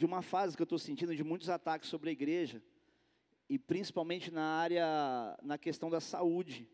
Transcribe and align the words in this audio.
de 0.00 0.06
uma 0.06 0.22
fase 0.22 0.56
que 0.56 0.62
eu 0.62 0.64
estou 0.64 0.78
sentindo 0.78 1.14
de 1.14 1.22
muitos 1.22 1.50
ataques 1.50 1.90
sobre 1.90 2.08
a 2.08 2.12
igreja, 2.12 2.62
e 3.50 3.58
principalmente 3.58 4.30
na 4.30 4.42
área, 4.42 5.38
na 5.42 5.58
questão 5.58 5.90
da 5.90 6.00
saúde. 6.00 6.66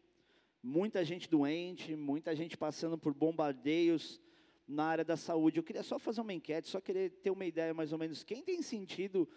Muita 0.62 1.04
gente 1.04 1.28
doente, 1.28 1.96
muita 1.96 2.36
gente 2.36 2.56
passando 2.56 2.96
por 2.96 3.12
bombardeios 3.12 4.22
na 4.64 4.84
área 4.84 5.04
da 5.04 5.16
saúde. 5.16 5.58
Eu 5.58 5.64
queria 5.64 5.82
só 5.82 5.98
fazer 5.98 6.20
uma 6.20 6.32
enquete, 6.32 6.68
só 6.68 6.80
querer 6.80 7.10
ter 7.20 7.32
uma 7.32 7.44
ideia 7.44 7.74
mais 7.74 7.92
ou 7.92 7.98
menos. 7.98 8.22
Quem 8.22 8.44
tem 8.44 8.62
sentido 8.62 9.28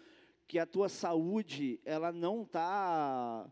que 0.46 0.60
a 0.60 0.66
tua 0.66 0.88
saúde, 0.88 1.80
ela 1.84 2.12
não 2.12 2.42
está 2.42 3.50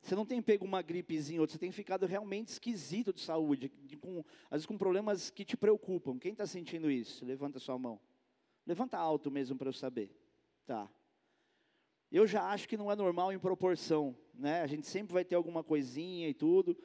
você 0.00 0.14
não 0.14 0.24
tem 0.24 0.40
pego 0.40 0.64
uma 0.64 0.82
gripezinha, 0.82 1.40
outra, 1.40 1.54
você 1.54 1.58
tem 1.58 1.72
ficado 1.72 2.06
realmente 2.06 2.48
esquisito 2.48 3.12
de 3.12 3.20
saúde, 3.20 3.72
de, 3.84 3.96
com, 3.96 4.20
às 4.44 4.58
vezes 4.58 4.66
com 4.66 4.78
problemas 4.78 5.30
que 5.30 5.44
te 5.44 5.56
preocupam. 5.56 6.16
Quem 6.16 6.30
está 6.30 6.46
sentindo 6.46 6.88
isso? 6.88 7.24
Levanta 7.24 7.58
sua 7.58 7.76
mão. 7.76 8.00
Levanta 8.66 8.98
alto 8.98 9.30
mesmo 9.30 9.56
para 9.56 9.68
eu 9.68 9.72
saber. 9.72 10.10
Tá. 10.66 10.88
Eu 12.10 12.26
já 12.26 12.50
acho 12.50 12.68
que 12.68 12.76
não 12.76 12.90
é 12.90 12.96
normal 12.96 13.32
em 13.32 13.38
proporção, 13.38 14.16
né? 14.34 14.62
A 14.62 14.66
gente 14.66 14.86
sempre 14.86 15.12
vai 15.12 15.24
ter 15.24 15.36
alguma 15.36 15.62
coisinha 15.62 16.28
e 16.28 16.34
tudo. 16.34 16.76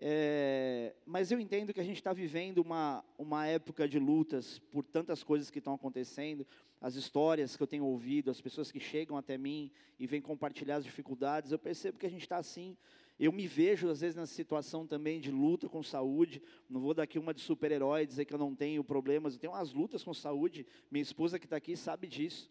É, 0.00 0.94
mas 1.04 1.32
eu 1.32 1.40
entendo 1.40 1.72
que 1.72 1.80
a 1.80 1.84
gente 1.84 1.96
está 1.96 2.12
vivendo 2.12 2.58
uma, 2.58 3.04
uma 3.18 3.46
época 3.46 3.88
de 3.88 3.98
lutas 3.98 4.60
por 4.70 4.84
tantas 4.84 5.24
coisas 5.24 5.50
que 5.50 5.58
estão 5.58 5.74
acontecendo, 5.74 6.46
as 6.80 6.94
histórias 6.94 7.56
que 7.56 7.62
eu 7.62 7.66
tenho 7.66 7.84
ouvido, 7.84 8.30
as 8.30 8.40
pessoas 8.40 8.70
que 8.70 8.78
chegam 8.78 9.16
até 9.16 9.36
mim 9.36 9.72
e 9.98 10.06
vêm 10.06 10.20
compartilhar 10.20 10.76
as 10.76 10.84
dificuldades, 10.84 11.50
eu 11.50 11.58
percebo 11.58 11.98
que 11.98 12.06
a 12.06 12.10
gente 12.10 12.22
está 12.22 12.36
assim. 12.36 12.76
Eu 13.18 13.32
me 13.32 13.48
vejo, 13.48 13.88
às 13.88 14.00
vezes, 14.00 14.14
nessa 14.14 14.32
situação 14.32 14.86
também 14.86 15.20
de 15.20 15.30
luta 15.30 15.68
com 15.68 15.82
saúde. 15.82 16.40
Não 16.70 16.80
vou 16.80 16.94
dar 16.94 17.02
aqui 17.02 17.18
uma 17.18 17.34
de 17.34 17.40
super-herói, 17.40 18.06
dizer 18.06 18.24
que 18.24 18.32
eu 18.32 18.38
não 18.38 18.54
tenho 18.54 18.84
problemas. 18.84 19.34
Eu 19.34 19.40
tenho 19.40 19.52
umas 19.52 19.72
lutas 19.72 20.04
com 20.04 20.14
saúde. 20.14 20.64
Minha 20.90 21.02
esposa 21.02 21.38
que 21.38 21.46
está 21.46 21.56
aqui 21.56 21.76
sabe 21.76 22.06
disso. 22.06 22.48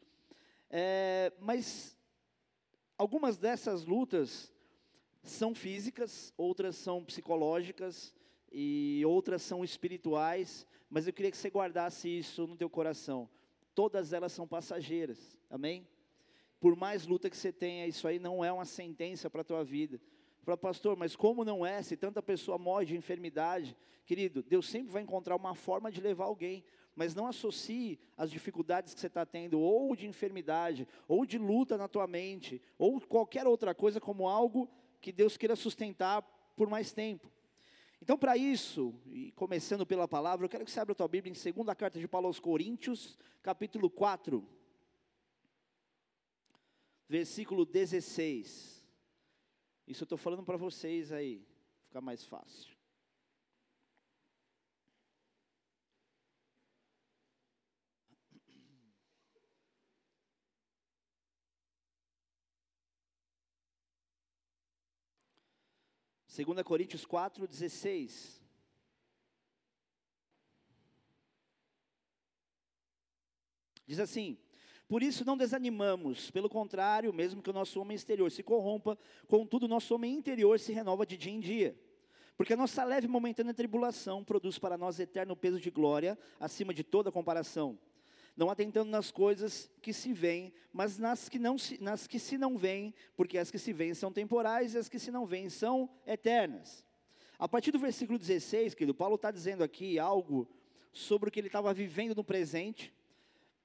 É, 0.70 1.32
mas 1.40 1.96
algumas 2.98 3.38
dessas 3.38 3.86
lutas 3.86 4.52
são 5.24 5.56
físicas, 5.56 6.34
outras 6.38 6.76
são 6.76 7.04
psicológicas 7.04 8.14
e 8.52 9.02
outras 9.06 9.42
são 9.42 9.64
espirituais, 9.64 10.66
mas 10.90 11.06
eu 11.06 11.14
queria 11.14 11.32
que 11.32 11.38
você 11.38 11.50
guardasse 11.50 12.10
isso 12.10 12.48
no 12.48 12.56
teu 12.56 12.70
coração. 12.70 13.30
Todas 13.76 14.14
elas 14.14 14.32
são 14.32 14.48
passageiras. 14.48 15.40
Amém? 15.50 15.88
Por 16.60 16.76
mais 16.76 17.06
luta 17.06 17.30
que 17.30 17.38
você 17.38 17.52
tenha, 17.52 17.86
isso 17.86 18.08
aí 18.08 18.20
não 18.20 18.44
é 18.44 18.52
uma 18.52 18.66
sentença 18.66 19.30
para 19.30 19.42
a 19.42 19.46
tua 19.46 19.64
vida. 19.64 20.02
Fala, 20.48 20.56
pastor, 20.56 20.96
mas 20.96 21.14
como 21.14 21.44
não 21.44 21.66
é? 21.66 21.84
Se 21.84 21.98
tanta 21.98 22.24
pessoa 22.24 22.58
morre 22.58 22.86
de 22.86 22.96
enfermidade, 22.96 23.76
querido, 24.06 24.42
Deus 24.42 24.66
sempre 24.66 24.94
vai 24.94 25.02
encontrar 25.02 25.36
uma 25.36 25.54
forma 25.54 25.92
de 25.92 26.00
levar 26.00 26.24
alguém, 26.24 26.64
mas 26.96 27.14
não 27.14 27.28
associe 27.28 28.00
as 28.16 28.32
dificuldades 28.32 28.94
que 28.94 29.00
você 29.02 29.08
está 29.08 29.26
tendo, 29.26 29.60
ou 29.60 29.94
de 29.94 30.08
enfermidade, 30.08 30.88
ou 31.06 31.26
de 31.26 31.38
luta 31.38 31.78
na 31.78 31.90
tua 31.90 32.08
mente, 32.08 32.62
ou 32.78 33.02
qualquer 33.02 33.46
outra 33.46 33.76
coisa, 33.76 34.00
como 34.00 34.30
algo 34.30 34.70
que 35.02 35.12
Deus 35.12 35.36
queira 35.36 35.54
sustentar 35.54 36.22
por 36.56 36.70
mais 36.70 36.94
tempo. 36.94 37.30
Então, 38.02 38.18
para 38.18 38.38
isso, 38.38 38.96
e 39.08 39.34
começando 39.34 39.86
pela 39.86 40.08
palavra, 40.08 40.46
eu 40.46 40.50
quero 40.50 40.64
que 40.64 40.72
você 40.72 40.80
abra 40.80 40.94
a 40.94 40.96
tua 40.96 41.10
Bíblia 41.10 41.30
em 41.30 41.36
segunda 41.36 41.76
carta 41.76 42.00
de 42.00 42.08
Paulo 42.08 42.28
aos 42.28 42.40
Coríntios, 42.40 43.20
capítulo 43.44 43.90
4, 43.90 44.48
versículo 47.10 47.66
16. 47.66 48.77
Isso 49.88 50.04
eu 50.04 50.06
estou 50.06 50.18
falando 50.18 50.44
para 50.44 50.58
vocês 50.58 51.12
aí, 51.12 51.48
ficar 51.88 52.02
mais 52.02 52.26
fácil. 52.26 52.78
2 66.46 66.62
Coríntios 66.62 67.04
4, 67.04 67.48
16. 67.48 68.40
Diz 73.88 74.00
assim: 74.00 74.38
Por 74.88 75.04
isso 75.04 75.26
não 75.26 75.36
desanimamos, 75.36 76.32
pelo 76.32 76.50
contrário, 76.50 77.14
mesmo 77.14 77.42
que 77.42 77.50
o 77.50 77.54
nosso 77.54 77.80
homem 77.82 77.96
exterior 77.96 78.32
se 78.32 78.42
corrompa, 78.42 78.98
contudo 79.28 79.66
o 79.66 79.70
nosso 79.70 79.94
homem 79.94 80.14
interior 80.14 80.60
se 80.60 80.72
renova 80.72 81.06
de 81.06 81.18
dia 81.18 81.34
em 81.34 81.40
dia. 81.40 81.78
Porque 82.38 82.54
a 82.54 82.58
nossa 82.58 82.84
leve 82.84 83.08
momentânea 83.08 83.54
tribulação 83.54 84.24
produz 84.24 84.58
para 84.58 84.78
nós 84.78 85.00
eterno 85.00 85.36
peso 85.36 85.60
de 85.60 85.70
glória, 85.70 86.18
acima 86.40 86.74
de 86.74 86.84
toda 86.84 87.12
comparação 87.12 87.78
não 88.38 88.52
atentando 88.52 88.92
nas 88.92 89.10
coisas 89.10 89.70
que 89.82 89.92
se 89.92 90.14
veem, 90.14 90.54
mas 90.72 91.00
nas 91.00 91.28
que, 91.28 91.40
não 91.40 91.58
se, 91.58 91.82
nas 91.82 92.06
que 92.06 92.20
se 92.20 92.38
não 92.38 92.56
veem, 92.56 92.94
porque 93.16 93.40
as 93.40 93.50
que 93.50 93.58
se 93.58 93.74
veem 93.74 93.96
são 93.96 94.14
temporais 94.14 94.76
e 94.76 94.78
as 94.78 94.88
que 94.88 95.00
se 95.00 95.10
não 95.10 95.26
veem 95.26 95.50
são 95.50 95.90
eternas. 96.06 96.86
A 97.40 97.48
partir 97.48 97.72
do 97.72 97.80
versículo 97.80 98.20
16, 98.20 98.76
querido, 98.76 98.94
Paulo 98.94 99.16
está 99.16 99.32
dizendo 99.32 99.64
aqui 99.64 99.98
algo 99.98 100.48
sobre 100.94 101.30
o 101.30 101.32
que 101.32 101.40
ele 101.40 101.48
estava 101.48 101.74
vivendo 101.74 102.16
no 102.16 102.24
presente, 102.24 102.94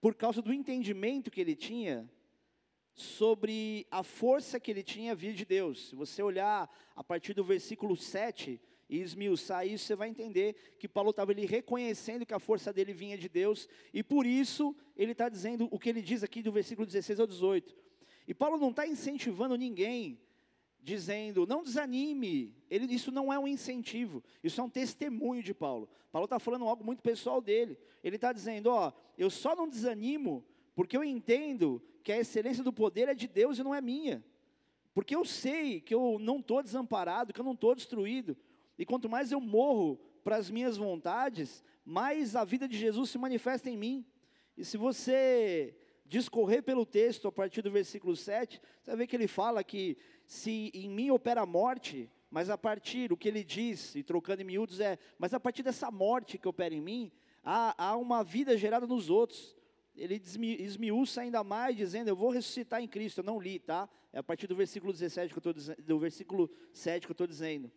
por 0.02 0.16
causa 0.16 0.42
do 0.42 0.52
entendimento 0.52 1.30
que 1.30 1.40
ele 1.40 1.54
tinha 1.54 2.10
sobre 2.92 3.86
a 3.88 4.02
força 4.02 4.58
que 4.58 4.68
ele 4.68 4.82
tinha 4.82 5.14
vir 5.14 5.32
de 5.32 5.44
Deus. 5.44 5.90
Se 5.90 5.94
você 5.94 6.20
olhar 6.20 6.68
a 6.96 7.04
partir 7.04 7.34
do 7.34 7.44
versículo 7.44 7.96
7, 7.96 8.60
e 8.90 8.98
esmiuçar 8.98 9.64
isso, 9.64 9.86
você 9.86 9.94
vai 9.94 10.08
entender 10.08 10.56
que 10.76 10.88
Paulo 10.88 11.10
estava 11.10 11.30
ali 11.30 11.46
reconhecendo 11.46 12.26
que 12.26 12.34
a 12.34 12.40
força 12.40 12.72
dele 12.72 12.92
vinha 12.92 13.16
de 13.16 13.28
Deus, 13.28 13.68
e 13.94 14.02
por 14.02 14.26
isso 14.26 14.76
ele 14.96 15.12
está 15.12 15.28
dizendo 15.28 15.68
o 15.70 15.78
que 15.78 15.88
ele 15.88 16.02
diz 16.02 16.24
aqui 16.24 16.42
do 16.42 16.50
versículo 16.50 16.84
16 16.84 17.20
ao 17.20 17.26
18. 17.26 17.74
E 18.26 18.34
Paulo 18.34 18.58
não 18.58 18.70
está 18.70 18.84
incentivando 18.84 19.56
ninguém, 19.56 20.20
dizendo, 20.82 21.46
não 21.46 21.62
desanime, 21.62 22.52
ele, 22.68 22.92
isso 22.92 23.12
não 23.12 23.32
é 23.32 23.38
um 23.38 23.46
incentivo, 23.46 24.22
isso 24.42 24.60
é 24.60 24.64
um 24.64 24.68
testemunho 24.68 25.42
de 25.42 25.54
Paulo. 25.54 25.88
Paulo 26.10 26.24
está 26.24 26.38
falando 26.38 26.66
algo 26.66 26.84
muito 26.84 27.02
pessoal 27.02 27.40
dele. 27.40 27.78
Ele 28.02 28.16
está 28.16 28.32
dizendo, 28.32 28.66
ó, 28.66 28.92
eu 29.16 29.30
só 29.30 29.54
não 29.54 29.68
desanimo 29.68 30.44
porque 30.74 30.96
eu 30.96 31.04
entendo 31.04 31.80
que 32.02 32.12
a 32.12 32.18
excelência 32.18 32.64
do 32.64 32.72
poder 32.72 33.08
é 33.08 33.14
de 33.14 33.28
Deus 33.28 33.58
e 33.58 33.62
não 33.62 33.74
é 33.74 33.80
minha. 33.80 34.24
Porque 34.92 35.14
eu 35.14 35.24
sei 35.24 35.80
que 35.80 35.94
eu 35.94 36.18
não 36.18 36.38
estou 36.40 36.62
desamparado, 36.62 37.32
que 37.32 37.40
eu 37.40 37.44
não 37.44 37.52
estou 37.52 37.74
destruído. 37.74 38.36
E 38.78 38.84
quanto 38.84 39.08
mais 39.08 39.30
eu 39.30 39.40
morro 39.40 40.00
para 40.24 40.36
as 40.36 40.50
minhas 40.50 40.76
vontades, 40.76 41.64
mais 41.84 42.34
a 42.34 42.44
vida 42.44 42.68
de 42.68 42.76
Jesus 42.76 43.10
se 43.10 43.18
manifesta 43.18 43.70
em 43.70 43.76
mim. 43.76 44.04
E 44.56 44.64
se 44.64 44.76
você 44.76 45.74
discorrer 46.04 46.62
pelo 46.62 46.84
texto 46.84 47.26
a 47.26 47.32
partir 47.32 47.62
do 47.62 47.70
versículo 47.70 48.14
7, 48.14 48.60
você 48.82 48.90
vai 48.90 48.98
ver 48.98 49.06
que 49.06 49.16
ele 49.16 49.26
fala 49.26 49.64
que 49.64 49.96
se 50.32 50.70
em 50.72 50.88
mim 50.88 51.10
opera 51.10 51.42
a 51.42 51.46
morte, 51.46 52.10
mas 52.30 52.48
a 52.48 52.56
partir, 52.56 53.12
o 53.12 53.16
que 53.18 53.28
ele 53.28 53.44
diz, 53.44 53.94
e 53.94 54.02
trocando 54.02 54.40
em 54.40 54.46
miúdos 54.46 54.80
é, 54.80 54.98
mas 55.18 55.34
a 55.34 55.38
partir 55.38 55.62
dessa 55.62 55.90
morte 55.90 56.38
que 56.38 56.48
opera 56.48 56.74
em 56.74 56.80
mim, 56.80 57.12
há, 57.44 57.74
há 57.76 57.96
uma 57.98 58.24
vida 58.24 58.56
gerada 58.56 58.86
nos 58.86 59.10
outros. 59.10 59.54
Ele 59.94 60.14
esmiuça 60.58 61.20
ainda 61.20 61.44
mais, 61.44 61.76
dizendo, 61.76 62.08
eu 62.08 62.16
vou 62.16 62.30
ressuscitar 62.30 62.80
em 62.82 62.88
Cristo, 62.88 63.18
eu 63.18 63.24
não 63.24 63.38
li, 63.38 63.58
tá? 63.58 63.86
É 64.10 64.20
a 64.20 64.22
partir 64.22 64.46
do 64.46 64.56
versículo 64.56 64.90
17 64.90 65.34
que 65.34 65.46
eu 65.46 65.50
estou 65.50 65.76
do 65.84 65.98
versículo 65.98 66.50
7 66.72 67.06
que 67.06 67.10
eu 67.10 67.14
estou 67.14 67.26
dizendo. 67.26 67.70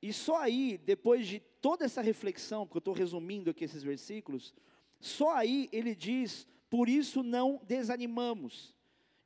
E 0.00 0.14
só 0.14 0.38
aí, 0.38 0.78
depois 0.78 1.26
de 1.26 1.40
toda 1.60 1.84
essa 1.84 2.00
reflexão, 2.00 2.66
porque 2.66 2.78
eu 2.78 2.90
estou 2.90 2.94
resumindo 2.94 3.50
aqui 3.50 3.64
esses 3.64 3.82
versículos, 3.82 4.54
só 4.98 5.36
aí 5.36 5.68
ele 5.70 5.94
diz: 5.94 6.48
por 6.70 6.88
isso 6.88 7.22
não 7.22 7.60
desanimamos. 7.66 8.75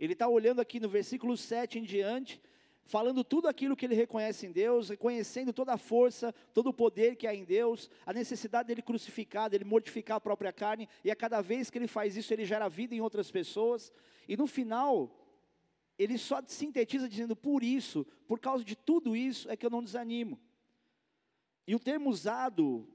Ele 0.01 0.15
está 0.15 0.27
olhando 0.27 0.61
aqui 0.61 0.81
no 0.81 0.89
versículo 0.89 1.37
7 1.37 1.79
em 1.79 1.83
diante, 1.83 2.41
falando 2.85 3.23
tudo 3.23 3.47
aquilo 3.47 3.77
que 3.77 3.85
ele 3.85 3.95
reconhece 3.95 4.47
em 4.47 4.51
Deus, 4.51 4.89
reconhecendo 4.89 5.53
toda 5.53 5.75
a 5.75 5.79
força, 5.79 6.35
todo 6.55 6.71
o 6.71 6.73
poder 6.73 7.17
que 7.17 7.27
há 7.27 7.35
em 7.35 7.45
Deus, 7.45 7.91
a 8.07 8.13
necessidade 8.15 8.67
dele 8.69 8.81
crucificar, 8.81 9.51
dele 9.51 9.65
mortificar 9.65 10.17
a 10.17 10.21
própria 10.21 10.55
carne, 10.55 10.89
e 11.05 11.11
a 11.11 11.15
cada 11.15 11.43
vez 11.43 11.69
que 11.69 11.77
ele 11.77 11.87
faz 11.87 12.17
isso, 12.17 12.33
ele 12.33 12.47
gera 12.47 12.67
vida 12.67 12.95
em 12.95 13.03
outras 13.03 13.31
pessoas, 13.31 13.93
e 14.27 14.39
no 14.39 14.47
final, 14.47 15.15
ele 15.99 16.17
só 16.17 16.43
sintetiza 16.47 17.07
dizendo: 17.07 17.37
por 17.37 17.63
isso, 17.63 18.07
por 18.27 18.41
causa 18.41 18.65
de 18.65 18.75
tudo 18.75 19.15
isso, 19.15 19.51
é 19.51 19.57
que 19.57 19.67
eu 19.67 19.71
não 19.71 19.85
desanimo. 19.85 20.41
E 21.67 21.75
o 21.75 21.79
termo 21.79 22.09
usado 22.09 22.89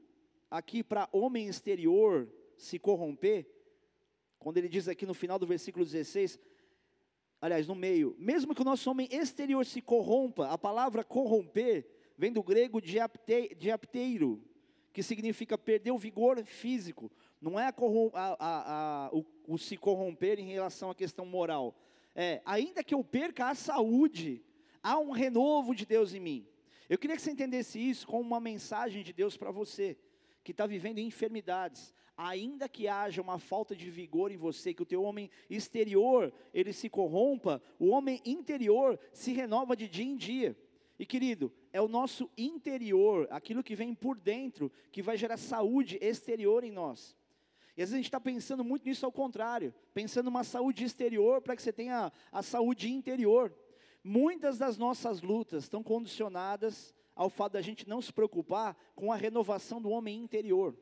aqui 0.50 0.84
para 0.84 1.08
homem 1.12 1.48
exterior 1.48 2.28
se 2.58 2.80
corromper, 2.80 3.48
quando 4.40 4.58
ele 4.58 4.68
diz 4.68 4.88
aqui 4.88 5.06
no 5.06 5.14
final 5.14 5.38
do 5.38 5.46
versículo 5.46 5.86
16, 5.86 6.40
aliás, 7.42 7.68
no 7.68 7.76
meio, 7.76 8.16
mesmo 8.18 8.56
que 8.56 8.62
o 8.62 8.66
nosso 8.66 8.90
homem 8.90 9.08
exterior 9.12 9.66
se 9.66 9.82
corrompa, 9.82 10.48
a 10.48 10.58
palavra 10.58 11.04
corromper 11.04 11.86
vem 12.18 12.32
do 12.32 12.42
grego 12.42 12.82
diapteiro, 12.82 14.42
que 14.94 15.04
significa 15.04 15.58
perder 15.58 15.92
o 15.92 15.98
vigor 15.98 16.44
físico. 16.46 17.12
Não 17.42 17.60
é 17.60 17.68
a, 17.68 17.74
a, 18.14 18.36
a, 18.40 19.10
o, 19.12 19.26
o 19.48 19.58
se 19.58 19.76
corromper 19.78 20.40
em 20.40 20.48
relação 20.48 20.90
à 20.90 20.96
questão 20.96 21.26
moral. 21.26 21.76
É, 22.16 22.42
ainda 22.46 22.84
que 22.84 22.94
eu 22.94 23.04
perca 23.04 23.50
a 23.50 23.56
saúde, 23.56 24.42
há 24.82 24.98
um 24.98 25.12
renovo 25.12 25.76
de 25.76 25.86
Deus 25.86 26.14
em 26.14 26.20
mim. 26.20 26.48
Eu 26.88 26.98
queria 26.98 27.16
que 27.16 27.22
você 27.22 27.32
entendesse 27.32 27.78
isso 27.80 28.08
como 28.08 28.22
uma 28.22 28.40
mensagem 28.40 29.04
de 29.04 29.12
Deus 29.12 29.36
para 29.36 29.52
você, 29.52 29.98
que 30.44 30.52
está 30.52 30.66
vivendo 30.66 31.00
enfermidades. 31.00 31.94
Ainda 32.18 32.70
que 32.70 32.88
haja 32.88 33.22
uma 33.22 33.40
falta 33.40 33.76
de 33.76 33.90
vigor 33.90 34.32
em 34.32 34.38
você, 34.38 34.74
que 34.74 34.84
o 34.84 34.86
teu 34.86 35.04
homem 35.04 35.30
exterior 35.50 36.34
ele 36.54 36.72
se 36.72 36.90
corrompa, 36.90 37.62
o 37.80 37.88
homem 37.88 38.22
interior 38.26 39.00
se 39.12 39.34
renova 39.34 39.76
de 39.76 39.88
dia 39.88 40.06
em 40.06 40.16
dia. 40.16 40.58
E 40.98 41.06
querido, 41.06 41.52
é 41.74 41.82
o 41.82 41.88
nosso 41.88 42.30
interior, 42.38 43.28
aquilo 43.30 43.64
que 43.64 43.76
vem 43.76 43.94
por 43.94 44.18
dentro, 44.18 44.72
que 44.92 45.02
vai 45.02 45.18
gerar 45.18 45.38
saúde 45.38 45.98
exterior 46.02 46.64
em 46.64 46.72
nós. 46.72 47.16
E 47.76 47.82
às 47.82 47.90
vezes 47.90 47.94
a 47.94 47.98
gente 47.98 48.06
está 48.06 48.22
pensando 48.22 48.64
muito 48.64 48.86
nisso 48.86 49.06
ao 49.06 49.12
contrário, 49.12 49.74
pensando 49.94 50.26
numa 50.26 50.46
saúde 50.46 50.86
exterior 50.86 51.42
para 51.42 51.56
que 51.56 51.62
você 51.62 51.74
tenha 51.74 52.12
a 52.32 52.42
saúde 52.42 52.90
interior. 52.90 53.54
Muitas 54.02 54.58
das 54.58 54.78
nossas 54.78 55.22
lutas 55.22 55.64
estão 55.64 55.84
condicionadas 55.84 56.94
ao 57.14 57.30
fato 57.30 57.54
da 57.54 57.62
gente 57.62 57.88
não 57.90 58.02
se 58.02 58.14
preocupar 58.14 58.78
com 58.96 59.12
a 59.12 59.16
renovação 59.18 59.82
do 59.82 59.90
homem 59.90 60.18
interior. 60.18 60.78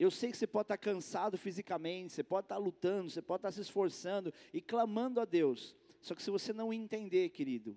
Eu 0.00 0.10
sei 0.10 0.30
que 0.30 0.38
você 0.38 0.46
pode 0.46 0.64
estar 0.64 0.78
cansado 0.78 1.36
fisicamente, 1.36 2.14
você 2.14 2.22
pode 2.22 2.46
estar 2.46 2.56
lutando, 2.56 3.10
você 3.10 3.20
pode 3.20 3.40
estar 3.40 3.52
se 3.52 3.60
esforçando 3.60 4.32
e 4.50 4.58
clamando 4.58 5.20
a 5.20 5.26
Deus. 5.26 5.76
Só 6.00 6.14
que 6.14 6.22
se 6.22 6.30
você 6.30 6.54
não 6.54 6.72
entender, 6.72 7.28
querido, 7.28 7.76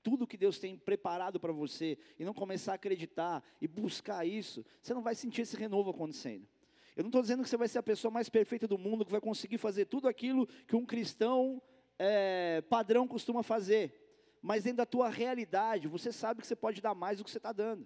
tudo 0.00 0.24
que 0.24 0.36
Deus 0.36 0.60
tem 0.60 0.76
preparado 0.76 1.40
para 1.40 1.50
você 1.50 1.98
e 2.16 2.24
não 2.24 2.32
começar 2.32 2.70
a 2.70 2.74
acreditar 2.76 3.42
e 3.60 3.66
buscar 3.66 4.24
isso, 4.24 4.64
você 4.80 4.94
não 4.94 5.02
vai 5.02 5.16
sentir 5.16 5.42
esse 5.42 5.56
renovo 5.56 5.90
acontecendo. 5.90 6.46
Eu 6.94 7.02
não 7.02 7.08
estou 7.08 7.22
dizendo 7.22 7.42
que 7.42 7.48
você 7.48 7.56
vai 7.56 7.66
ser 7.66 7.78
a 7.78 7.82
pessoa 7.82 8.08
mais 8.08 8.28
perfeita 8.28 8.68
do 8.68 8.78
mundo, 8.78 9.04
que 9.04 9.10
vai 9.10 9.20
conseguir 9.20 9.58
fazer 9.58 9.86
tudo 9.86 10.06
aquilo 10.06 10.46
que 10.68 10.76
um 10.76 10.86
cristão 10.86 11.60
é, 11.98 12.62
padrão 12.70 13.08
costuma 13.08 13.42
fazer. 13.42 14.00
Mas 14.40 14.62
dentro 14.62 14.76
da 14.76 14.86
tua 14.86 15.08
realidade, 15.08 15.88
você 15.88 16.12
sabe 16.12 16.40
que 16.40 16.46
você 16.46 16.54
pode 16.54 16.80
dar 16.80 16.94
mais 16.94 17.18
do 17.18 17.24
que 17.24 17.30
você 17.32 17.38
está 17.38 17.50
dando. 17.52 17.84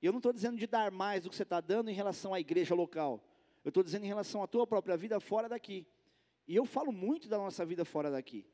E 0.00 0.06
eu 0.06 0.12
não 0.12 0.18
estou 0.18 0.32
dizendo 0.32 0.56
de 0.56 0.66
dar 0.66 0.90
mais 0.90 1.22
do 1.22 1.30
que 1.30 1.36
você 1.36 1.42
está 1.42 1.60
dando 1.60 1.90
em 1.90 1.94
relação 1.94 2.32
à 2.32 2.40
igreja 2.40 2.74
local. 2.74 3.22
Eu 3.64 3.70
estou 3.70 3.82
dizendo 3.82 4.04
em 4.04 4.08
relação 4.08 4.42
à 4.42 4.46
tua 4.46 4.66
própria 4.66 4.96
vida 4.96 5.18
fora 5.20 5.48
daqui. 5.48 5.86
E 6.46 6.54
eu 6.54 6.64
falo 6.64 6.92
muito 6.92 7.28
da 7.28 7.36
nossa 7.36 7.64
vida 7.66 7.84
fora 7.84 8.10
daqui. 8.10 8.46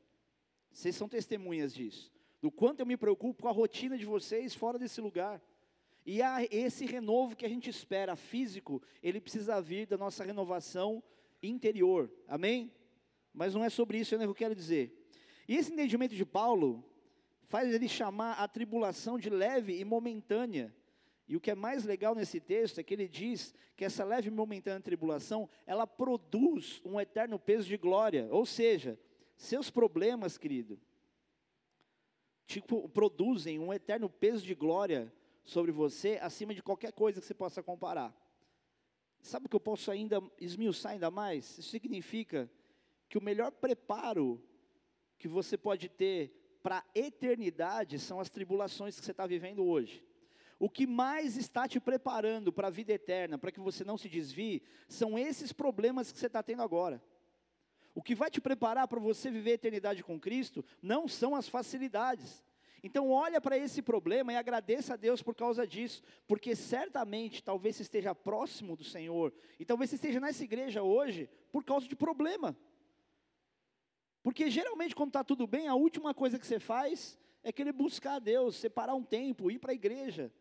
Vocês 0.71 0.95
são 0.95 1.07
testemunhas 1.07 1.73
disso. 1.73 2.11
Do 2.41 2.51
quanto 2.51 2.81
eu 2.81 2.85
me 2.85 2.97
preocupo 2.97 3.43
com 3.43 3.47
a 3.47 3.51
rotina 3.51 3.97
de 3.97 4.05
vocês 4.05 4.53
fora 4.53 4.77
desse 4.77 4.99
lugar. 4.99 5.41
E 6.05 6.21
há 6.21 6.43
esse 6.51 6.85
renovo 6.85 7.35
que 7.35 7.45
a 7.45 7.49
gente 7.49 7.69
espera, 7.69 8.15
físico, 8.15 8.81
ele 9.01 9.21
precisa 9.21 9.61
vir 9.61 9.87
da 9.87 9.97
nossa 9.97 10.23
renovação 10.23 11.01
interior. 11.41 12.11
Amém? 12.27 12.71
Mas 13.33 13.53
não 13.53 13.63
é 13.63 13.69
sobre 13.69 13.97
isso 13.97 14.17
que 14.17 14.23
eu 14.23 14.35
quero 14.35 14.53
dizer. 14.53 14.93
E 15.47 15.55
esse 15.55 15.71
entendimento 15.71 16.15
de 16.15 16.25
Paulo 16.25 16.83
faz 17.43 17.73
ele 17.73 17.87
chamar 17.87 18.33
a 18.33 18.47
tribulação 18.47 19.17
de 19.17 19.29
leve 19.29 19.79
e 19.79 19.85
momentânea. 19.85 20.75
E 21.27 21.35
o 21.35 21.41
que 21.41 21.49
é 21.49 21.55
mais 21.55 21.83
legal 21.85 22.13
nesse 22.13 22.39
texto 22.39 22.79
é 22.79 22.83
que 22.83 22.93
ele 22.93 23.07
diz 23.07 23.53
que 23.75 23.83
essa 23.83 24.03
leve 24.03 24.27
e 24.27 24.31
momentânea 24.31 24.79
tribulação, 24.79 25.49
ela 25.65 25.87
produz 25.87 26.81
um 26.85 26.99
eterno 26.99 27.39
peso 27.39 27.67
de 27.67 27.77
glória. 27.77 28.27
Ou 28.29 28.45
seja, 28.45 28.99
seus 29.35 29.69
problemas, 29.71 30.37
querido, 30.37 30.79
tipo, 32.45 32.87
produzem 32.89 33.57
um 33.57 33.73
eterno 33.73 34.09
peso 34.09 34.45
de 34.45 34.53
glória 34.53 35.11
sobre 35.43 35.71
você, 35.71 36.19
acima 36.21 36.53
de 36.53 36.61
qualquer 36.61 36.91
coisa 36.91 37.19
que 37.19 37.25
você 37.25 37.33
possa 37.33 37.63
comparar. 37.63 38.15
Sabe 39.21 39.47
o 39.47 39.49
que 39.49 39.55
eu 39.55 39.59
posso 39.59 39.89
ainda 39.89 40.21
esmiuçar 40.39 40.91
ainda 40.91 41.09
mais? 41.09 41.57
Isso 41.57 41.69
significa 41.69 42.49
que 43.09 43.17
o 43.17 43.23
melhor 43.23 43.51
preparo 43.51 44.41
que 45.17 45.27
você 45.27 45.57
pode 45.57 45.89
ter 45.89 46.59
para 46.61 46.79
a 46.79 46.85
eternidade 46.93 47.97
são 47.99 48.19
as 48.19 48.29
tribulações 48.29 48.99
que 48.99 49.05
você 49.05 49.11
está 49.11 49.25
vivendo 49.25 49.65
hoje. 49.65 50.03
O 50.57 50.69
que 50.69 50.87
mais 50.87 51.35
está 51.35 51.67
te 51.67 51.79
preparando 51.79 52.51
para 52.51 52.67
a 52.67 52.71
vida 52.71 52.93
eterna, 52.93 53.37
para 53.37 53.51
que 53.51 53.59
você 53.59 53.83
não 53.83 53.97
se 53.97 54.07
desvie, 54.07 54.63
são 54.87 55.19
esses 55.19 55.51
problemas 55.51 56.11
que 56.11 56.17
você 56.17 56.27
está 56.27 56.41
tendo 56.41 56.61
agora. 56.61 57.03
O 57.93 58.01
que 58.01 58.15
vai 58.15 58.29
te 58.29 58.41
preparar 58.41 58.87
para 58.87 58.99
você 58.99 59.29
viver 59.29 59.51
a 59.51 59.55
eternidade 59.55 60.03
com 60.03 60.19
Cristo 60.19 60.63
não 60.81 61.07
são 61.07 61.35
as 61.35 61.47
facilidades. 61.47 62.43
Então 62.83 63.09
olha 63.09 63.41
para 63.41 63.57
esse 63.57 63.81
problema 63.81 64.31
e 64.31 64.35
agradeça 64.35 64.93
a 64.93 64.97
Deus 64.97 65.21
por 65.21 65.33
causa 65.33 65.65
disso, 65.65 66.03
porque 66.27 66.55
certamente 66.55 67.43
talvez 67.43 67.75
você 67.75 67.81
esteja 67.81 68.13
próximo 68.13 68.75
do 68.75 68.83
Senhor, 68.83 69.33
e 69.59 69.65
talvez 69.65 69.89
você 69.89 69.95
esteja 69.95 70.19
nessa 70.19 70.43
igreja 70.43 70.83
hoje 70.83 71.27
por 71.51 71.63
causa 71.63 71.87
de 71.87 71.95
problema. 71.95 72.55
Porque 74.21 74.51
geralmente 74.51 74.95
quando 74.95 75.09
está 75.09 75.23
tudo 75.23 75.47
bem, 75.47 75.67
a 75.67 75.75
última 75.75 76.13
coisa 76.13 76.37
que 76.37 76.45
você 76.45 76.59
faz 76.59 77.17
é 77.43 77.51
querer 77.51 77.73
buscar 77.73 78.15
a 78.15 78.19
Deus, 78.19 78.55
separar 78.55 78.93
um 78.93 79.03
tempo, 79.03 79.49
ir 79.49 79.57
para 79.57 79.71
a 79.71 79.75
igreja. 79.75 80.31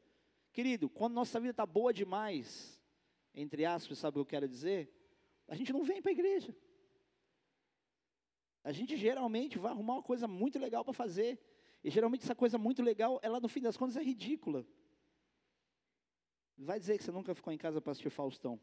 Querido, 0.54 0.88
quando 0.88 1.14
nossa 1.14 1.40
vida 1.40 1.50
está 1.50 1.66
boa 1.66 1.92
demais, 1.92 2.80
entre 3.34 3.64
aspas, 3.64 3.98
sabe 3.98 4.12
o 4.12 4.14
que 4.14 4.20
eu 4.20 4.38
quero 4.38 4.48
dizer? 4.48 4.88
A 5.48 5.56
gente 5.56 5.72
não 5.72 5.82
vem 5.82 6.00
para 6.00 6.12
a 6.12 6.12
igreja. 6.12 6.56
A 8.62 8.70
gente 8.70 8.96
geralmente 8.96 9.58
vai 9.58 9.72
arrumar 9.72 9.94
uma 9.94 10.02
coisa 10.02 10.28
muito 10.28 10.56
legal 10.56 10.84
para 10.84 10.94
fazer. 10.94 11.40
E 11.82 11.90
geralmente 11.90 12.22
essa 12.22 12.36
coisa 12.36 12.56
muito 12.56 12.84
legal, 12.84 13.18
ela 13.20 13.40
no 13.40 13.48
fim 13.48 13.60
das 13.60 13.76
contas 13.76 13.96
é 13.96 14.02
ridícula. 14.02 14.64
Vai 16.56 16.78
dizer 16.78 16.98
que 16.98 17.02
você 17.02 17.10
nunca 17.10 17.34
ficou 17.34 17.52
em 17.52 17.58
casa 17.58 17.80
para 17.80 17.90
assistir 17.90 18.10
Faustão. 18.10 18.54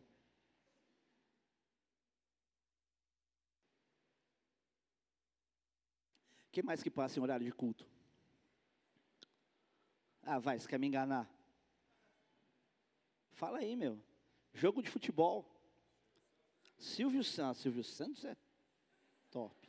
O 6.48 6.52
que 6.54 6.64
mais 6.64 6.82
que 6.82 6.90
passa 6.90 7.20
em 7.20 7.22
horário 7.22 7.46
de 7.46 7.52
culto? 7.52 7.86
Ah, 10.24 10.40
vai, 10.40 10.58
você 10.58 10.70
quer 10.70 10.80
me 10.80 10.88
enganar? 10.88 11.41
Fala 13.42 13.58
aí, 13.58 13.76
meu. 13.76 14.00
Jogo 14.54 14.84
de 14.84 14.90
futebol. 14.92 15.52
Silvio 16.78 17.24
Santos. 17.24 17.64
Silvio 17.64 17.84
Santos 17.84 18.24
é 18.24 18.38
top. 19.32 19.68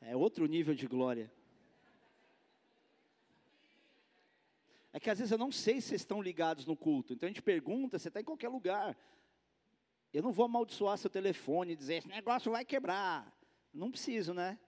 É 0.00 0.16
outro 0.16 0.44
nível 0.46 0.74
de 0.74 0.88
glória. 0.88 1.32
É 4.92 4.98
que 4.98 5.08
às 5.08 5.18
vezes 5.18 5.30
eu 5.30 5.38
não 5.38 5.52
sei 5.52 5.80
se 5.80 5.90
vocês 5.90 6.00
estão 6.00 6.20
ligados 6.20 6.66
no 6.66 6.76
culto. 6.76 7.12
Então 7.12 7.28
a 7.28 7.30
gente 7.30 7.40
pergunta, 7.40 8.00
você 8.00 8.08
está 8.08 8.20
em 8.20 8.24
qualquer 8.24 8.48
lugar. 8.48 8.98
Eu 10.12 10.20
não 10.20 10.32
vou 10.32 10.46
amaldiçoar 10.46 10.98
seu 10.98 11.08
telefone 11.08 11.74
e 11.74 11.76
dizer, 11.76 11.98
esse 11.98 12.08
negócio 12.08 12.50
vai 12.50 12.64
quebrar. 12.64 13.32
Não 13.72 13.92
preciso, 13.92 14.34
né? 14.34 14.58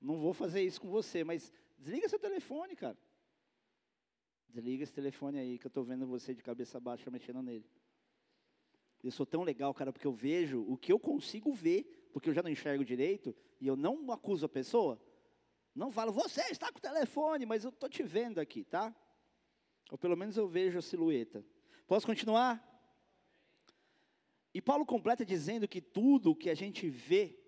Não 0.00 0.18
vou 0.18 0.32
fazer 0.32 0.62
isso 0.62 0.80
com 0.80 0.88
você, 0.88 1.22
mas 1.22 1.52
desliga 1.76 2.08
seu 2.08 2.18
telefone, 2.18 2.74
cara. 2.74 2.96
Desliga 4.56 4.84
esse 4.84 4.92
telefone 4.92 5.38
aí, 5.38 5.58
que 5.58 5.66
eu 5.66 5.68
estou 5.68 5.84
vendo 5.84 6.06
você 6.06 6.34
de 6.34 6.42
cabeça 6.42 6.80
baixa 6.80 7.10
mexendo 7.10 7.42
nele. 7.42 7.70
Eu 9.04 9.10
sou 9.10 9.26
tão 9.26 9.42
legal, 9.42 9.74
cara, 9.74 9.92
porque 9.92 10.06
eu 10.06 10.14
vejo 10.14 10.64
o 10.66 10.78
que 10.78 10.90
eu 10.90 10.98
consigo 10.98 11.52
ver, 11.52 12.08
porque 12.10 12.30
eu 12.30 12.32
já 12.32 12.42
não 12.42 12.48
enxergo 12.48 12.82
direito, 12.82 13.36
e 13.60 13.66
eu 13.66 13.76
não 13.76 14.10
acuso 14.10 14.46
a 14.46 14.48
pessoa. 14.48 14.98
Não 15.74 15.90
falo, 15.90 16.10
você 16.10 16.40
está 16.50 16.72
com 16.72 16.78
o 16.78 16.80
telefone, 16.80 17.44
mas 17.44 17.64
eu 17.64 17.68
estou 17.68 17.86
te 17.86 18.02
vendo 18.02 18.38
aqui, 18.38 18.64
tá? 18.64 18.96
Ou 19.90 19.98
pelo 19.98 20.16
menos 20.16 20.38
eu 20.38 20.48
vejo 20.48 20.78
a 20.78 20.82
silhueta. 20.82 21.44
Posso 21.86 22.06
continuar? 22.06 22.64
E 24.54 24.62
Paulo 24.62 24.86
completa 24.86 25.22
dizendo 25.22 25.68
que 25.68 25.82
tudo 25.82 26.30
o 26.30 26.34
que 26.34 26.48
a 26.48 26.54
gente 26.54 26.88
vê 26.88 27.38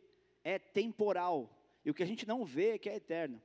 é 0.45 0.59
temporal, 0.59 1.59
e 1.83 1.91
o 1.91 1.95
que 1.95 2.03
a 2.03 2.07
gente 2.07 2.29
não 2.29 2.45
vê 2.45 2.73
é 2.73 2.79
que 2.79 2.91
é 2.91 2.97
eterno. 2.97 3.41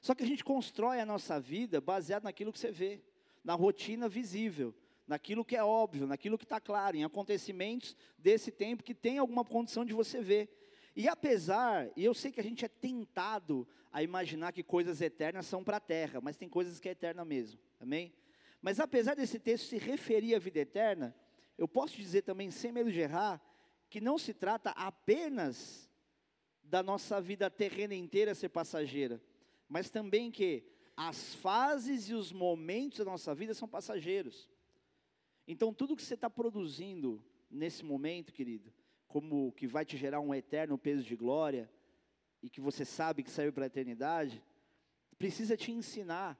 Só 0.00 0.14
que 0.14 0.22
a 0.22 0.26
gente 0.26 0.44
constrói 0.44 1.00
a 1.00 1.06
nossa 1.06 1.40
vida 1.40 1.80
baseado 1.80 2.22
naquilo 2.22 2.52
que 2.52 2.60
você 2.60 2.70
vê, 2.70 3.02
na 3.48 3.54
rotina 3.54 4.10
visível, 4.10 4.74
naquilo 5.06 5.42
que 5.42 5.56
é 5.56 5.64
óbvio, 5.64 6.06
naquilo 6.06 6.36
que 6.36 6.44
está 6.44 6.60
claro, 6.60 6.98
em 6.98 7.04
acontecimentos 7.04 7.96
desse 8.18 8.50
tempo 8.50 8.84
que 8.84 8.94
tem 8.94 9.16
alguma 9.16 9.42
condição 9.42 9.86
de 9.86 9.94
você 9.94 10.20
ver. 10.20 10.50
E 10.94 11.08
apesar, 11.08 11.90
e 11.96 12.04
eu 12.04 12.12
sei 12.12 12.30
que 12.30 12.40
a 12.40 12.42
gente 12.42 12.66
é 12.66 12.68
tentado 12.68 13.66
a 13.90 14.02
imaginar 14.02 14.52
que 14.52 14.62
coisas 14.62 15.00
eternas 15.00 15.46
são 15.46 15.64
para 15.64 15.78
a 15.78 15.80
terra, 15.80 16.20
mas 16.20 16.36
tem 16.36 16.46
coisas 16.46 16.78
que 16.78 16.90
é 16.90 16.92
eterna 16.92 17.24
mesmo, 17.24 17.58
amém? 17.80 18.12
Mas 18.60 18.78
apesar 18.80 19.14
desse 19.14 19.38
texto 19.38 19.70
se 19.70 19.78
referir 19.78 20.34
à 20.34 20.38
vida 20.38 20.58
eterna, 20.58 21.16
eu 21.56 21.66
posso 21.66 21.96
dizer 21.96 22.20
também, 22.20 22.50
sem 22.50 22.70
medo 22.70 22.92
de 22.92 23.00
errar, 23.00 23.40
que 23.88 23.98
não 23.98 24.18
se 24.18 24.34
trata 24.34 24.72
apenas 24.72 25.90
da 26.62 26.82
nossa 26.82 27.18
vida 27.18 27.48
terrena 27.48 27.94
inteira 27.94 28.34
ser 28.34 28.50
passageira, 28.50 29.22
mas 29.66 29.88
também 29.88 30.30
que 30.30 30.64
as 31.00 31.32
fases 31.36 32.08
e 32.08 32.14
os 32.14 32.32
momentos 32.32 32.98
da 32.98 33.04
nossa 33.04 33.32
vida 33.32 33.54
são 33.54 33.68
passageiros. 33.68 34.48
Então, 35.46 35.72
tudo 35.72 35.94
que 35.94 36.02
você 36.02 36.14
está 36.14 36.28
produzindo 36.28 37.24
nesse 37.48 37.84
momento, 37.84 38.32
querido, 38.32 38.74
como 39.06 39.52
que 39.52 39.64
vai 39.64 39.84
te 39.84 39.96
gerar 39.96 40.18
um 40.18 40.34
eterno 40.34 40.76
peso 40.76 41.04
de 41.04 41.14
glória, 41.14 41.70
e 42.42 42.50
que 42.50 42.60
você 42.60 42.84
sabe 42.84 43.22
que 43.22 43.30
serve 43.30 43.52
para 43.52 43.64
a 43.64 43.68
eternidade, 43.68 44.42
precisa 45.16 45.56
te 45.56 45.70
ensinar 45.70 46.36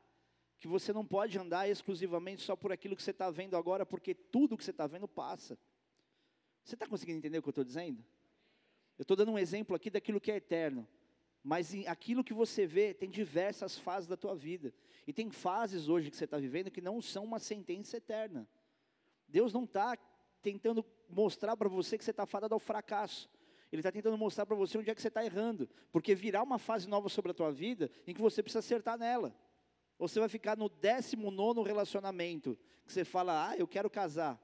que 0.59 0.67
você 0.67 0.93
não 0.93 1.07
pode 1.07 1.39
andar 1.39 1.69
exclusivamente 1.69 2.43
só 2.43 2.57
por 2.57 2.73
aquilo 2.73 2.97
que 2.97 3.03
você 3.03 3.13
está 3.13 3.31
vendo 3.31 3.57
agora, 3.57 3.87
porque 3.87 4.13
tudo 4.13 4.57
que 4.57 4.65
você 4.65 4.73
está 4.73 4.89
vendo 4.89 5.07
passa. 5.07 5.57
Você 6.65 6.75
está 6.75 6.85
conseguindo 6.85 7.19
entender 7.19 7.39
o 7.39 7.43
que 7.43 7.49
eu 7.49 7.53
estou 7.53 7.65
dizendo? 7.65 8.05
Eu 8.99 9.03
estou 9.03 9.17
dando 9.17 9.31
um 9.31 9.39
exemplo 9.39 9.77
aqui 9.77 9.89
daquilo 9.89 10.21
que 10.21 10.33
é 10.33 10.37
eterno. 10.37 10.87
Mas 11.43 11.75
aquilo 11.87 12.25
que 12.25 12.35
você 12.35 12.67
vê 12.67 12.93
tem 12.93 13.09
diversas 13.09 13.79
fases 13.79 14.09
da 14.09 14.17
tua 14.17 14.35
vida. 14.35 14.73
E 15.07 15.13
tem 15.13 15.31
fases 15.31 15.89
hoje 15.89 16.11
que 16.11 16.17
você 16.17 16.25
está 16.25 16.39
vivendo 16.39 16.71
que 16.71 16.81
não 16.81 17.01
são 17.01 17.25
uma 17.25 17.39
sentença 17.39 17.97
eterna. 17.97 18.49
Deus 19.27 19.53
não 19.53 19.65
está 19.65 19.97
tentando 20.43 20.85
mostrar 21.09 21.57
para 21.57 21.69
você 21.69 21.97
que 21.97 22.05
você 22.05 22.11
está 22.11 22.27
fadado 22.27 22.55
ao 22.55 22.61
fracasso. 22.61 23.31
Ele 23.71 23.81
está 23.81 23.93
tentando 23.93 24.17
mostrar 24.17 24.47
para 24.47 24.57
você 24.57 24.79
onde 24.79 24.91
é 24.91 24.95
que 24.95 25.03
você 25.03 25.09
está 25.09 25.25
errando. 25.25 25.69
Porque 25.93 26.15
virá 26.15 26.43
uma 26.43 26.59
fase 26.59 26.89
nova 26.89 27.09
sobre 27.09 27.31
a 27.31 27.35
tua 27.35 27.53
vida 27.53 27.91
em 28.07 28.15
que 28.15 28.21
você 28.21 28.43
precisa 28.43 28.61
acertar 28.61 28.99
nela. 28.99 29.35
Ou 29.99 30.09
você 30.09 30.21
vai 30.21 30.29
ficar 30.29 30.57
no 30.57 30.69
19 30.69 31.63
relacionamento, 31.63 32.59
que 32.87 32.93
você 32.93 33.05
fala, 33.05 33.51
ah, 33.51 33.57
eu 33.57 33.67
quero 33.67 33.91
casar. 33.91 34.41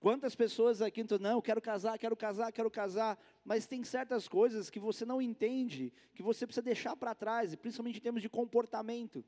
Quantas 0.00 0.36
pessoas 0.36 0.80
aqui 0.80 1.00
estão, 1.00 1.18
não, 1.18 1.42
quero 1.42 1.60
casar, 1.60 1.98
quero 1.98 2.16
casar, 2.16 2.52
quero 2.52 2.70
casar, 2.70 3.18
mas 3.44 3.66
tem 3.66 3.82
certas 3.82 4.28
coisas 4.28 4.70
que 4.70 4.78
você 4.78 5.04
não 5.04 5.20
entende, 5.20 5.92
que 6.14 6.22
você 6.22 6.46
precisa 6.46 6.62
deixar 6.62 6.94
para 6.94 7.16
trás, 7.16 7.54
principalmente 7.56 7.98
em 7.98 8.02
termos 8.02 8.22
de 8.22 8.28
comportamento. 8.28 9.24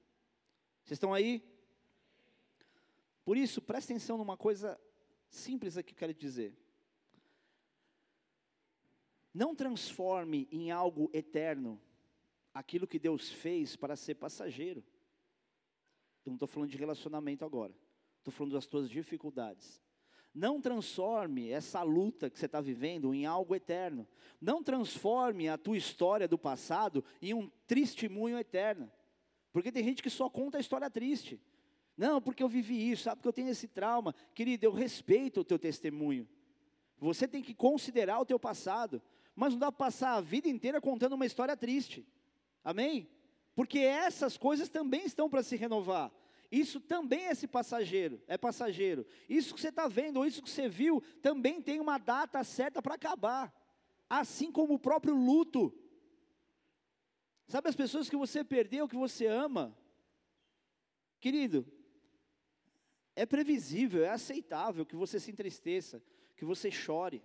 Vocês 0.84 0.96
estão 0.96 1.12
aí? 1.12 1.42
Por 3.24 3.36
isso, 3.36 3.60
preste 3.60 3.92
atenção 3.92 4.16
numa 4.16 4.36
coisa 4.36 4.80
simples 5.28 5.76
aqui 5.76 5.88
que 5.88 5.94
eu 5.94 5.98
quero 5.98 6.14
dizer. 6.14 6.56
Não 9.34 9.54
transforme 9.54 10.48
em 10.52 10.70
algo 10.70 11.10
eterno 11.12 11.80
aquilo 12.54 12.86
que 12.86 12.98
Deus 12.98 13.30
fez 13.30 13.74
para 13.74 13.96
ser 13.96 14.16
passageiro. 14.16 14.84
Eu 16.24 16.30
não 16.30 16.34
estou 16.34 16.48
falando 16.48 16.70
de 16.70 16.76
relacionamento 16.76 17.44
agora. 17.44 17.74
Estou 18.18 18.32
falando 18.32 18.52
das 18.52 18.66
tuas 18.66 18.88
dificuldades. 18.88 19.80
Não 20.34 20.60
transforme 20.60 21.50
essa 21.50 21.82
luta 21.82 22.30
que 22.30 22.38
você 22.38 22.46
está 22.46 22.60
vivendo 22.60 23.12
em 23.12 23.26
algo 23.26 23.54
eterno. 23.54 24.06
Não 24.40 24.62
transforme 24.62 25.48
a 25.48 25.58
tua 25.58 25.76
história 25.76 26.28
do 26.28 26.38
passado 26.38 27.04
em 27.20 27.34
um 27.34 27.50
testemunho 27.66 28.38
eterno. 28.38 28.90
Porque 29.52 29.72
tem 29.72 29.82
gente 29.82 30.02
que 30.02 30.10
só 30.10 30.30
conta 30.30 30.58
a 30.58 30.60
história 30.60 30.88
triste. 30.88 31.40
Não, 31.96 32.22
porque 32.22 32.42
eu 32.42 32.48
vivi 32.48 32.90
isso, 32.90 33.02
sabe, 33.02 33.16
porque 33.16 33.28
eu 33.28 33.32
tenho 33.32 33.48
esse 33.48 33.66
trauma. 33.66 34.14
Querido, 34.34 34.64
eu 34.64 34.72
respeito 34.72 35.40
o 35.40 35.44
teu 35.44 35.58
testemunho. 35.58 36.28
Você 36.98 37.26
tem 37.26 37.42
que 37.42 37.54
considerar 37.54 38.20
o 38.20 38.24
teu 38.24 38.38
passado. 38.38 39.02
Mas 39.34 39.52
não 39.52 39.58
dá 39.58 39.72
para 39.72 39.86
passar 39.86 40.14
a 40.14 40.20
vida 40.20 40.48
inteira 40.48 40.80
contando 40.80 41.14
uma 41.14 41.26
história 41.26 41.56
triste. 41.56 42.06
Amém? 42.62 43.08
Porque 43.54 43.78
essas 43.80 44.36
coisas 44.36 44.68
também 44.68 45.04
estão 45.04 45.28
para 45.28 45.42
se 45.42 45.56
renovar. 45.56 46.12
Isso 46.50 46.80
também 46.80 47.26
é 47.26 47.30
esse 47.30 47.46
passageiro, 47.46 48.20
é 48.26 48.36
passageiro. 48.36 49.06
Isso 49.28 49.54
que 49.54 49.60
você 49.60 49.68
está 49.68 49.86
vendo, 49.86 50.16
ou 50.16 50.26
isso 50.26 50.42
que 50.42 50.50
você 50.50 50.68
viu, 50.68 51.00
também 51.22 51.62
tem 51.62 51.78
uma 51.78 51.96
data 51.96 52.42
certa 52.42 52.82
para 52.82 52.96
acabar. 52.96 53.54
Assim 54.08 54.50
como 54.50 54.74
o 54.74 54.78
próprio 54.78 55.14
luto. 55.14 55.72
Sabe 57.46 57.68
as 57.68 57.76
pessoas 57.76 58.08
que 58.08 58.16
você 58.16 58.42
perdeu, 58.42 58.88
que 58.88 58.96
você 58.96 59.26
ama? 59.26 59.76
Querido, 61.20 61.64
é 63.14 63.24
previsível, 63.24 64.04
é 64.04 64.08
aceitável 64.08 64.86
que 64.86 64.96
você 64.96 65.20
se 65.20 65.30
entristeça, 65.30 66.02
que 66.36 66.44
você 66.44 66.70
chore. 66.70 67.22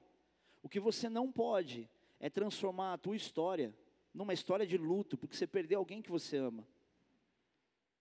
O 0.62 0.70
que 0.70 0.80
você 0.80 1.10
não 1.10 1.32
pode 1.32 1.90
é 2.20 2.30
transformar 2.30 2.94
a 2.94 2.98
tua 2.98 3.16
história 3.16 3.74
numa 4.14 4.34
história 4.34 4.68
de 4.68 4.78
luto, 4.78 5.18
porque 5.18 5.36
você 5.36 5.48
perdeu 5.48 5.80
alguém 5.80 6.02
que 6.02 6.12
você 6.12 6.38
ama. 6.38 6.68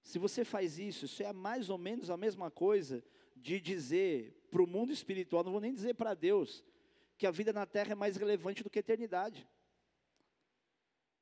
Se 0.04 0.18
você 0.18 0.44
faz 0.44 0.78
isso, 0.78 1.06
isso 1.06 1.22
é 1.22 1.32
mais 1.32 1.70
ou 1.70 1.78
menos 1.78 2.10
a 2.10 2.16
mesma 2.16 2.50
coisa 2.50 3.02
de 3.34 3.58
dizer 3.58 4.46
para 4.50 4.62
o 4.62 4.66
mundo 4.66 4.92
espiritual, 4.92 5.42
não 5.42 5.50
vou 5.50 5.60
nem 5.62 5.72
dizer 5.72 5.94
para 5.94 6.12
Deus, 6.12 6.62
que 7.16 7.26
a 7.26 7.30
vida 7.30 7.52
na 7.54 7.64
terra 7.64 7.92
é 7.92 7.94
mais 7.94 8.16
relevante 8.16 8.62
do 8.62 8.68
que 8.68 8.78
a 8.78 8.80
eternidade. 8.80 9.48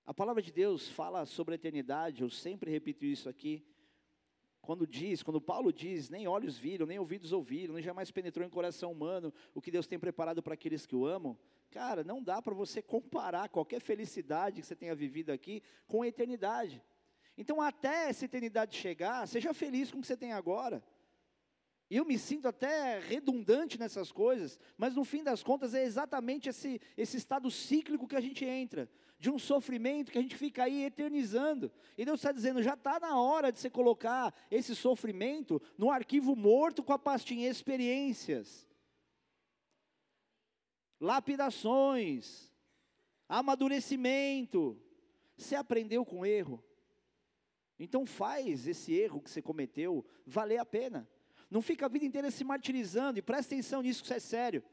A 0.04 0.12
palavra 0.12 0.42
de 0.42 0.50
Deus 0.50 0.88
fala 0.88 1.24
sobre 1.24 1.54
a 1.54 1.54
eternidade, 1.54 2.22
eu 2.22 2.28
sempre 2.28 2.72
repito 2.72 3.04
isso 3.04 3.28
aqui. 3.28 3.64
Quando 4.60 4.84
diz, 4.84 5.22
quando 5.22 5.40
Paulo 5.40 5.72
diz, 5.72 6.10
nem 6.10 6.26
olhos 6.26 6.58
viram, 6.58 6.84
nem 6.84 6.98
ouvidos 6.98 7.32
ouviram, 7.32 7.74
nem 7.74 7.82
jamais 7.82 8.10
penetrou 8.10 8.44
em 8.44 8.50
coração 8.50 8.90
humano 8.90 9.32
o 9.54 9.62
que 9.62 9.70
Deus 9.70 9.86
tem 9.86 9.98
preparado 9.98 10.42
para 10.42 10.54
aqueles 10.54 10.86
que 10.86 10.96
o 10.96 11.06
amam. 11.06 11.38
Cara, 11.70 12.02
não 12.02 12.20
dá 12.20 12.42
para 12.42 12.52
você 12.52 12.82
comparar 12.82 13.48
qualquer 13.48 13.80
felicidade 13.80 14.60
que 14.60 14.66
você 14.66 14.76
tenha 14.76 14.94
vivido 14.94 15.30
aqui 15.30 15.62
com 15.86 16.02
a 16.02 16.08
eternidade. 16.08 16.82
Então, 17.42 17.60
até 17.60 18.08
essa 18.08 18.24
eternidade 18.24 18.76
chegar, 18.76 19.26
seja 19.26 19.52
feliz 19.52 19.90
com 19.90 19.98
o 19.98 20.00
que 20.00 20.06
você 20.06 20.16
tem 20.16 20.32
agora. 20.32 20.80
Eu 21.90 22.04
me 22.04 22.16
sinto 22.16 22.46
até 22.46 23.00
redundante 23.00 23.76
nessas 23.76 24.12
coisas, 24.12 24.60
mas 24.78 24.94
no 24.94 25.04
fim 25.04 25.24
das 25.24 25.42
contas 25.42 25.74
é 25.74 25.82
exatamente 25.82 26.48
esse, 26.48 26.80
esse 26.96 27.16
estado 27.16 27.50
cíclico 27.50 28.06
que 28.06 28.14
a 28.14 28.20
gente 28.20 28.44
entra, 28.44 28.88
de 29.18 29.28
um 29.28 29.40
sofrimento 29.40 30.12
que 30.12 30.18
a 30.18 30.22
gente 30.22 30.36
fica 30.36 30.62
aí 30.62 30.84
eternizando. 30.84 31.72
E 31.98 32.04
Deus 32.04 32.20
está 32.20 32.30
dizendo: 32.30 32.62
já 32.62 32.74
está 32.74 33.00
na 33.00 33.20
hora 33.20 33.50
de 33.50 33.58
você 33.58 33.68
colocar 33.68 34.32
esse 34.48 34.76
sofrimento 34.76 35.60
no 35.76 35.90
arquivo 35.90 36.36
morto 36.36 36.80
com 36.80 36.92
a 36.92 36.98
pastinha 36.98 37.50
experiências, 37.50 38.68
lapidações, 41.00 42.52
amadurecimento. 43.28 44.80
Você 45.36 45.56
aprendeu 45.56 46.04
com 46.06 46.24
erro, 46.24 46.62
então 47.78 48.06
faz 48.06 48.66
esse 48.66 48.92
erro 48.92 49.20
que 49.20 49.30
você 49.30 49.42
cometeu 49.42 50.04
valer 50.26 50.58
a 50.58 50.64
pena. 50.64 51.08
Não 51.50 51.60
fica 51.60 51.86
a 51.86 51.88
vida 51.88 52.04
inteira 52.04 52.30
se 52.30 52.44
martirizando, 52.44 53.18
e 53.18 53.22
presta 53.22 53.54
atenção 53.54 53.82
nisso 53.82 54.00
que 54.00 54.06
isso 54.06 54.14
é 54.14 54.20
sério. 54.20 54.64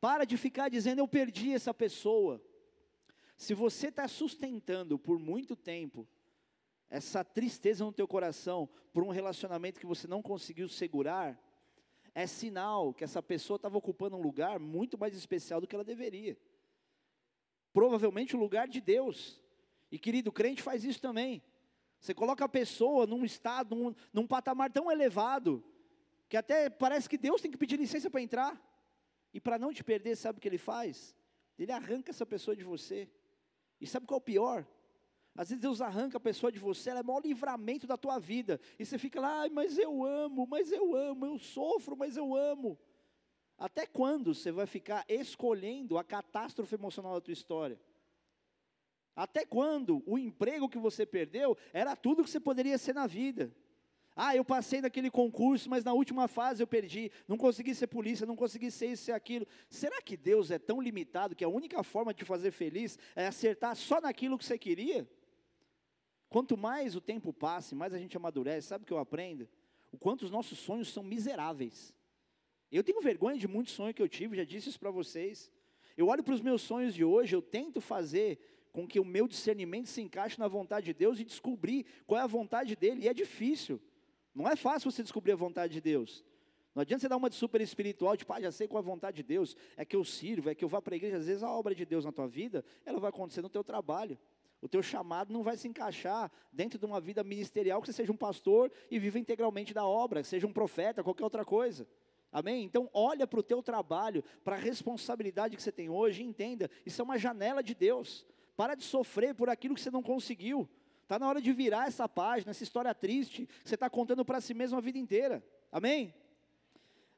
Para 0.00 0.24
de 0.24 0.36
ficar 0.36 0.68
dizendo, 0.68 0.98
eu 0.98 1.08
perdi 1.08 1.52
essa 1.52 1.72
pessoa. 1.72 2.42
Se 3.36 3.54
você 3.54 3.88
está 3.88 4.06
sustentando 4.08 4.98
por 4.98 5.18
muito 5.18 5.56
tempo 5.56 6.06
essa 6.90 7.24
tristeza 7.24 7.84
no 7.84 7.92
teu 7.92 8.06
coração 8.06 8.68
por 8.92 9.02
um 9.02 9.08
relacionamento 9.08 9.80
que 9.80 9.86
você 9.86 10.06
não 10.06 10.22
conseguiu 10.22 10.68
segurar, 10.68 11.40
é 12.14 12.26
sinal 12.26 12.94
que 12.94 13.02
essa 13.02 13.22
pessoa 13.22 13.56
estava 13.56 13.76
ocupando 13.76 14.16
um 14.16 14.22
lugar 14.22 14.60
muito 14.60 14.96
mais 14.96 15.16
especial 15.16 15.60
do 15.60 15.66
que 15.66 15.74
ela 15.74 15.84
deveria. 15.84 16.38
Provavelmente 17.72 18.36
o 18.36 18.38
lugar 18.38 18.68
de 18.68 18.80
Deus. 18.80 19.42
E 19.90 19.98
querido, 19.98 20.30
crente 20.30 20.62
faz 20.62 20.84
isso 20.84 21.00
também. 21.00 21.42
Você 22.04 22.12
coloca 22.12 22.44
a 22.44 22.48
pessoa 22.48 23.06
num 23.06 23.24
estado, 23.24 23.74
num, 23.74 23.94
num 24.12 24.26
patamar 24.26 24.70
tão 24.70 24.92
elevado, 24.92 25.64
que 26.28 26.36
até 26.36 26.68
parece 26.68 27.08
que 27.08 27.16
Deus 27.16 27.40
tem 27.40 27.50
que 27.50 27.56
pedir 27.56 27.78
licença 27.78 28.10
para 28.10 28.20
entrar. 28.20 28.62
E 29.32 29.40
para 29.40 29.58
não 29.58 29.72
te 29.72 29.82
perder, 29.82 30.14
sabe 30.14 30.36
o 30.36 30.42
que 30.42 30.46
ele 30.46 30.58
faz? 30.58 31.16
Ele 31.58 31.72
arranca 31.72 32.10
essa 32.10 32.26
pessoa 32.26 32.54
de 32.54 32.62
você. 32.62 33.08
E 33.80 33.86
sabe 33.86 34.06
qual 34.06 34.18
é 34.18 34.20
o 34.20 34.20
pior? 34.20 34.66
Às 35.34 35.48
vezes 35.48 35.62
Deus 35.62 35.80
arranca 35.80 36.18
a 36.18 36.20
pessoa 36.20 36.52
de 36.52 36.58
você, 36.58 36.90
ela 36.90 37.00
é 37.00 37.02
o 37.02 37.06
maior 37.06 37.22
livramento 37.24 37.86
da 37.86 37.96
tua 37.96 38.18
vida. 38.18 38.60
E 38.78 38.84
você 38.84 38.98
fica 38.98 39.18
lá, 39.18 39.48
mas 39.48 39.78
eu 39.78 40.04
amo, 40.04 40.46
mas 40.46 40.70
eu 40.70 40.94
amo, 40.94 41.24
eu 41.24 41.38
sofro, 41.38 41.96
mas 41.96 42.18
eu 42.18 42.36
amo. 42.36 42.78
Até 43.56 43.86
quando 43.86 44.34
você 44.34 44.52
vai 44.52 44.66
ficar 44.66 45.06
escolhendo 45.08 45.96
a 45.96 46.04
catástrofe 46.04 46.74
emocional 46.74 47.14
da 47.14 47.22
tua 47.22 47.32
história? 47.32 47.80
Até 49.16 49.44
quando 49.44 50.02
o 50.06 50.18
emprego 50.18 50.68
que 50.68 50.78
você 50.78 51.06
perdeu 51.06 51.56
era 51.72 51.94
tudo 51.94 52.24
que 52.24 52.30
você 52.30 52.40
poderia 52.40 52.76
ser 52.78 52.94
na 52.94 53.06
vida? 53.06 53.54
Ah, 54.16 54.36
eu 54.36 54.44
passei 54.44 54.80
naquele 54.80 55.10
concurso, 55.10 55.68
mas 55.68 55.82
na 55.82 55.92
última 55.92 56.28
fase 56.28 56.62
eu 56.62 56.66
perdi. 56.66 57.10
Não 57.26 57.36
consegui 57.36 57.74
ser 57.74 57.88
polícia, 57.88 58.26
não 58.26 58.36
consegui 58.36 58.70
ser 58.70 58.86
isso 58.86 59.10
e 59.10 59.12
aquilo. 59.12 59.46
Será 59.68 60.00
que 60.00 60.16
Deus 60.16 60.50
é 60.52 60.58
tão 60.58 60.80
limitado 60.80 61.34
que 61.34 61.44
a 61.44 61.48
única 61.48 61.82
forma 61.82 62.14
de 62.14 62.18
te 62.18 62.24
fazer 62.24 62.52
feliz 62.52 62.96
é 63.16 63.26
acertar 63.26 63.74
só 63.74 64.00
naquilo 64.00 64.38
que 64.38 64.44
você 64.44 64.56
queria? 64.56 65.08
Quanto 66.28 66.56
mais 66.56 66.94
o 66.94 67.00
tempo 67.00 67.32
passa, 67.32 67.74
mais 67.74 67.92
a 67.92 67.98
gente 67.98 68.16
amadurece, 68.16 68.68
sabe 68.68 68.84
o 68.84 68.86
que 68.86 68.92
eu 68.92 68.98
aprendo? 68.98 69.48
O 69.90 69.98
quanto 69.98 70.22
os 70.22 70.30
nossos 70.30 70.58
sonhos 70.58 70.88
são 70.88 71.02
miseráveis. 71.02 71.92
Eu 72.70 72.82
tenho 72.82 73.00
vergonha 73.00 73.38
de 73.38 73.46
muitos 73.46 73.72
sonhos 73.72 73.94
que 73.94 74.02
eu 74.02 74.08
tive, 74.08 74.36
já 74.36 74.44
disse 74.44 74.68
isso 74.68 74.80
para 74.80 74.90
vocês. 74.90 75.50
Eu 75.96 76.08
olho 76.08 76.24
para 76.24 76.34
os 76.34 76.40
meus 76.40 76.62
sonhos 76.62 76.94
de 76.94 77.04
hoje, 77.04 77.34
eu 77.34 77.42
tento 77.42 77.80
fazer 77.80 78.38
com 78.74 78.88
que 78.88 78.98
o 78.98 79.04
meu 79.04 79.28
discernimento 79.28 79.88
se 79.88 80.02
encaixe 80.02 80.36
na 80.36 80.48
vontade 80.48 80.86
de 80.86 80.92
Deus 80.92 81.20
e 81.20 81.24
descobrir 81.24 81.86
qual 82.08 82.20
é 82.20 82.24
a 82.24 82.26
vontade 82.26 82.74
dele. 82.74 83.04
E 83.04 83.08
é 83.08 83.14
difícil. 83.14 83.80
Não 84.34 84.48
é 84.48 84.56
fácil 84.56 84.90
você 84.90 85.00
descobrir 85.00 85.30
a 85.30 85.36
vontade 85.36 85.72
de 85.72 85.80
Deus. 85.80 86.24
Não 86.74 86.82
adianta 86.82 87.02
você 87.02 87.08
dar 87.08 87.16
uma 87.16 87.30
de 87.30 87.36
super 87.36 87.60
espiritual, 87.60 88.16
tipo, 88.16 88.32
ah, 88.32 88.40
já 88.40 88.50
sei 88.50 88.66
qual 88.66 88.82
é 88.82 88.84
a 88.84 88.90
vontade 88.90 89.18
de 89.18 89.22
Deus, 89.22 89.56
é 89.76 89.84
que 89.84 89.94
eu 89.94 90.04
sirvo, 90.04 90.50
é 90.50 90.56
que 90.56 90.64
eu 90.64 90.68
vá 90.68 90.82
para 90.82 90.92
a 90.92 90.96
igreja. 90.96 91.18
Às 91.18 91.28
vezes 91.28 91.44
a 91.44 91.50
obra 91.52 91.72
de 91.72 91.86
Deus 91.86 92.04
na 92.04 92.10
tua 92.10 92.26
vida, 92.26 92.64
ela 92.84 92.98
vai 92.98 93.10
acontecer 93.10 93.42
no 93.42 93.48
teu 93.48 93.62
trabalho. 93.62 94.18
O 94.60 94.68
teu 94.68 94.82
chamado 94.82 95.32
não 95.32 95.44
vai 95.44 95.56
se 95.56 95.68
encaixar 95.68 96.28
dentro 96.52 96.76
de 96.76 96.84
uma 96.84 97.00
vida 97.00 97.22
ministerial 97.22 97.80
que 97.80 97.86
você 97.86 97.92
seja 97.92 98.10
um 98.10 98.16
pastor 98.16 98.72
e 98.90 98.98
viva 98.98 99.20
integralmente 99.20 99.72
da 99.72 99.86
obra, 99.86 100.20
que 100.20 100.26
seja 100.26 100.48
um 100.48 100.52
profeta, 100.52 101.04
qualquer 101.04 101.22
outra 101.22 101.44
coisa. 101.44 101.86
Amém? 102.32 102.64
Então 102.64 102.90
olha 102.92 103.24
para 103.24 103.38
o 103.38 103.42
teu 103.42 103.62
trabalho, 103.62 104.24
para 104.42 104.56
a 104.56 104.58
responsabilidade 104.58 105.54
que 105.54 105.62
você 105.62 105.70
tem 105.70 105.88
hoje 105.88 106.24
entenda, 106.24 106.68
isso 106.84 107.00
é 107.00 107.04
uma 107.04 107.16
janela 107.16 107.62
de 107.62 107.72
Deus. 107.72 108.26
Para 108.56 108.74
de 108.74 108.84
sofrer 108.84 109.34
por 109.34 109.48
aquilo 109.48 109.74
que 109.74 109.80
você 109.80 109.90
não 109.90 110.02
conseguiu. 110.02 110.68
Está 111.02 111.18
na 111.18 111.28
hora 111.28 111.40
de 111.40 111.52
virar 111.52 111.86
essa 111.86 112.08
página, 112.08 112.50
essa 112.50 112.62
história 112.62 112.94
triste 112.94 113.46
que 113.46 113.68
você 113.68 113.74
está 113.74 113.90
contando 113.90 114.24
para 114.24 114.40
si 114.40 114.54
mesmo 114.54 114.78
a 114.78 114.80
vida 114.80 114.98
inteira. 114.98 115.44
Amém? 115.70 116.14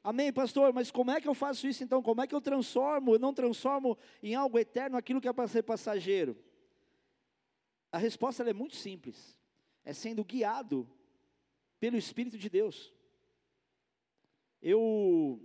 Amém, 0.03 0.31
pastor, 0.31 0.73
mas 0.73 0.89
como 0.89 1.11
é 1.11 1.19
que 1.19 1.27
eu 1.27 1.33
faço 1.33 1.67
isso 1.67 1.83
então? 1.83 2.01
Como 2.01 2.21
é 2.21 2.27
que 2.27 2.33
eu 2.33 2.41
transformo, 2.41 3.13
eu 3.13 3.19
não 3.19 3.33
transformo 3.33 3.97
em 4.23 4.35
algo 4.35 4.57
eterno 4.57 4.97
aquilo 4.97 5.19
que 5.19 5.27
é 5.27 5.33
para 5.33 5.47
ser 5.47 5.63
passageiro? 5.63 6.37
A 7.91 7.97
resposta 7.97 8.43
é 8.49 8.53
muito 8.53 8.75
simples. 8.75 9.37
É 9.83 9.93
sendo 9.93 10.23
guiado 10.23 10.89
pelo 11.79 11.97
Espírito 11.97 12.37
de 12.37 12.49
Deus. 12.49 12.93
Eu 14.61 15.41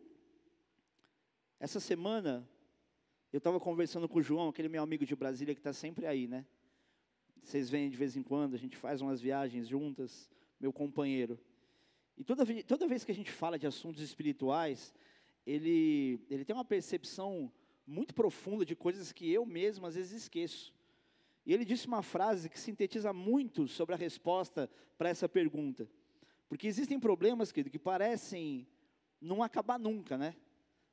Essa 1.61 1.79
semana, 1.79 2.49
eu 3.33 3.39
estava 3.39 3.59
conversando 3.59 4.07
com 4.07 4.19
o 4.19 4.23
João, 4.23 4.51
aquele 4.51 4.69
meu 4.69 4.83
amigo 4.83 5.07
de 5.07 5.17
Brasília 5.17 5.55
que 5.55 5.61
está 5.61 5.73
sempre 5.73 6.07
aí, 6.07 6.29
né? 6.29 6.45
Vocês 7.43 7.71
vêm 7.71 7.89
de 7.89 7.97
vez 7.97 8.15
em 8.15 8.23
quando, 8.23 8.55
a 8.55 8.59
gente 8.59 8.77
faz 8.77 9.01
umas 9.01 9.21
viagens 9.23 9.67
juntas, 9.67 10.31
meu 10.61 10.73
companheiro. 10.73 11.41
E 12.17 12.23
toda, 12.23 12.45
toda 12.65 12.87
vez 12.87 13.05
que 13.05 13.11
a 13.11 13.15
gente 13.15 13.31
fala 13.31 13.59
de 13.59 13.67
assuntos 13.67 14.03
espirituais, 14.03 14.95
ele, 15.47 16.21
ele 16.29 16.45
tem 16.45 16.55
uma 16.55 16.65
percepção 16.65 17.51
muito 17.87 18.15
profunda 18.15 18.67
de 18.67 18.77
coisas 18.77 19.12
que 19.12 19.33
eu 19.33 19.47
mesmo 19.47 19.87
às 19.87 19.95
vezes 19.95 20.12
esqueço. 20.12 20.75
E 21.47 21.55
ele 21.55 21.65
disse 21.65 21.87
uma 21.87 22.03
frase 22.03 22.51
que 22.51 22.61
sintetiza 22.61 23.15
muito 23.15 23.67
sobre 23.67 23.95
a 23.95 23.99
resposta 23.99 24.71
para 24.99 25.09
essa 25.09 25.29
pergunta. 25.29 25.89
Porque 26.49 26.67
existem 26.67 27.01
problemas, 27.01 27.51
querido, 27.51 27.71
que 27.71 27.79
parecem 27.79 28.69
não 29.19 29.43
acabar 29.43 29.79
nunca, 29.79 30.19
né? 30.19 30.37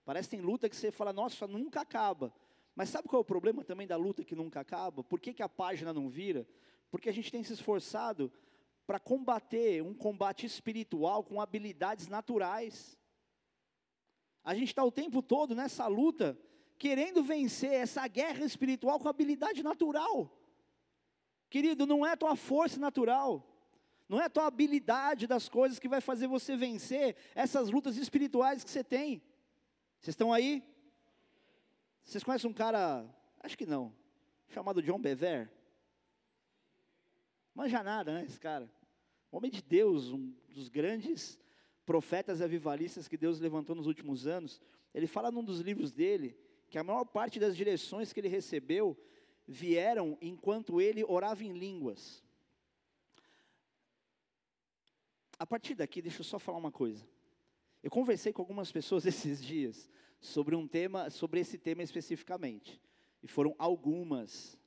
Parece 0.09 0.27
que 0.27 0.37
tem 0.37 0.43
luta 0.43 0.67
que 0.67 0.75
você 0.75 0.89
fala, 0.89 1.13
nossa, 1.13 1.45
nunca 1.45 1.81
acaba. 1.81 2.33
Mas 2.73 2.89
sabe 2.89 3.07
qual 3.07 3.19
é 3.19 3.21
o 3.21 3.23
problema 3.23 3.63
também 3.63 3.85
da 3.85 3.95
luta 3.95 4.23
que 4.25 4.33
nunca 4.33 4.59
acaba? 4.59 5.03
Por 5.03 5.19
que, 5.19 5.35
que 5.35 5.43
a 5.43 5.47
página 5.47 5.93
não 5.93 6.09
vira? 6.09 6.47
Porque 6.89 7.09
a 7.09 7.13
gente 7.13 7.31
tem 7.31 7.43
se 7.43 7.53
esforçado 7.53 8.33
para 8.87 8.99
combater 8.99 9.83
um 9.83 9.93
combate 9.93 10.47
espiritual 10.47 11.23
com 11.23 11.39
habilidades 11.39 12.07
naturais. 12.07 12.97
A 14.43 14.55
gente 14.55 14.69
está 14.69 14.83
o 14.83 14.91
tempo 14.91 15.21
todo 15.21 15.53
nessa 15.53 15.85
luta, 15.85 16.35
querendo 16.79 17.21
vencer 17.21 17.73
essa 17.73 18.07
guerra 18.07 18.43
espiritual 18.43 18.99
com 18.99 19.07
habilidade 19.07 19.61
natural. 19.61 20.35
Querido, 21.51 21.85
não 21.85 22.03
é 22.03 22.13
a 22.13 22.17
tua 22.17 22.35
força 22.35 22.79
natural, 22.79 23.47
não 24.09 24.19
é 24.19 24.25
a 24.25 24.29
tua 24.31 24.47
habilidade 24.47 25.27
das 25.27 25.47
coisas 25.47 25.77
que 25.77 25.87
vai 25.87 26.01
fazer 26.01 26.25
você 26.25 26.57
vencer 26.57 27.15
essas 27.35 27.69
lutas 27.69 27.95
espirituais 27.95 28.63
que 28.63 28.71
você 28.71 28.83
tem. 28.83 29.21
Vocês 30.01 30.13
estão 30.13 30.31
aí? 30.31 30.63
Vocês 32.03 32.23
conhecem 32.23 32.49
um 32.49 32.53
cara, 32.53 33.05
acho 33.41 33.57
que 33.57 33.65
não, 33.65 33.93
chamado 34.47 34.81
John 34.81 34.99
Bever? 34.99 35.51
Manja 37.53 37.83
nada, 37.83 38.13
né, 38.13 38.23
esse 38.23 38.39
cara? 38.39 38.71
Homem 39.31 39.51
de 39.51 39.61
Deus, 39.61 40.11
um 40.11 40.33
dos 40.47 40.69
grandes 40.69 41.37
profetas 41.85 42.41
avivalistas 42.41 43.07
que 43.07 43.17
Deus 43.17 43.39
levantou 43.39 43.75
nos 43.75 43.87
últimos 43.87 44.25
anos. 44.25 44.61
Ele 44.93 45.05
fala 45.05 45.31
num 45.31 45.43
dos 45.43 45.59
livros 45.59 45.91
dele 45.91 46.37
que 46.69 46.77
a 46.77 46.83
maior 46.83 47.03
parte 47.03 47.39
das 47.39 47.55
direções 47.55 48.13
que 48.13 48.19
ele 48.19 48.27
recebeu 48.27 48.97
vieram 49.45 50.17
enquanto 50.21 50.79
ele 50.79 51.03
orava 51.03 51.43
em 51.43 51.51
línguas. 51.51 52.23
A 55.37 55.45
partir 55.45 55.75
daqui, 55.75 56.01
deixa 56.01 56.21
eu 56.21 56.25
só 56.25 56.39
falar 56.39 56.57
uma 56.57 56.71
coisa. 56.71 57.05
Eu 57.81 57.89
conversei 57.89 58.33
com 58.33 58.41
algumas 58.41 58.71
pessoas 58.71 59.05
esses 59.07 59.43
dias 59.43 59.89
sobre 60.19 60.55
um 60.55 60.67
tema, 60.67 61.09
sobre 61.09 61.39
esse 61.39 61.57
tema 61.57 61.81
especificamente. 61.81 62.81
E 63.23 63.27
foram 63.27 63.55
algumas, 63.57 64.57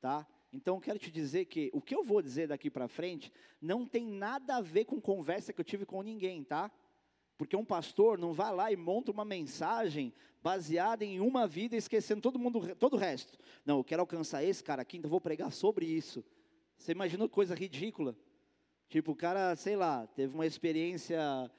tá? 0.00 0.26
Então 0.52 0.80
quero 0.80 0.98
te 0.98 1.10
dizer 1.10 1.44
que 1.44 1.70
o 1.72 1.80
que 1.80 1.94
eu 1.94 2.02
vou 2.02 2.20
dizer 2.20 2.48
daqui 2.48 2.70
para 2.70 2.88
frente 2.88 3.32
não 3.60 3.86
tem 3.86 4.04
nada 4.06 4.56
a 4.56 4.60
ver 4.60 4.84
com 4.84 5.00
conversa 5.00 5.52
que 5.52 5.60
eu 5.60 5.64
tive 5.64 5.86
com 5.86 6.02
ninguém, 6.02 6.42
tá? 6.42 6.70
Porque 7.38 7.56
um 7.56 7.64
pastor 7.64 8.18
não 8.18 8.32
vai 8.32 8.52
lá 8.54 8.70
e 8.72 8.76
monta 8.76 9.10
uma 9.10 9.24
mensagem 9.24 10.12
baseada 10.42 11.04
em 11.04 11.20
uma 11.20 11.46
vida, 11.46 11.76
esquecendo 11.76 12.20
todo 12.20 12.38
mundo, 12.38 12.74
todo 12.76 12.94
o 12.94 12.98
resto. 12.98 13.38
Não, 13.64 13.78
eu 13.78 13.84
quero 13.84 14.02
alcançar 14.02 14.42
esse 14.42 14.62
cara 14.62 14.82
aqui, 14.82 14.98
então 14.98 15.10
vou 15.10 15.20
pregar 15.20 15.52
sobre 15.52 15.86
isso. 15.86 16.24
Você 16.76 16.92
imaginou 16.92 17.28
coisa 17.28 17.54
ridícula? 17.54 18.16
Tipo, 18.88 19.12
o 19.12 19.16
cara, 19.16 19.54
sei 19.54 19.76
lá, 19.76 20.06
teve 20.08 20.34
uma 20.34 20.46
experiência 20.46 21.50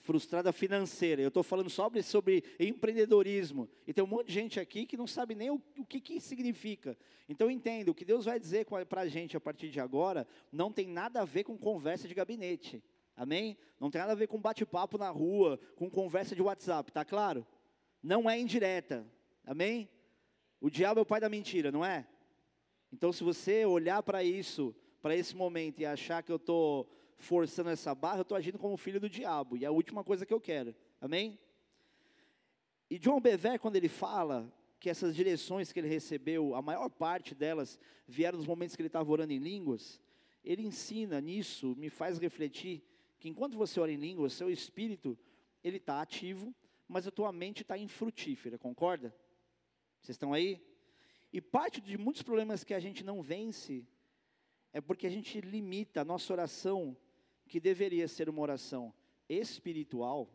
frustrada 0.00 0.52
financeira. 0.52 1.22
Eu 1.22 1.28
estou 1.28 1.42
falando 1.42 1.70
sobre, 1.70 2.02
sobre 2.02 2.44
empreendedorismo. 2.58 3.68
E 3.86 3.92
tem 3.92 4.02
um 4.02 4.06
monte 4.06 4.28
de 4.28 4.32
gente 4.34 4.60
aqui 4.60 4.86
que 4.86 4.96
não 4.96 5.06
sabe 5.06 5.34
nem 5.34 5.50
o, 5.50 5.62
o 5.78 5.84
que, 5.84 6.00
que 6.00 6.20
significa. 6.20 6.96
Então 7.28 7.50
entenda, 7.50 7.90
o 7.90 7.94
que 7.94 8.04
Deus 8.04 8.24
vai 8.24 8.38
dizer 8.40 8.66
para 8.88 9.02
a 9.02 9.08
gente 9.08 9.36
a 9.36 9.40
partir 9.40 9.68
de 9.70 9.78
agora 9.78 10.26
não 10.50 10.72
tem 10.72 10.88
nada 10.88 11.20
a 11.20 11.24
ver 11.24 11.44
com 11.44 11.56
conversa 11.56 12.08
de 12.08 12.14
gabinete. 12.14 12.82
Amém? 13.16 13.56
Não 13.78 13.90
tem 13.90 14.00
nada 14.00 14.12
a 14.12 14.16
ver 14.16 14.26
com 14.26 14.40
bate-papo 14.40 14.96
na 14.96 15.10
rua, 15.10 15.60
com 15.76 15.90
conversa 15.90 16.34
de 16.34 16.42
WhatsApp, 16.42 16.90
tá 16.90 17.04
claro? 17.04 17.46
Não 18.02 18.28
é 18.28 18.38
indireta. 18.38 19.06
Amém? 19.44 19.88
O 20.60 20.70
diabo 20.70 21.00
é 21.00 21.02
o 21.02 21.06
pai 21.06 21.20
da 21.20 21.28
mentira, 21.28 21.70
não 21.70 21.84
é? 21.84 22.06
Então, 22.92 23.12
se 23.12 23.22
você 23.22 23.64
olhar 23.64 24.02
para 24.02 24.24
isso, 24.24 24.74
para 25.00 25.14
esse 25.14 25.36
momento 25.36 25.80
e 25.80 25.86
achar 25.86 26.22
que 26.22 26.32
eu 26.32 26.36
estou 26.36 26.88
forçando 27.20 27.70
essa 27.70 27.94
barra, 27.94 28.18
eu 28.18 28.22
estou 28.22 28.36
agindo 28.36 28.58
como 28.58 28.76
filho 28.76 28.98
do 28.98 29.08
diabo. 29.08 29.56
E 29.56 29.64
é 29.64 29.68
a 29.68 29.72
última 29.72 30.02
coisa 30.02 30.26
que 30.26 30.34
eu 30.34 30.40
quero. 30.40 30.74
Amém? 31.00 31.38
E 32.88 32.98
John 32.98 33.20
Bever, 33.20 33.60
quando 33.60 33.76
ele 33.76 33.88
fala 33.88 34.52
que 34.80 34.90
essas 34.90 35.14
direções 35.14 35.70
que 35.70 35.78
ele 35.78 35.88
recebeu, 35.88 36.54
a 36.54 36.62
maior 36.62 36.88
parte 36.88 37.34
delas 37.34 37.78
vieram 38.08 38.38
nos 38.38 38.46
momentos 38.46 38.74
que 38.74 38.82
ele 38.82 38.88
estava 38.88 39.10
orando 39.10 39.32
em 39.32 39.38
línguas, 39.38 40.00
ele 40.42 40.62
ensina 40.62 41.20
nisso, 41.20 41.76
me 41.76 41.90
faz 41.90 42.18
refletir 42.18 42.82
que 43.18 43.28
enquanto 43.28 43.56
você 43.56 43.78
ora 43.78 43.92
em 43.92 43.96
línguas, 43.96 44.32
seu 44.32 44.50
espírito 44.50 45.16
ele 45.62 45.76
está 45.76 46.00
ativo, 46.00 46.54
mas 46.88 47.06
a 47.06 47.10
tua 47.10 47.30
mente 47.30 47.62
está 47.62 47.76
infrutífera, 47.76 48.58
concorda? 48.58 49.14
Vocês 50.00 50.14
estão 50.14 50.32
aí? 50.32 50.60
E 51.32 51.40
parte 51.40 51.80
de 51.80 51.98
muitos 51.98 52.22
problemas 52.22 52.64
que 52.64 52.74
a 52.74 52.80
gente 52.80 53.04
não 53.04 53.22
vence 53.22 53.86
é 54.72 54.80
porque 54.80 55.06
a 55.06 55.10
gente 55.10 55.40
limita 55.40 56.00
a 56.00 56.04
nossa 56.04 56.32
oração 56.32 56.96
que 57.50 57.58
deveria 57.58 58.06
ser 58.06 58.28
uma 58.28 58.40
oração 58.40 58.94
espiritual 59.28 60.32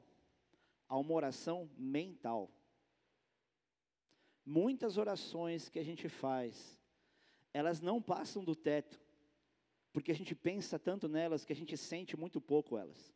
a 0.86 0.98
uma 0.98 1.14
oração 1.14 1.72
mental. 1.78 2.52
Muitas 4.46 4.98
orações 4.98 5.70
que 5.70 5.80
a 5.80 5.84
gente 5.84 6.10
faz, 6.10 6.78
elas 7.54 7.80
não 7.80 8.02
passam 8.02 8.44
do 8.44 8.54
teto, 8.54 9.02
porque 9.94 10.12
a 10.12 10.16
gente 10.16 10.36
pensa 10.36 10.78
tanto 10.78 11.08
nelas 11.08 11.46
que 11.46 11.54
a 11.54 11.56
gente 11.56 11.78
sente 11.78 12.18
muito 12.18 12.42
pouco 12.42 12.78
elas. 12.78 13.14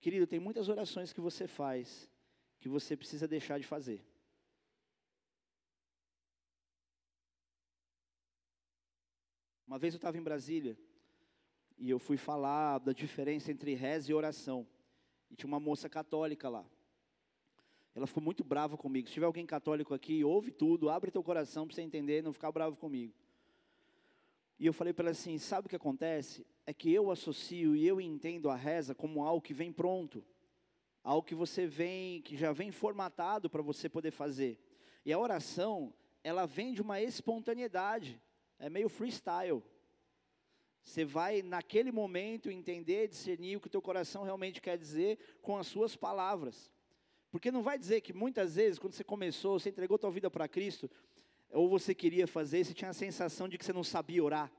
Querido, 0.00 0.24
tem 0.24 0.38
muitas 0.38 0.68
orações 0.68 1.12
que 1.12 1.20
você 1.20 1.48
faz 1.48 2.08
que 2.60 2.68
você 2.68 2.96
precisa 2.96 3.26
deixar 3.26 3.58
de 3.58 3.66
fazer. 3.66 4.06
Uma 9.66 9.78
vez 9.80 9.92
eu 9.94 9.98
estava 9.98 10.16
em 10.16 10.22
Brasília 10.22 10.78
e 11.78 11.90
eu 11.90 11.98
fui 11.98 12.16
falar 12.16 12.78
da 12.78 12.92
diferença 12.92 13.50
entre 13.50 13.74
reza 13.74 14.10
e 14.10 14.14
oração. 14.14 14.66
E 15.30 15.36
tinha 15.36 15.48
uma 15.48 15.60
moça 15.60 15.88
católica 15.88 16.48
lá. 16.48 16.64
Ela 17.94 18.06
ficou 18.06 18.22
muito 18.22 18.42
brava 18.42 18.76
comigo. 18.76 19.06
Se 19.06 19.14
tiver 19.14 19.26
alguém 19.26 19.46
católico 19.46 19.94
aqui, 19.94 20.24
ouve 20.24 20.50
tudo, 20.50 20.90
abre 20.90 21.10
teu 21.10 21.22
coração 21.22 21.66
para 21.66 21.76
você 21.76 21.82
entender 21.82 22.18
e 22.18 22.22
não 22.22 22.32
ficar 22.32 22.50
bravo 22.50 22.76
comigo. 22.76 23.14
E 24.58 24.66
eu 24.66 24.72
falei 24.72 24.92
para 24.92 25.04
ela 25.04 25.10
assim: 25.10 25.38
sabe 25.38 25.66
o 25.66 25.68
que 25.68 25.76
acontece? 25.76 26.46
É 26.66 26.72
que 26.72 26.92
eu 26.92 27.10
associo 27.10 27.76
e 27.76 27.86
eu 27.86 28.00
entendo 28.00 28.50
a 28.50 28.56
reza 28.56 28.94
como 28.94 29.22
algo 29.22 29.40
que 29.40 29.54
vem 29.54 29.72
pronto, 29.72 30.24
algo 31.02 31.26
que 31.26 31.34
você 31.34 31.66
vem, 31.66 32.22
que 32.22 32.36
já 32.36 32.52
vem 32.52 32.70
formatado 32.70 33.50
para 33.50 33.62
você 33.62 33.88
poder 33.88 34.10
fazer. 34.10 34.58
E 35.04 35.12
a 35.12 35.18
oração, 35.18 35.92
ela 36.22 36.46
vem 36.46 36.72
de 36.72 36.80
uma 36.80 37.00
espontaneidade, 37.00 38.20
é 38.58 38.70
meio 38.70 38.88
freestyle. 38.88 39.62
Você 40.84 41.04
vai, 41.04 41.40
naquele 41.40 41.90
momento, 41.90 42.50
entender, 42.50 43.08
discernir 43.08 43.56
o 43.56 43.60
que 43.60 43.68
o 43.68 43.70
teu 43.70 43.80
coração 43.80 44.22
realmente 44.22 44.60
quer 44.60 44.76
dizer 44.76 45.18
com 45.40 45.56
as 45.56 45.66
suas 45.66 45.96
palavras. 45.96 46.70
Porque 47.30 47.50
não 47.50 47.62
vai 47.62 47.78
dizer 47.78 48.02
que 48.02 48.12
muitas 48.12 48.56
vezes, 48.56 48.78
quando 48.78 48.92
você 48.92 49.02
começou, 49.02 49.58
você 49.58 49.70
entregou 49.70 49.98
tua 49.98 50.10
vida 50.10 50.30
para 50.30 50.46
Cristo, 50.46 50.88
ou 51.50 51.68
você 51.68 51.94
queria 51.94 52.26
fazer, 52.26 52.64
você 52.64 52.74
tinha 52.74 52.90
a 52.90 52.94
sensação 52.94 53.48
de 53.48 53.56
que 53.56 53.64
você 53.64 53.72
não 53.72 53.82
sabia 53.82 54.22
orar. 54.22 54.52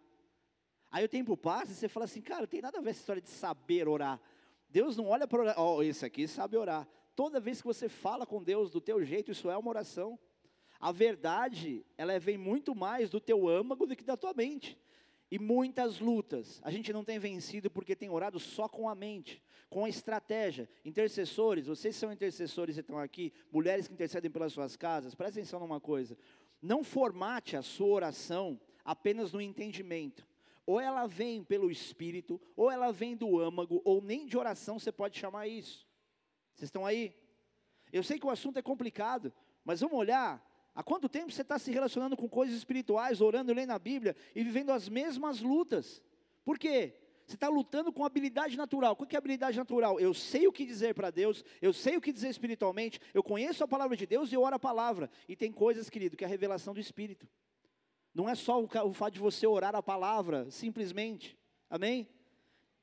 Aí 0.92 1.06
o 1.06 1.10
tempo 1.10 1.38
passa 1.38 1.72
e 1.72 1.76
você 1.76 1.88
fala 1.88 2.06
assim, 2.06 2.22
cara, 2.22 2.42
não 2.42 2.48
tem 2.48 2.62
nada 2.62 2.80
a 2.80 2.82
ver 2.82 2.90
essa 2.90 3.02
história 3.02 3.22
de 3.22 3.30
saber 3.30 3.88
orar. 3.88 4.20
Deus 4.68 4.98
não 4.98 5.08
olha 5.08 5.28
para 5.28 5.54
ó, 5.58 5.78
oh, 5.78 5.84
esse 5.84 6.06
aqui 6.06 6.28
sabe 6.28 6.58
orar. 6.58 6.88
Toda 7.16 7.40
vez 7.40 7.62
que 7.62 7.68
você 7.68 7.88
fala 7.88 8.26
com 8.26 8.44
Deus 8.44 8.72
do 8.72 8.82
teu 8.82 9.04
jeito, 9.06 9.32
isso 9.32 9.50
é 9.50 9.56
uma 9.56 9.70
oração. 9.70 10.18
A 10.80 10.92
verdade, 10.92 11.86
ela 11.98 12.20
vem 12.20 12.38
muito 12.38 12.76
mais 12.76 13.10
do 13.10 13.20
teu 13.20 13.48
âmago 13.48 13.86
do 13.86 13.96
que 13.96 14.04
da 14.04 14.18
tua 14.18 14.34
mente 14.34 14.78
e 15.32 15.40
muitas 15.40 16.00
lutas. 16.00 16.60
A 16.64 16.72
gente 16.72 16.94
não 16.94 17.04
tem 17.04 17.20
vencido 17.20 17.70
porque 17.70 17.96
tem 17.96 18.10
orado 18.10 18.40
só 18.40 18.68
com 18.68 18.88
a 18.88 18.96
mente, 18.96 19.42
com 19.70 19.86
a 19.86 19.90
estratégia. 19.90 20.70
Intercessores, 20.84 21.68
vocês 21.68 21.96
são 21.96 22.12
intercessores 22.12 22.78
e 22.78 22.82
estão 22.82 23.00
aqui, 23.00 23.34
mulheres 23.52 23.88
que 23.88 23.94
intercedem 23.94 24.30
pelas 24.30 24.54
suas 24.54 24.76
casas, 24.76 25.16
presta 25.16 25.40
atenção 25.40 25.60
numa 25.60 25.80
coisa. 25.80 26.18
Não 26.62 26.84
formate 26.84 27.56
a 27.56 27.62
sua 27.62 27.88
oração 27.88 28.60
apenas 28.84 29.34
no 29.34 29.42
entendimento. 29.42 30.28
Ou 30.66 30.80
ela 30.80 31.06
vem 31.06 31.44
pelo 31.44 31.70
espírito, 31.70 32.42
ou 32.56 32.72
ela 32.72 32.92
vem 32.92 33.16
do 33.16 33.40
âmago, 33.40 33.82
ou 33.86 34.02
nem 34.02 34.26
de 34.26 34.38
oração 34.38 34.80
você 34.80 34.92
pode 34.92 35.18
chamar 35.18 35.48
isso. 35.48 35.88
Vocês 36.56 36.70
estão 36.70 36.86
aí? 36.86 37.16
Eu 37.92 38.04
sei 38.04 38.20
que 38.20 38.26
o 38.26 38.32
assunto 38.32 38.58
é 38.58 38.62
complicado, 38.62 39.32
mas 39.64 39.82
vamos 39.82 39.98
olhar 39.98 40.44
Há 40.76 40.84
quanto 40.84 41.08
tempo 41.08 41.32
você 41.32 41.42
está 41.42 41.58
se 41.58 41.72
relacionando 41.72 42.18
com 42.18 42.28
coisas 42.28 42.56
espirituais, 42.58 43.22
orando, 43.22 43.54
lendo 43.54 43.72
a 43.72 43.80
Bíblia 43.80 44.14
e 44.36 44.44
vivendo 44.44 44.72
as 44.72 44.90
mesmas 44.90 45.40
lutas? 45.40 46.04
Por 46.44 46.60
quê? 46.60 46.94
Você 47.26 47.36
está 47.36 47.48
lutando 47.48 47.94
com 47.94 48.04
habilidade 48.04 48.58
natural. 48.58 48.96
O 49.00 49.06
que 49.06 49.16
é 49.16 49.18
habilidade 49.18 49.58
natural? 49.58 50.00
Eu 50.00 50.14
sei 50.14 50.48
o 50.48 50.52
que 50.52 50.66
dizer 50.66 50.94
para 50.94 51.10
Deus, 51.10 51.46
eu 51.62 51.72
sei 51.72 51.96
o 51.96 52.02
que 52.02 52.12
dizer 52.12 52.30
espiritualmente, 52.30 53.00
eu 53.14 53.24
conheço 53.24 53.64
a 53.64 53.68
palavra 53.68 53.96
de 53.96 54.06
Deus 54.06 54.32
e 54.32 54.36
eu 54.36 54.42
oro 54.42 54.56
a 54.56 54.60
palavra. 54.60 55.10
E 55.28 55.36
tem 55.36 55.52
coisas, 55.52 55.90
querido, 55.90 56.18
que 56.18 56.26
é 56.26 56.28
a 56.28 56.30
revelação 56.30 56.74
do 56.74 56.80
Espírito. 56.80 57.28
Não 58.14 58.30
é 58.30 58.36
só 58.36 58.62
o 58.62 58.94
fato 58.94 59.14
de 59.14 59.20
você 59.20 59.48
orar 59.48 59.76
a 59.76 59.82
palavra, 59.82 60.50
simplesmente. 60.52 61.38
Amém? 61.70 62.08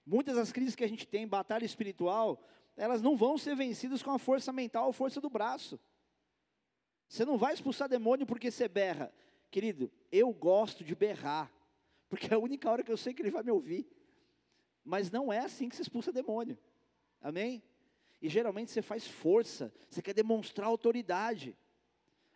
Muitas 0.04 0.36
das 0.36 0.50
crises 0.50 0.74
que 0.74 0.82
a 0.82 0.88
gente 0.88 1.06
tem, 1.06 1.28
batalha 1.28 1.64
espiritual, 1.64 2.42
elas 2.76 3.00
não 3.02 3.16
vão 3.16 3.38
ser 3.38 3.54
vencidas 3.54 4.02
com 4.02 4.10
a 4.10 4.18
força 4.18 4.52
mental 4.52 4.86
ou 4.86 4.92
força 4.92 5.20
do 5.20 5.30
braço. 5.30 5.78
Você 7.12 7.26
não 7.26 7.36
vai 7.36 7.52
expulsar 7.52 7.90
demônio 7.90 8.24
porque 8.26 8.50
você 8.50 8.66
berra. 8.66 9.12
Querido, 9.50 9.92
eu 10.10 10.32
gosto 10.32 10.82
de 10.82 10.94
berrar, 10.94 11.52
porque 12.08 12.28
é 12.32 12.34
a 12.36 12.38
única 12.38 12.70
hora 12.70 12.82
que 12.82 12.90
eu 12.90 12.96
sei 12.96 13.12
que 13.12 13.20
ele 13.20 13.30
vai 13.30 13.42
me 13.42 13.50
ouvir. 13.50 13.86
Mas 14.82 15.10
não 15.10 15.30
é 15.30 15.40
assim 15.40 15.68
que 15.68 15.76
se 15.76 15.82
expulsa 15.82 16.10
demônio. 16.10 16.56
Amém? 17.20 17.62
E 18.22 18.30
geralmente 18.30 18.70
você 18.70 18.80
faz 18.80 19.06
força, 19.06 19.70
você 19.90 20.00
quer 20.00 20.14
demonstrar 20.14 20.66
autoridade. 20.68 21.54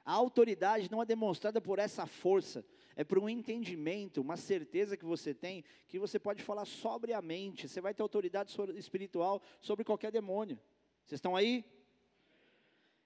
A 0.04 0.12
autoridade 0.12 0.90
não 0.90 1.00
é 1.00 1.06
demonstrada 1.06 1.58
por 1.58 1.78
essa 1.78 2.04
força, 2.04 2.62
é 2.94 3.02
por 3.02 3.18
um 3.18 3.30
entendimento, 3.30 4.20
uma 4.20 4.36
certeza 4.36 4.94
que 4.94 5.06
você 5.06 5.32
tem, 5.32 5.64
que 5.88 5.98
você 5.98 6.18
pode 6.18 6.42
falar 6.42 6.66
sobriamente, 6.66 7.66
você 7.66 7.80
vai 7.80 7.94
ter 7.94 8.02
autoridade 8.02 8.54
espiritual 8.74 9.40
sobre 9.58 9.86
qualquer 9.86 10.12
demônio. 10.12 10.60
Vocês 11.06 11.16
estão 11.16 11.34
aí? 11.34 11.64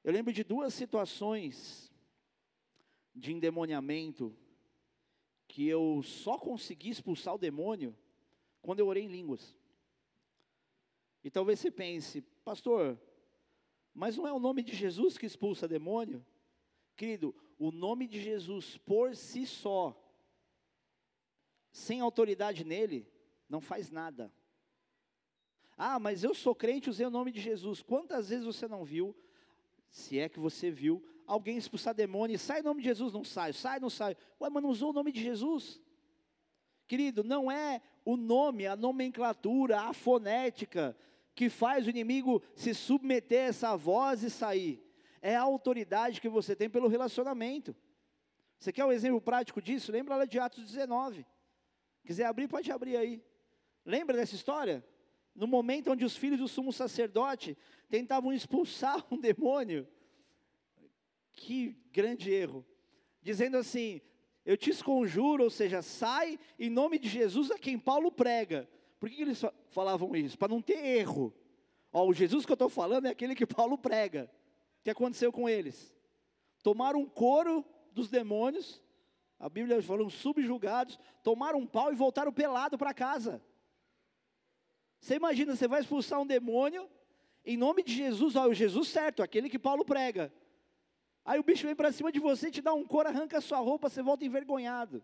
Eu 0.02 0.12
lembro 0.12 0.32
de 0.32 0.42
duas 0.42 0.72
situações 0.72 1.92
de 3.14 3.32
endemoniamento 3.32 4.34
que 5.46 5.66
eu 5.66 6.02
só 6.02 6.38
consegui 6.38 6.90
expulsar 6.90 7.34
o 7.34 7.38
demônio 7.38 7.96
quando 8.62 8.80
eu 8.80 8.86
orei 8.86 9.04
em 9.04 9.08
línguas. 9.08 9.54
E 11.22 11.30
talvez 11.30 11.60
você 11.60 11.70
pense, 11.70 12.22
pastor, 12.44 12.98
mas 13.92 14.16
não 14.16 14.26
é 14.26 14.32
o 14.32 14.38
nome 14.38 14.62
de 14.62 14.74
Jesus 14.74 15.18
que 15.18 15.26
expulsa 15.26 15.68
demônio? 15.68 16.24
Querido, 16.96 17.34
o 17.58 17.70
nome 17.70 18.06
de 18.06 18.20
Jesus 18.22 18.78
por 18.78 19.14
si 19.14 19.46
só, 19.46 19.94
sem 21.70 22.00
autoridade 22.00 22.64
nele, 22.64 23.06
não 23.48 23.60
faz 23.60 23.90
nada. 23.90 24.32
Ah, 25.76 25.98
mas 25.98 26.24
eu 26.24 26.34
sou 26.34 26.54
crente, 26.54 26.88
usei 26.88 27.06
o 27.06 27.10
nome 27.10 27.32
de 27.32 27.40
Jesus. 27.40 27.82
Quantas 27.82 28.28
vezes 28.28 28.44
você 28.44 28.68
não 28.68 28.84
viu, 28.84 29.14
se 29.90 30.18
é 30.18 30.28
que 30.28 30.38
você 30.38 30.70
viu, 30.70 31.02
alguém 31.26 31.56
expulsar 31.56 31.94
demônio 31.94 32.34
e 32.34 32.38
sai 32.38 32.60
em 32.60 32.62
nome 32.62 32.80
de 32.80 32.88
Jesus? 32.88 33.12
Não 33.12 33.24
sai, 33.24 33.52
sai, 33.52 33.80
não 33.80 33.90
sai. 33.90 34.16
Ué, 34.40 34.48
mas 34.48 34.62
não 34.62 34.70
usou 34.70 34.90
o 34.90 34.92
nome 34.92 35.12
de 35.12 35.22
Jesus? 35.22 35.80
Querido, 36.86 37.22
não 37.22 37.50
é 37.50 37.80
o 38.04 38.16
nome, 38.16 38.66
a 38.66 38.74
nomenclatura, 38.74 39.80
a 39.80 39.92
fonética 39.92 40.96
que 41.34 41.48
faz 41.48 41.86
o 41.86 41.90
inimigo 41.90 42.42
se 42.54 42.74
submeter 42.74 43.44
a 43.44 43.48
essa 43.48 43.76
voz 43.76 44.22
e 44.22 44.30
sair. 44.30 44.84
É 45.22 45.36
a 45.36 45.42
autoridade 45.42 46.20
que 46.20 46.28
você 46.28 46.56
tem 46.56 46.68
pelo 46.68 46.88
relacionamento. 46.88 47.74
Você 48.58 48.72
quer 48.72 48.84
um 48.84 48.92
exemplo 48.92 49.20
prático 49.20 49.60
disso? 49.60 49.92
Lembra 49.92 50.16
lá 50.16 50.24
de 50.24 50.38
Atos 50.38 50.64
19. 50.64 51.26
Quiser 52.04 52.24
abrir, 52.24 52.48
pode 52.48 52.70
abrir 52.70 52.96
aí. 52.96 53.24
Lembra 53.84 54.16
dessa 54.16 54.34
história? 54.34 54.84
No 55.34 55.46
momento 55.46 55.90
onde 55.90 56.04
os 56.04 56.16
filhos 56.16 56.38
do 56.38 56.48
sumo 56.48 56.72
sacerdote 56.72 57.56
tentavam 57.88 58.32
expulsar 58.32 59.04
um 59.10 59.18
demônio. 59.18 59.86
Que 61.32 61.76
grande 61.92 62.30
erro. 62.30 62.66
Dizendo 63.22 63.56
assim: 63.56 64.00
eu 64.44 64.56
te 64.56 64.70
esconjuro, 64.70 65.44
ou 65.44 65.50
seja, 65.50 65.82
sai 65.82 66.38
em 66.58 66.70
nome 66.70 66.98
de 66.98 67.08
Jesus 67.08 67.50
a 67.50 67.58
quem 67.58 67.78
Paulo 67.78 68.10
prega. 68.10 68.68
Por 68.98 69.08
que, 69.08 69.22
eles 69.22 69.42
falavam 69.68 70.14
isso? 70.16 70.38
Para 70.38 70.52
não 70.52 70.60
ter 70.60 70.84
erro. 70.84 71.34
Ó, 71.92 72.06
o 72.06 72.14
Jesus 72.14 72.44
que 72.44 72.52
eu 72.52 72.54
estou 72.54 72.68
falando 72.68 73.06
é 73.06 73.10
aquele 73.10 73.34
que 73.34 73.46
Paulo 73.46 73.78
prega. 73.78 74.30
O 74.80 74.84
que 74.84 74.90
aconteceu 74.90 75.32
com 75.32 75.48
eles? 75.48 75.94
Tomaram 76.62 77.00
um 77.00 77.06
couro 77.06 77.64
dos 77.92 78.08
demônios, 78.08 78.82
a 79.38 79.48
Bíblia 79.48 79.82
fala 79.82 80.08
subjugados, 80.10 80.98
tomaram 81.22 81.58
um 81.58 81.66
pau 81.66 81.92
e 81.92 81.96
voltaram 81.96 82.32
pelado 82.32 82.76
para 82.76 82.94
casa. 82.94 83.42
Você 85.00 85.14
imagina, 85.16 85.56
você 85.56 85.66
vai 85.66 85.80
expulsar 85.80 86.20
um 86.20 86.26
demônio, 86.26 86.88
em 87.44 87.56
nome 87.56 87.82
de 87.82 87.94
Jesus, 87.94 88.36
ó, 88.36 88.46
o 88.46 88.54
Jesus 88.54 88.88
certo, 88.88 89.22
aquele 89.22 89.48
que 89.48 89.58
Paulo 89.58 89.84
prega. 89.84 90.32
Aí 91.24 91.38
o 91.40 91.42
bicho 91.42 91.66
vem 91.66 91.74
para 91.74 91.90
cima 91.90 92.12
de 92.12 92.20
você, 92.20 92.50
te 92.50 92.60
dá 92.60 92.74
um 92.74 92.86
cor, 92.86 93.06
arranca 93.06 93.38
a 93.38 93.40
sua 93.40 93.58
roupa, 93.58 93.88
você 93.88 94.02
volta 94.02 94.24
envergonhado. 94.24 95.02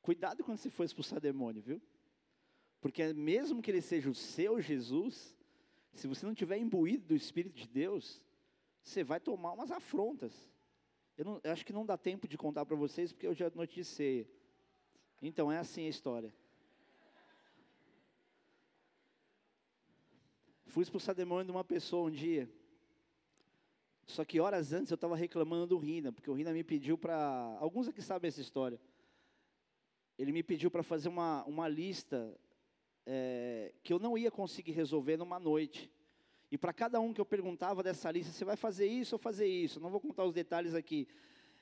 Cuidado 0.00 0.44
quando 0.44 0.58
você 0.58 0.70
for 0.70 0.84
expulsar 0.84 1.20
demônio, 1.20 1.60
viu? 1.60 1.82
Porque 2.80 3.12
mesmo 3.12 3.60
que 3.60 3.70
ele 3.70 3.82
seja 3.82 4.08
o 4.08 4.14
seu 4.14 4.60
Jesus, 4.60 5.36
se 5.92 6.06
você 6.06 6.24
não 6.24 6.34
tiver 6.34 6.58
imbuído 6.58 7.06
do 7.06 7.16
Espírito 7.16 7.56
de 7.56 7.66
Deus, 7.66 8.22
você 8.82 9.02
vai 9.02 9.18
tomar 9.18 9.52
umas 9.52 9.72
afrontas. 9.72 10.32
Eu, 11.16 11.24
não, 11.24 11.40
eu 11.42 11.50
acho 11.50 11.66
que 11.66 11.72
não 11.72 11.84
dá 11.84 11.96
tempo 11.96 12.28
de 12.28 12.38
contar 12.38 12.64
para 12.64 12.76
vocês, 12.76 13.12
porque 13.12 13.26
eu 13.26 13.34
já 13.34 13.50
noticiei. 13.52 14.30
Então 15.20 15.50
é 15.50 15.58
assim 15.58 15.86
a 15.86 15.88
história. 15.88 16.32
Fui 20.76 20.82
expulsar 20.82 21.14
demônio 21.14 21.46
de 21.46 21.50
uma 21.50 21.64
pessoa 21.64 22.06
um 22.06 22.10
dia. 22.10 22.46
Só 24.06 24.26
que 24.26 24.38
horas 24.38 24.74
antes 24.74 24.90
eu 24.90 24.94
estava 24.94 25.16
reclamando 25.16 25.68
do 25.68 25.78
Rina, 25.78 26.12
porque 26.12 26.30
o 26.30 26.34
Rina 26.34 26.52
me 26.52 26.62
pediu 26.62 26.98
para. 26.98 27.16
Alguns 27.58 27.88
aqui 27.88 28.02
sabem 28.02 28.28
essa 28.28 28.42
história. 28.42 28.78
Ele 30.18 30.32
me 30.32 30.42
pediu 30.42 30.70
para 30.70 30.82
fazer 30.82 31.08
uma, 31.08 31.42
uma 31.44 31.66
lista 31.66 32.30
é, 33.06 33.72
que 33.82 33.90
eu 33.90 33.98
não 33.98 34.18
ia 34.18 34.30
conseguir 34.30 34.72
resolver 34.72 35.16
numa 35.16 35.40
noite. 35.40 35.90
E 36.50 36.58
para 36.58 36.74
cada 36.74 37.00
um 37.00 37.14
que 37.14 37.22
eu 37.22 37.24
perguntava 37.24 37.82
dessa 37.82 38.10
lista, 38.10 38.30
você 38.30 38.44
vai 38.44 38.56
fazer 38.58 38.86
isso 38.86 39.14
ou 39.14 39.18
fazer 39.18 39.46
isso? 39.46 39.80
Não 39.80 39.88
vou 39.88 39.98
contar 39.98 40.26
os 40.26 40.34
detalhes 40.34 40.74
aqui. 40.74 41.08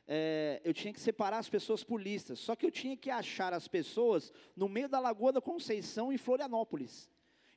É, 0.09 0.61
eu 0.65 0.75
tinha 0.75 0.93
que 0.93 0.99
separar 0.99 1.39
as 1.39 1.49
pessoas 1.49 1.85
por 1.85 2.03
listas. 2.03 2.41
Só 2.41 2.57
que 2.57 2.67
eu 2.67 2.71
tinha 2.73 2.97
que 2.97 3.11
achar 3.11 3.53
as 3.53 3.69
pessoas 3.69 4.33
no 4.57 4.69
meio 4.69 4.89
da 4.89 4.99
Lagoa 4.99 5.31
da 5.31 5.41
Conceição, 5.41 6.13
em 6.13 6.19
Florianópolis. 6.19 7.09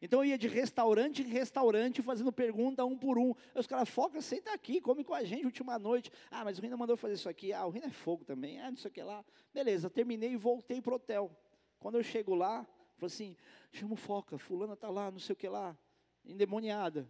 Então 0.02 0.20
eu 0.20 0.26
ia 0.26 0.38
de 0.38 0.48
restaurante 0.48 1.24
em 1.24 1.28
restaurante 1.28 2.02
fazendo 2.02 2.32
pergunta 2.32 2.86
um 2.86 2.98
por 2.98 3.18
um. 3.18 3.34
Aí 3.54 3.60
os 3.60 3.68
caras, 3.68 3.90
foca, 3.90 4.22
senta 4.22 4.54
aqui, 4.54 4.80
come 4.80 5.04
com 5.04 5.14
a 5.14 5.24
gente 5.24 5.46
última 5.46 5.80
noite. 5.80 6.12
Ah, 6.30 6.44
mas 6.44 6.60
o 6.60 6.62
Rina 6.62 6.78
mandou 6.78 6.96
fazer 6.96 7.16
isso 7.16 7.28
aqui. 7.28 7.52
Ah, 7.52 7.66
o 7.66 7.70
Rina 7.70 7.88
é 7.88 7.92
fogo 7.92 8.24
também. 8.24 8.60
Ah, 8.60 8.70
não 8.70 8.78
sei 8.78 8.90
o 8.90 8.94
que 8.94 9.02
lá. 9.02 9.26
Beleza, 9.54 9.90
terminei 9.90 10.34
e 10.34 10.38
voltei 10.38 10.82
pro 10.82 10.96
hotel. 10.96 11.32
Quando 11.80 11.96
eu 11.96 12.04
chego 12.04 12.36
lá, 12.36 12.64
falei 12.98 13.14
assim, 13.14 13.38
chama 13.72 13.94
o 13.94 13.98
Foca, 13.98 14.38
fulana 14.38 14.76
tá 14.76 14.90
lá, 14.90 15.12
não 15.12 15.20
sei 15.20 15.34
o 15.34 15.36
que 15.36 15.48
lá, 15.48 15.78
endemoniada. 16.26 17.10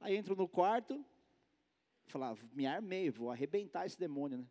Aí 0.00 0.16
entro 0.16 0.34
no 0.34 0.48
quarto, 0.48 1.04
falar, 2.06 2.32
ah, 2.32 2.36
me 2.52 2.66
armei, 2.66 3.10
vou 3.10 3.30
arrebentar 3.30 3.86
esse 3.86 3.98
demônio, 3.98 4.38
né? 4.38 4.46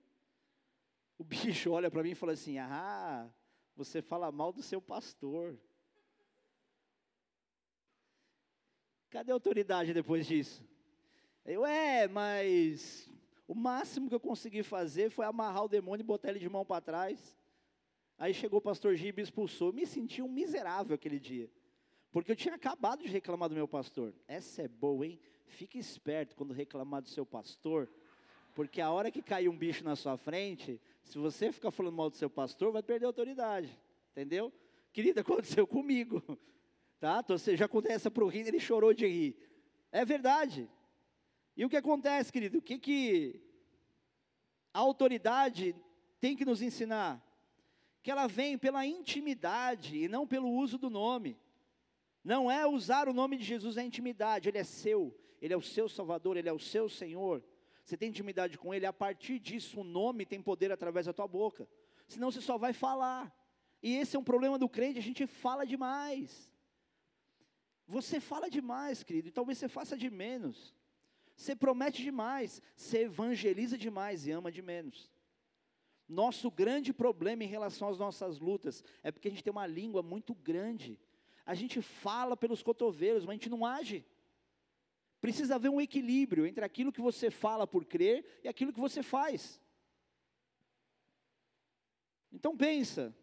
O 1.17 1.23
bicho 1.23 1.71
olha 1.71 1.89
para 1.89 2.03
mim 2.03 2.12
e 2.12 2.15
fala 2.15 2.34
assim, 2.34 2.58
ah, 2.60 3.29
você 3.75 4.01
fala 4.01 4.32
mal 4.32 4.53
do 4.53 4.62
seu 4.62 4.82
pastor. 4.82 5.58
Cadê 9.10 9.32
a 9.32 9.36
autoridade 9.36 9.93
depois 9.93 10.28
disso? 10.28 10.63
Eu, 11.45 11.65
é, 11.65 12.08
mas 12.08 13.10
o 13.48 13.56
máximo 13.56 14.08
que 14.08 14.13
eu 14.13 14.19
consegui 14.19 14.62
fazer 14.62 15.10
foi 15.10 15.26
amarrar 15.26 15.63
o 15.63 15.67
demônio 15.67 16.04
e 16.04 16.06
botar 16.06 16.30
ele 16.30 16.39
de 16.39 16.48
mão 16.48 16.63
para 16.63 16.82
trás. 16.82 17.36
Aí 18.19 18.34
chegou 18.34 18.60
o 18.60 18.62
pastor 18.62 18.95
Gibe 18.95 19.22
e 19.22 19.24
expulsou. 19.24 19.69
Eu 19.69 19.74
me 19.74 19.88
senti 19.88 20.22
um 20.22 20.28
miserável 20.28 20.93
aquele 20.93 21.19
dia. 21.19 21.50
Porque 22.12 22.32
eu 22.32 22.36
tinha 22.36 22.54
acabado 22.54 23.02
de 23.02 23.08
reclamar 23.08 23.50
do 23.50 23.56
meu 23.56 23.67
pastor. 23.67 24.13
Essa 24.28 24.63
é 24.63 24.67
boa, 24.67 25.06
hein? 25.06 25.19
Fique 25.45 25.80
esperto 25.80 26.36
quando 26.36 26.54
reclamar 26.54 27.02
do 27.02 27.10
seu 27.10 27.26
pastor. 27.26 27.89
Porque 28.54 28.82
a 28.82 28.91
hora 28.91 29.10
que 29.10 29.22
cair 29.22 29.50
um 29.50 29.58
bicho 29.58 29.84
na 29.84 29.95
sua 29.95 30.17
frente, 30.17 30.80
se 31.04 31.17
você 31.17 31.52
ficar 31.52 31.72
falando 31.72 31.95
mal 31.95 32.10
do 32.10 32.17
seu 32.17 32.30
pastor, 32.30 32.72
vai 32.72 32.84
perder 32.84 33.06
a 33.06 33.10
autoridade. 33.10 33.76
Entendeu? 34.12 34.52
Querida, 34.91 35.22
aconteceu 35.22 35.65
comigo. 35.65 36.22
Tá? 36.99 37.21
Então, 37.23 37.38
você 37.38 37.55
já 37.55 37.69
essa 37.85 38.12
para 38.12 38.23
o 38.23 38.27
Rino, 38.27 38.49
ele 38.49 38.59
chorou 38.59 38.93
de 38.93 39.07
rir. 39.07 39.35
É 39.91 40.03
verdade. 40.03 40.69
E 41.55 41.63
o 41.63 41.69
que 41.69 41.77
acontece, 41.77 42.31
querido? 42.31 42.59
O 42.59 42.62
que, 42.62 42.77
que 42.77 43.41
a 44.73 44.79
autoridade 44.79 45.75
tem 46.19 46.35
que 46.35 46.45
nos 46.45 46.62
ensinar? 46.62 47.25
Que 48.03 48.12
ela 48.12 48.27
vem 48.27 48.57
pela 48.57 48.85
intimidade 48.85 49.97
e 49.97 50.07
não 50.07 50.27
pelo 50.27 50.49
uso 50.49 50.77
do 50.77 50.89
nome. 50.89 51.38
Não 52.23 52.51
é 52.51 52.67
usar 52.67 53.07
o 53.07 53.13
nome 53.13 53.38
de 53.38 53.43
Jesus 53.43 53.77
é 53.77 53.83
intimidade, 53.83 54.49
ele 54.49 54.57
é 54.57 54.63
seu, 54.63 55.17
ele 55.41 55.53
é 55.53 55.57
o 55.57 55.62
seu 55.62 55.88
Salvador, 55.88 56.35
ele 56.35 56.49
é 56.49 56.53
o 56.53 56.59
seu 56.59 56.89
Senhor. 56.89 57.43
Você 57.83 57.95
tem 57.97 58.09
intimidade 58.09 58.57
com 58.57 58.73
ele, 58.73 58.85
a 58.85 58.93
partir 58.93 59.39
disso 59.39 59.81
o 59.81 59.83
nome 59.83 60.25
tem 60.25 60.41
poder 60.41 60.71
através 60.71 61.05
da 61.05 61.13
tua 61.13 61.27
boca. 61.27 61.67
Senão 62.07 62.29
você 62.29 62.41
só 62.41 62.57
vai 62.57 62.73
falar. 62.73 63.33
E 63.81 63.95
esse 63.95 64.15
é 64.15 64.19
um 64.19 64.23
problema 64.23 64.59
do 64.59 64.67
crente, 64.67 64.99
a 64.99 65.01
gente 65.01 65.25
fala 65.25 65.65
demais. 65.65 66.49
Você 67.89 68.19
fala 68.19 68.52
demais, 68.52 69.02
querido, 69.02 69.30
e 69.30 69.32
talvez 69.32 69.58
você 69.58 69.67
faça 69.67 69.97
de 69.97 70.12
menos. 70.12 70.75
Você 71.36 71.56
promete 71.56 72.04
demais, 72.04 72.62
você 72.75 73.06
evangeliza 73.06 73.80
demais 73.80 74.28
e 74.28 74.32
ama 74.32 74.52
de 74.52 74.62
menos. 74.62 75.10
Nosso 76.08 76.52
grande 76.52 76.93
problema 76.93 77.43
em 77.43 77.47
relação 77.47 77.89
às 77.89 77.97
nossas 77.97 78.38
lutas 78.38 78.84
é 79.02 79.12
porque 79.12 79.28
a 79.28 79.32
gente 79.32 79.43
tem 79.43 79.49
uma 79.49 79.65
língua 79.65 80.04
muito 80.04 80.36
grande. 80.36 80.99
A 81.43 81.56
gente 81.56 81.82
fala 81.82 82.38
pelos 82.38 82.62
cotovelos, 82.62 83.25
mas 83.25 83.32
a 83.32 83.38
gente 83.38 83.49
não 83.49 83.65
age. 83.65 84.06
Precisa 85.19 85.56
haver 85.56 85.69
um 85.69 85.82
equilíbrio 85.82 86.45
entre 86.45 86.63
aquilo 86.63 86.91
que 86.91 87.02
você 87.02 87.32
fala 87.32 87.65
por 87.65 87.86
crer 87.86 88.39
e 88.43 88.47
aquilo 88.47 88.71
que 88.71 88.80
você 88.80 89.02
faz. 89.02 89.60
Então 92.32 92.56
pensa, 92.56 93.15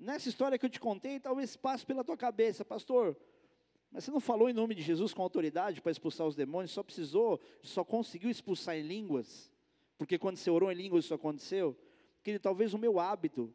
nessa 0.00 0.28
história 0.28 0.58
que 0.58 0.64
eu 0.64 0.70
te 0.70 0.80
contei, 0.80 1.20
talvez 1.20 1.56
passe 1.56 1.84
pela 1.84 2.02
tua 2.02 2.16
cabeça, 2.16 2.64
pastor, 2.64 3.16
mas 3.92 4.04
você 4.04 4.10
não 4.10 4.20
falou 4.20 4.48
em 4.48 4.52
nome 4.52 4.74
de 4.74 4.82
Jesus 4.82 5.12
com 5.12 5.22
autoridade 5.22 5.80
para 5.82 5.92
expulsar 5.92 6.26
os 6.26 6.34
demônios, 6.34 6.70
só 6.70 6.82
precisou, 6.82 7.40
só 7.62 7.84
conseguiu 7.84 8.30
expulsar 8.30 8.76
em 8.76 8.82
línguas, 8.82 9.52
porque 9.98 10.18
quando 10.18 10.36
você 10.36 10.50
orou 10.50 10.72
em 10.72 10.74
línguas 10.74 11.04
isso 11.04 11.14
aconteceu? 11.14 11.76
Querido, 12.22 12.42
talvez 12.42 12.72
o 12.72 12.78
meu 12.78 12.98
hábito 12.98 13.52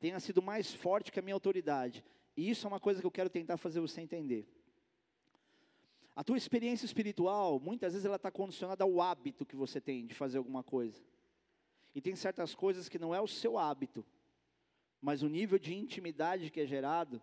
tenha 0.00 0.18
sido 0.18 0.42
mais 0.42 0.74
forte 0.74 1.12
que 1.12 1.18
a 1.18 1.22
minha 1.22 1.34
autoridade, 1.34 2.04
e 2.36 2.50
isso 2.50 2.66
é 2.66 2.68
uma 2.68 2.80
coisa 2.80 3.00
que 3.00 3.06
eu 3.06 3.10
quero 3.10 3.30
tentar 3.30 3.56
fazer 3.56 3.80
você 3.80 4.00
entender. 4.00 4.48
A 6.16 6.22
tua 6.22 6.36
experiência 6.36 6.86
espiritual, 6.86 7.58
muitas 7.58 7.92
vezes 7.92 8.06
ela 8.06 8.16
está 8.16 8.30
condicionada 8.30 8.84
ao 8.84 9.00
hábito 9.00 9.44
que 9.44 9.56
você 9.56 9.80
tem 9.80 10.06
de 10.06 10.14
fazer 10.14 10.38
alguma 10.38 10.62
coisa. 10.62 11.02
E 11.94 12.00
tem 12.00 12.14
certas 12.14 12.54
coisas 12.54 12.88
que 12.88 12.98
não 12.98 13.14
é 13.14 13.20
o 13.20 13.26
seu 13.26 13.58
hábito, 13.58 14.04
mas 15.04 15.22
o 15.22 15.28
nível 15.28 15.58
de 15.58 15.74
intimidade 15.74 16.50
que 16.50 16.60
é 16.60 16.66
gerado 16.66 17.22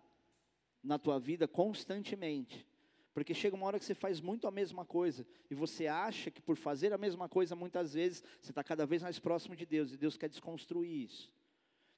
na 0.80 1.00
tua 1.00 1.18
vida 1.18 1.48
constantemente. 1.48 2.64
Porque 3.12 3.34
chega 3.34 3.56
uma 3.56 3.66
hora 3.66 3.76
que 3.76 3.84
você 3.84 3.92
faz 3.92 4.20
muito 4.20 4.46
a 4.46 4.52
mesma 4.52 4.84
coisa, 4.84 5.26
e 5.50 5.54
você 5.56 5.88
acha 5.88 6.30
que 6.30 6.40
por 6.40 6.56
fazer 6.56 6.92
a 6.92 6.96
mesma 6.96 7.28
coisa, 7.28 7.56
muitas 7.56 7.94
vezes, 7.94 8.22
você 8.40 8.52
está 8.52 8.62
cada 8.62 8.86
vez 8.86 9.02
mais 9.02 9.18
próximo 9.18 9.56
de 9.56 9.66
Deus, 9.66 9.92
e 9.92 9.96
Deus 9.96 10.16
quer 10.16 10.28
desconstruir 10.28 11.06
isso. 11.06 11.32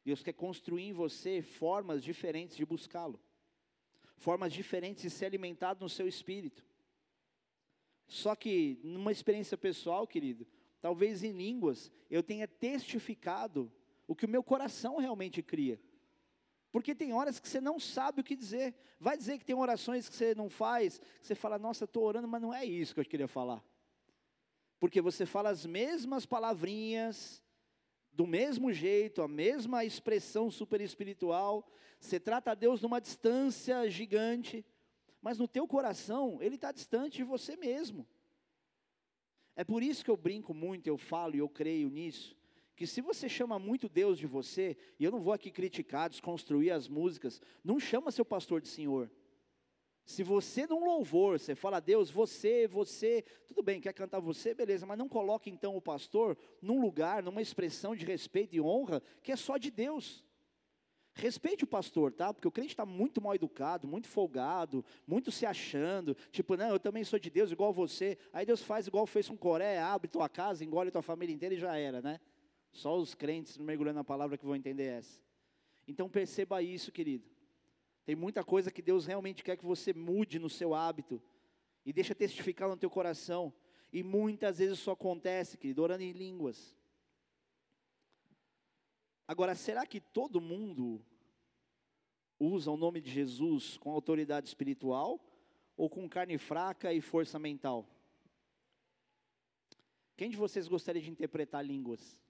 Deus 0.03 0.23
quer 0.23 0.33
construir 0.33 0.85
em 0.85 0.95
você 0.95 1.43
formas 1.43 2.03
diferentes 2.03 2.57
de 2.57 2.65
buscá-lo, 2.65 3.21
formas 4.17 4.55
diferentes 4.55 5.03
de 5.03 5.11
ser 5.11 5.27
alimentado 5.27 5.85
no 5.85 5.91
seu 5.91 6.09
espírito. 6.09 6.65
Só 8.09 8.35
que, 8.35 8.81
numa 8.83 9.13
experiência 9.13 9.59
pessoal, 9.59 10.07
querido, 10.07 10.47
talvez 10.81 11.23
em 11.23 11.33
línguas, 11.33 11.93
eu 12.09 12.23
tenha 12.23 12.49
testificado 12.49 13.71
o 14.07 14.15
que 14.15 14.27
o 14.27 14.29
meu 14.29 14.43
coração 14.43 14.97
realmente 14.97 15.43
cria. 15.43 15.81
Porque 16.71 16.95
tem 16.95 17.13
horas 17.13 17.39
que 17.39 17.49
você 17.49 17.61
não 17.61 17.79
sabe 17.79 18.21
o 18.21 18.25
que 18.25 18.35
dizer. 18.35 18.75
Vai 18.99 19.17
dizer 19.17 19.39
que 19.39 19.45
tem 19.45 19.55
orações 19.55 20.09
que 20.09 20.17
você 20.17 20.35
não 20.35 20.51
faz, 20.51 20.99
que 20.99 21.27
você 21.27 21.35
fala, 21.35 21.59
nossa, 21.59 21.85
estou 21.85 22.03
orando, 22.03 22.27
mas 22.27 22.43
não 22.43 22.53
é 22.53 22.65
isso 22.65 22.95
que 22.95 23.01
eu 23.01 23.05
queria 23.05 23.29
falar. 23.29 23.65
Porque 24.81 25.01
você 25.01 25.25
fala 25.25 25.51
as 25.51 25.65
mesmas 25.65 26.27
palavrinhas, 26.27 27.43
do 28.13 28.27
mesmo 28.27 28.73
jeito, 28.73 29.23
a 29.23 29.29
mesma 29.29 29.85
expressão 29.85 30.51
super 30.51 30.81
espiritual, 30.81 31.69
você 31.99 32.21
trata 32.21 32.53
a 32.53 32.55
Deus 32.55 32.81
numa 32.81 33.01
distância 33.01 33.89
gigante, 33.91 34.65
mas 35.21 35.39
no 35.39 35.49
teu 35.49 35.67
coração, 35.67 36.39
Ele 36.41 36.55
está 36.55 36.71
distante 36.71 37.17
de 37.17 37.25
você 37.25 37.57
mesmo. 37.57 38.07
É 39.57 39.65
por 39.65 39.83
isso 39.83 40.05
que 40.05 40.11
eu 40.11 40.17
brinco 40.17 40.53
muito, 40.53 40.87
eu 40.87 40.99
falo 40.99 41.35
e 41.35 41.39
eu 41.39 41.49
creio 41.49 41.89
nisso, 41.89 42.37
que 42.77 42.87
se 42.87 43.01
você 43.01 43.29
chama 43.29 43.59
muito 43.59 43.89
Deus 43.89 44.19
de 44.19 44.27
você, 44.27 44.77
e 44.99 45.05
eu 45.05 45.11
não 45.11 45.21
vou 45.21 45.33
aqui 45.33 45.51
criticar, 45.51 46.11
desconstruir 46.11 46.73
as 46.73 46.89
músicas, 46.89 47.41
não 47.63 47.79
chama 47.79 48.11
seu 48.11 48.25
pastor 48.25 48.61
de 48.61 48.69
Senhor. 48.69 49.11
Se 50.05 50.23
você 50.23 50.67
num 50.67 50.85
louvor, 50.85 51.39
você 51.39 51.55
fala, 51.55 51.81
Deus, 51.81 52.11
você, 52.11 52.67
você, 52.67 53.25
tudo 53.47 53.63
bem, 53.63 53.81
quer 53.81 53.95
cantar 53.95 54.21
você, 54.21 54.53
beleza, 54.53 54.85
mas 54.85 54.99
não 54.99 55.09
coloque 55.09 55.49
então 55.49 55.77
o 55.77 55.81
pastor 55.81 56.37
num 56.61 56.81
lugar, 56.81 57.23
numa 57.23 57.41
expressão 57.41 57.97
de 57.97 58.05
respeito 58.05 58.55
e 58.55 58.61
honra 58.61 59.03
que 59.23 59.33
é 59.33 59.37
só 59.37 59.57
de 59.57 59.71
Deus. 59.71 60.23
Respeite 61.15 61.63
o 61.63 61.67
pastor, 61.67 62.13
tá? 62.13 62.35
Porque 62.35 62.49
o 62.49 62.51
crente 62.51 62.73
está 62.73 62.85
muito 62.85 63.23
mal 63.23 63.37
educado, 63.37 63.87
muito 63.87 64.09
folgado, 64.09 64.85
muito 65.07 65.31
se 65.31 65.47
achando. 65.47 66.15
Tipo, 66.33 66.57
não, 66.57 66.71
eu 66.71 66.81
também 66.81 67.05
sou 67.05 67.21
de 67.21 67.31
Deus 67.31 67.53
igual 67.53 67.73
você. 67.73 68.19
Aí 68.33 68.45
Deus 68.45 68.61
faz 68.61 68.89
igual 68.89 69.07
fez 69.07 69.29
com 69.29 69.37
Coré, 69.37 69.79
abre 69.79 70.09
tua 70.09 70.29
casa, 70.29 70.65
engole 70.65 70.91
tua 70.91 71.03
família 71.03 71.33
inteira 71.33 71.55
e 71.55 71.59
já 71.59 71.77
era, 71.77 72.03
né? 72.03 72.21
Só 72.75 72.99
os 72.99 73.15
crentes 73.15 73.57
mergulhando 73.57 73.97
na 73.97 74.05
palavra 74.05 74.37
que 74.37 74.45
vão 74.45 74.57
entender 74.57 74.87
essa. 74.87 75.19
Então 75.87 76.09
perceba 76.09 76.61
isso, 76.61 76.91
querido. 76.91 77.25
Tem 78.05 78.17
muita 78.17 78.43
coisa 78.43 78.71
que 78.71 78.83
Deus 78.83 79.07
realmente 79.07 79.45
quer 79.45 79.57
que 79.57 79.65
você 79.65 79.95
mude 79.95 80.41
no 80.41 80.51
seu 80.51 80.75
hábito 80.75 81.23
e 81.87 81.93
deixa 81.93 82.15
testificar 82.17 82.69
no 82.69 82.77
teu 82.77 82.91
coração. 82.91 83.55
E 83.93 84.03
muitas 84.03 84.59
vezes 84.59 84.79
isso 84.79 84.91
acontece, 84.91 85.57
querido, 85.57 85.83
orando 85.83 86.03
em 86.03 86.11
línguas. 86.11 86.77
Agora, 89.27 89.55
será 89.55 89.87
que 89.87 90.01
todo 90.01 90.41
mundo 90.41 91.01
usa 92.41 92.73
o 92.73 92.77
nome 92.77 93.01
de 93.01 93.09
Jesus 93.09 93.79
com 93.79 93.93
autoridade 93.93 94.49
espiritual 94.49 95.25
ou 95.77 95.89
com 95.89 96.09
carne 96.09 96.37
fraca 96.39 96.93
e 96.93 97.01
força 97.01 97.39
mental? 97.39 97.89
Quem 100.17 100.29
de 100.29 100.37
vocês 100.37 100.67
gostaria 100.67 101.01
de 101.01 101.11
interpretar 101.11 101.65
línguas? 101.65 102.21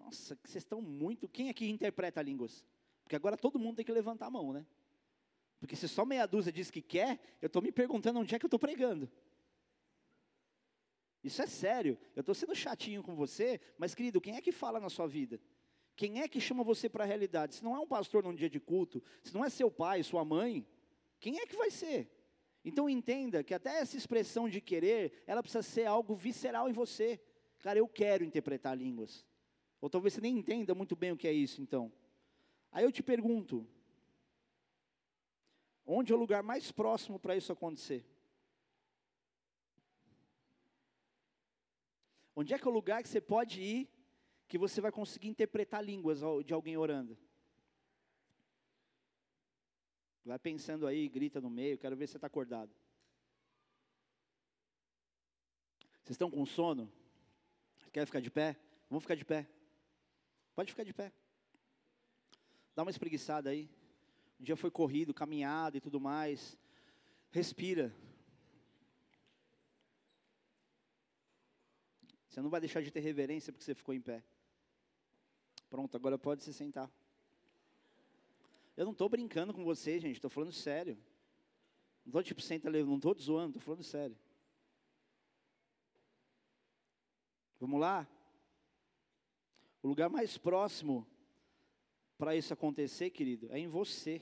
Nossa, 0.00 0.36
vocês 0.44 0.64
estão 0.64 0.80
muito. 0.80 1.28
Quem 1.28 1.50
aqui 1.50 1.68
interpreta 1.68 2.20
línguas? 2.22 2.64
Porque 3.04 3.14
agora 3.14 3.36
todo 3.36 3.58
mundo 3.58 3.76
tem 3.76 3.84
que 3.84 3.92
levantar 3.92 4.26
a 4.26 4.30
mão, 4.30 4.52
né? 4.52 4.66
Porque 5.60 5.76
se 5.76 5.86
só 5.86 6.04
meia 6.06 6.26
dúzia 6.26 6.50
diz 6.50 6.70
que 6.70 6.80
quer, 6.80 7.20
eu 7.40 7.46
estou 7.46 7.60
me 7.60 7.70
perguntando 7.70 8.18
onde 8.18 8.34
é 8.34 8.38
que 8.38 8.44
eu 8.44 8.48
estou 8.48 8.58
pregando. 8.58 9.10
Isso 11.22 11.42
é 11.42 11.46
sério. 11.46 11.98
Eu 12.16 12.20
estou 12.20 12.34
sendo 12.34 12.54
chatinho 12.54 13.02
com 13.02 13.14
você, 13.14 13.60
mas 13.76 13.94
querido, 13.94 14.20
quem 14.20 14.36
é 14.36 14.40
que 14.40 14.50
fala 14.50 14.80
na 14.80 14.88
sua 14.88 15.06
vida? 15.06 15.38
Quem 15.94 16.22
é 16.22 16.28
que 16.28 16.40
chama 16.40 16.64
você 16.64 16.88
para 16.88 17.04
a 17.04 17.06
realidade? 17.06 17.56
Se 17.56 17.62
não 17.62 17.76
é 17.76 17.78
um 17.78 17.86
pastor 17.86 18.24
num 18.24 18.34
dia 18.34 18.48
de 18.48 18.58
culto, 18.58 19.02
se 19.22 19.34
não 19.34 19.44
é 19.44 19.50
seu 19.50 19.70
pai, 19.70 20.02
sua 20.02 20.24
mãe, 20.24 20.66
quem 21.18 21.38
é 21.38 21.46
que 21.46 21.56
vai 21.56 21.70
ser? 21.70 22.10
Então 22.64 22.88
entenda 22.88 23.44
que 23.44 23.52
até 23.52 23.80
essa 23.80 23.98
expressão 23.98 24.48
de 24.48 24.62
querer, 24.62 25.22
ela 25.26 25.42
precisa 25.42 25.62
ser 25.62 25.84
algo 25.84 26.14
visceral 26.14 26.70
em 26.70 26.72
você. 26.72 27.20
Cara, 27.58 27.78
eu 27.78 27.86
quero 27.86 28.24
interpretar 28.24 28.76
línguas. 28.76 29.26
Ou 29.80 29.88
talvez 29.88 30.14
você 30.14 30.20
nem 30.20 30.36
entenda 30.36 30.74
muito 30.74 30.94
bem 30.94 31.12
o 31.12 31.16
que 31.16 31.26
é 31.26 31.32
isso, 31.32 31.62
então. 31.62 31.92
Aí 32.70 32.84
eu 32.84 32.92
te 32.92 33.02
pergunto: 33.02 33.66
onde 35.86 36.12
é 36.12 36.16
o 36.16 36.18
lugar 36.18 36.42
mais 36.42 36.70
próximo 36.70 37.18
para 37.18 37.36
isso 37.36 37.52
acontecer? 37.52 38.04
Onde 42.36 42.54
é 42.54 42.58
que 42.58 42.66
é 42.66 42.70
o 42.70 42.74
lugar 42.74 43.02
que 43.02 43.08
você 43.08 43.20
pode 43.20 43.60
ir 43.60 43.88
que 44.48 44.58
você 44.58 44.80
vai 44.80 44.90
conseguir 44.90 45.28
interpretar 45.28 45.84
línguas 45.84 46.20
de 46.44 46.52
alguém 46.52 46.76
orando? 46.76 47.16
Vai 50.24 50.38
pensando 50.38 50.86
aí, 50.86 51.08
grita 51.08 51.40
no 51.40 51.50
meio, 51.50 51.78
quero 51.78 51.96
ver 51.96 52.06
se 52.06 52.12
você 52.12 52.18
está 52.18 52.26
acordado. 52.26 52.70
Vocês 56.02 56.14
estão 56.14 56.30
com 56.30 56.44
sono? 56.44 56.92
Quer 57.92 58.06
ficar 58.06 58.20
de 58.20 58.30
pé? 58.30 58.56
Vamos 58.88 59.04
ficar 59.04 59.14
de 59.14 59.24
pé. 59.24 59.48
Pode 60.60 60.72
ficar 60.72 60.84
de 60.84 60.92
pé. 60.92 61.10
Dá 62.76 62.82
uma 62.82 62.90
espreguiçada 62.90 63.48
aí. 63.48 63.66
O 64.38 64.42
dia 64.42 64.54
foi 64.56 64.70
corrido, 64.70 65.14
caminhada 65.14 65.78
e 65.78 65.80
tudo 65.80 65.98
mais. 65.98 66.54
Respira. 67.30 67.96
Você 72.28 72.42
não 72.42 72.50
vai 72.50 72.60
deixar 72.60 72.82
de 72.82 72.90
ter 72.90 73.00
reverência 73.00 73.50
porque 73.50 73.64
você 73.64 73.74
ficou 73.74 73.94
em 73.94 74.02
pé. 74.02 74.22
Pronto, 75.70 75.96
agora 75.96 76.18
pode 76.18 76.42
se 76.42 76.52
sentar. 76.52 76.90
Eu 78.76 78.84
não 78.84 78.92
estou 78.92 79.08
brincando 79.08 79.54
com 79.54 79.64
você, 79.64 79.98
gente, 79.98 80.16
estou 80.16 80.28
falando 80.28 80.52
sério. 80.52 80.94
Não 82.04 82.10
estou 82.10 82.22
tipo, 82.22 82.42
senta 82.42 82.68
não 82.68 82.96
estou 82.96 83.18
zoando, 83.18 83.56
estou 83.56 83.62
falando 83.62 83.82
sério. 83.82 84.18
Vamos 87.58 87.80
lá? 87.80 88.06
O 89.82 89.88
lugar 89.88 90.10
mais 90.10 90.36
próximo 90.36 91.06
para 92.18 92.36
isso 92.36 92.52
acontecer, 92.52 93.10
querido, 93.10 93.50
é 93.50 93.58
em 93.58 93.66
você. 93.66 94.20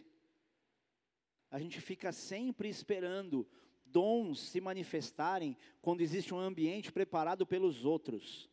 A 1.51 1.59
gente 1.59 1.81
fica 1.81 2.12
sempre 2.12 2.68
esperando 2.68 3.47
dons 3.85 4.40
se 4.40 4.61
manifestarem 4.61 5.57
quando 5.81 6.01
existe 6.01 6.33
um 6.33 6.38
ambiente 6.38 6.92
preparado 6.92 7.47
pelos 7.47 7.85
outros. 7.85 8.49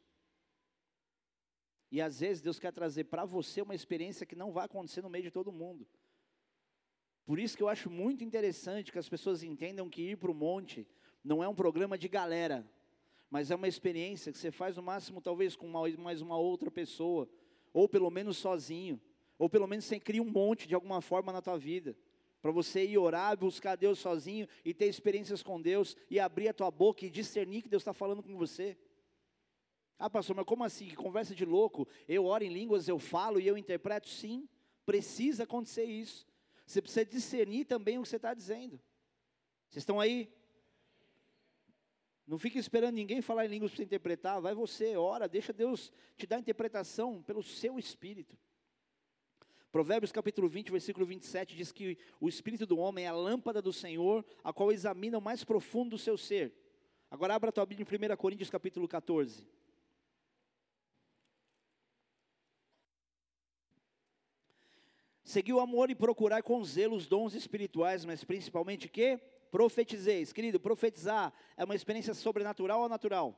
E 1.92 2.02
às 2.02 2.20
vezes 2.20 2.42
Deus 2.42 2.58
quer 2.58 2.74
trazer 2.74 3.06
para 3.06 3.24
você 3.24 3.62
uma 3.62 3.76
experiência 3.76 4.26
que 4.26 4.36
não 4.36 4.52
vai 4.52 4.66
acontecer 4.66 5.02
no 5.02 5.10
meio 5.10 5.26
de 5.26 5.32
todo 5.32 5.52
mundo. 5.52 5.88
Por 7.26 7.40
isso 7.40 7.56
que 7.56 7.64
eu 7.64 7.70
acho 7.70 7.90
muito 7.90 8.24
interessante 8.24 8.92
que 8.92 9.00
as 9.00 9.10
pessoas 9.10 9.44
entendam 9.44 9.90
que 9.90 10.12
ir 10.12 10.18
para 10.18 10.32
o 10.32 10.36
monte 10.36 10.88
não 11.24 11.44
é 11.44 11.48
um 11.48 11.56
programa 11.56 11.98
de 11.98 12.08
galera, 12.08 12.70
mas 13.30 13.52
é 13.52 13.56
uma 13.56 13.68
experiência 13.68 14.32
que 14.32 14.38
você 14.38 14.52
faz 14.52 14.78
no 14.78 14.84
máximo 14.84 15.22
talvez 15.22 15.56
com 15.56 15.68
uma, 15.68 15.88
mais 15.98 16.22
uma 16.22 16.38
outra 16.38 16.70
pessoa, 16.72 17.30
ou 17.74 17.90
pelo 17.90 18.10
menos 18.10 18.38
sozinho, 18.38 19.00
ou 19.38 19.50
pelo 19.50 19.68
menos 19.68 19.86
você 19.86 20.00
cria 20.00 20.22
um 20.22 20.30
monte 20.30 20.68
de 20.68 20.76
alguma 20.76 21.02
forma 21.02 21.34
na 21.34 21.42
tua 21.42 21.58
vida, 21.58 21.96
para 22.42 22.52
você 22.52 22.86
ir 22.86 22.98
orar, 22.98 23.36
buscar 23.38 23.76
Deus 23.76 24.00
sozinho 24.00 24.48
e 24.64 24.74
ter 24.74 24.86
experiências 24.86 25.42
com 25.42 25.60
Deus 25.60 25.98
e 26.10 26.20
abrir 26.20 26.48
a 26.48 26.54
tua 26.54 26.70
boca 26.70 27.06
e 27.06 27.10
discernir 27.10 27.64
que 27.64 27.70
Deus 27.70 27.82
está 27.82 27.92
falando 27.92 28.22
com 28.22 28.38
você. 28.38 28.78
Ah, 29.98 30.10
pastor, 30.10 30.36
mas 30.36 30.46
como 30.46 30.64
assim? 30.64 30.88
Que 30.88 30.96
conversa 30.96 31.34
de 31.34 31.44
louco. 31.44 31.88
Eu 32.08 32.26
oro 32.26 32.44
em 32.44 32.54
línguas, 32.54 32.88
eu 32.88 33.00
falo 33.00 33.40
e 33.40 33.48
eu 33.48 33.58
interpreto? 33.58 34.08
Sim, 34.08 34.48
precisa 34.86 35.44
acontecer 35.44 35.86
isso. 35.86 36.28
Você 36.66 36.82
precisa 36.82 37.06
discernir 37.06 37.66
também 37.66 37.98
o 37.98 38.04
que 38.04 38.10
você 38.10 38.18
está 38.18 38.34
dizendo. 38.34 38.80
Vocês 39.70 39.82
estão 39.82 40.00
aí? 40.00 40.30
Não 42.28 42.40
fique 42.40 42.58
esperando 42.58 42.96
ninguém 42.96 43.22
falar 43.22 43.46
em 43.46 43.50
línguas 43.50 43.72
para 43.72 43.84
interpretar. 43.84 44.42
Vai 44.42 44.56
você, 44.56 44.98
ora, 44.98 45.28
deixa 45.28 45.54
Deus 45.54 45.92
te 46.18 46.26
dar 46.26 46.40
interpretação 46.40 47.22
pelo 47.22 47.44
seu 47.44 47.78
espírito. 47.78 48.38
Provérbios 49.72 50.12
capítulo 50.12 50.48
20, 50.48 50.72
versículo 50.72 51.06
27 51.06 51.56
diz 51.56 51.72
que 51.72 51.98
o 52.20 52.30
espírito 52.30 52.66
do 52.66 52.78
homem 52.78 53.06
é 53.06 53.10
a 53.10 53.14
lâmpada 53.14 53.62
do 53.62 53.74
Senhor, 53.74 54.26
a 54.44 54.54
qual 54.54 54.72
examina 54.72 55.18
o 55.18 55.22
mais 55.22 55.44
profundo 55.44 55.92
do 55.92 55.98
seu 55.98 56.18
ser. 56.18 56.54
Agora 57.12 57.36
abra 57.36 57.50
a 57.50 57.52
tua 57.52 57.66
Bíblia 57.66 57.86
em 57.86 58.14
1 58.14 58.16
Coríntios 58.18 58.50
capítulo 58.50 58.88
14. 58.88 59.46
Seguiu 65.24 65.58
o 65.58 65.60
amor 65.60 65.90
e 65.90 65.96
procurar 65.96 66.42
com 66.42 66.64
zelo 66.64 66.96
os 66.96 67.08
dons 67.08 67.34
espirituais, 67.34 68.06
mas 68.06 68.24
principalmente 68.24 68.88
que? 68.88 69.20
Profetizeis. 69.56 70.34
Querido, 70.34 70.60
profetizar 70.60 71.34
é 71.56 71.64
uma 71.64 71.76
experiência 71.76 72.14
sobrenatural 72.14 72.82
ou 72.82 72.90
natural? 72.90 73.34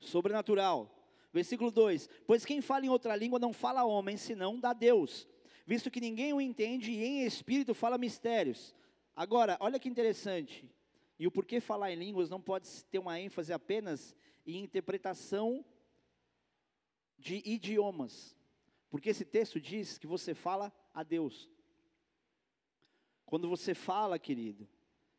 Sobrenatural. 0.00 0.90
Versículo 1.30 1.70
2: 1.70 2.08
Pois 2.26 2.46
quem 2.46 2.62
fala 2.62 2.86
em 2.86 2.88
outra 2.88 3.14
língua 3.14 3.38
não 3.38 3.52
fala 3.52 3.82
a 3.82 3.84
homem, 3.84 4.16
senão 4.16 4.58
da 4.58 4.72
Deus, 4.72 5.28
visto 5.66 5.90
que 5.90 6.00
ninguém 6.00 6.32
o 6.32 6.40
entende 6.40 6.92
e 6.92 7.04
em 7.04 7.26
espírito 7.26 7.74
fala 7.74 7.98
mistérios. 7.98 8.74
Agora, 9.14 9.58
olha 9.60 9.78
que 9.78 9.86
interessante. 9.86 10.66
E 11.18 11.26
o 11.26 11.30
porquê 11.30 11.60
falar 11.60 11.92
em 11.92 11.96
línguas 11.96 12.30
não 12.30 12.40
pode 12.40 12.66
ter 12.86 12.98
uma 12.98 13.20
ênfase 13.20 13.52
apenas 13.52 14.16
em 14.46 14.62
interpretação 14.62 15.62
de 17.18 17.42
idiomas. 17.44 18.34
Porque 18.88 19.10
esse 19.10 19.26
texto 19.26 19.60
diz 19.60 19.98
que 19.98 20.06
você 20.06 20.32
fala 20.32 20.72
a 20.94 21.02
Deus. 21.02 21.50
Quando 23.26 23.48
você 23.48 23.74
fala, 23.74 24.18
querido, 24.18 24.68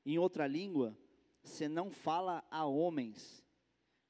em 0.06 0.18
outra 0.18 0.48
língua, 0.48 0.98
você 1.44 1.68
não 1.68 1.92
fala 1.92 2.44
a 2.50 2.66
homens. 2.66 3.44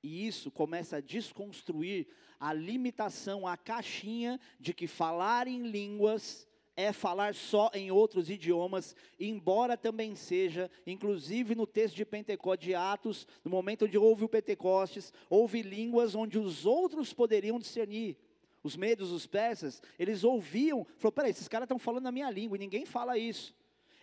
E 0.04 0.28
isso 0.28 0.52
começa 0.52 0.98
a 0.98 1.02
desconstruir 1.02 2.08
a 2.40 2.54
limitação, 2.54 3.48
a 3.48 3.58
caixinha 3.58 4.40
de 4.60 4.74
que 4.74 4.88
falar 4.88 5.48
em 5.48 5.64
línguas 5.64 6.48
é 6.76 6.92
falar 6.92 7.34
só 7.34 7.72
em 7.74 7.90
outros 7.90 8.30
idiomas, 8.30 8.96
embora 9.18 9.78
também 9.78 10.14
seja, 10.14 10.70
inclusive 10.86 11.56
no 11.56 11.66
texto 11.66 11.96
de 11.96 12.06
Pentecostes, 12.06 12.68
de 12.68 12.76
Atos, 12.76 13.26
no 13.46 13.50
momento 13.50 13.86
onde 13.86 13.98
houve 13.98 14.26
o 14.26 14.30
Pentecostes, 14.30 15.14
houve 15.30 15.62
línguas 15.62 16.16
onde 16.16 16.38
os 16.38 16.66
outros 16.66 17.14
poderiam 17.14 17.58
discernir 17.58 18.18
os 18.62 18.76
medos, 18.76 19.12
os 19.12 19.28
persas, 19.28 19.82
eles 19.98 20.24
ouviam, 20.24 20.86
falou, 20.98 21.12
peraí, 21.12 21.30
esses 21.30 21.48
caras 21.48 21.66
estão 21.66 21.78
falando 21.78 22.08
a 22.08 22.12
minha 22.12 22.30
língua, 22.32 22.58
e 22.58 22.60
ninguém 22.60 22.84
fala 22.84 23.16
isso. 23.16 23.54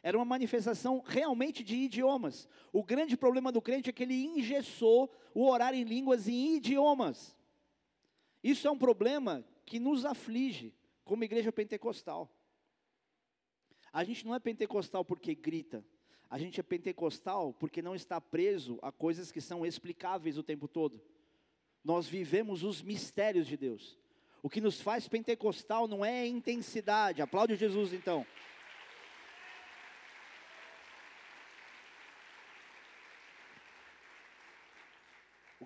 Era 0.03 0.19
uma 0.19 0.25
manifestação 0.25 1.03
realmente 1.05 1.63
de 1.63 1.77
idiomas. 1.77 2.49
O 2.73 2.83
grande 2.83 3.17
problema 3.17 3.53
do 3.53 3.63
crente 3.63 3.89
é 3.89 3.93
que 3.93 4.03
ele 4.03 4.25
engessou 4.25 5.13
o 5.33 5.49
orar 5.49 5.75
em 5.75 5.85
línguas 5.85 6.27
em 6.27 6.57
idiomas. 6.57 7.37
Isso 8.43 8.67
é 8.67 8.71
um 8.71 8.79
problema 8.79 9.45
que 9.65 9.79
nos 9.79 10.05
aflige 10.05 10.75
como 11.05 11.23
igreja 11.23 11.53
pentecostal. 11.53 12.29
A 13.93 14.03
gente 14.03 14.25
não 14.27 14.35
é 14.35 14.41
pentecostal 14.41 15.05
porque 15.05 15.35
grita. 15.35 15.85
A 16.29 16.39
gente 16.39 16.59
é 16.59 16.63
pentecostal 16.63 17.53
porque 17.53 17.83
não 17.83 17.95
está 17.95 18.21
preso 18.21 18.79
a 18.83 18.91
coisas 18.91 19.31
que 19.31 19.41
são 19.41 19.65
explicáveis 19.65 20.39
o 20.39 20.43
tempo 20.43 20.67
todo. 20.67 21.01
Nós 21.85 22.09
vivemos 22.09 22.65
os 22.65 22.83
mistérios 22.83 23.47
de 23.47 23.57
Deus. 23.57 23.99
O 24.43 24.51
que 24.51 24.61
nos 24.61 24.81
faz 24.81 25.07
pentecostal 25.07 25.87
não 25.87 26.05
é 26.05 26.23
a 26.23 26.27
intensidade. 26.27 27.23
Aplaude 27.23 27.55
Jesus 27.55 27.93
então. 27.93 28.27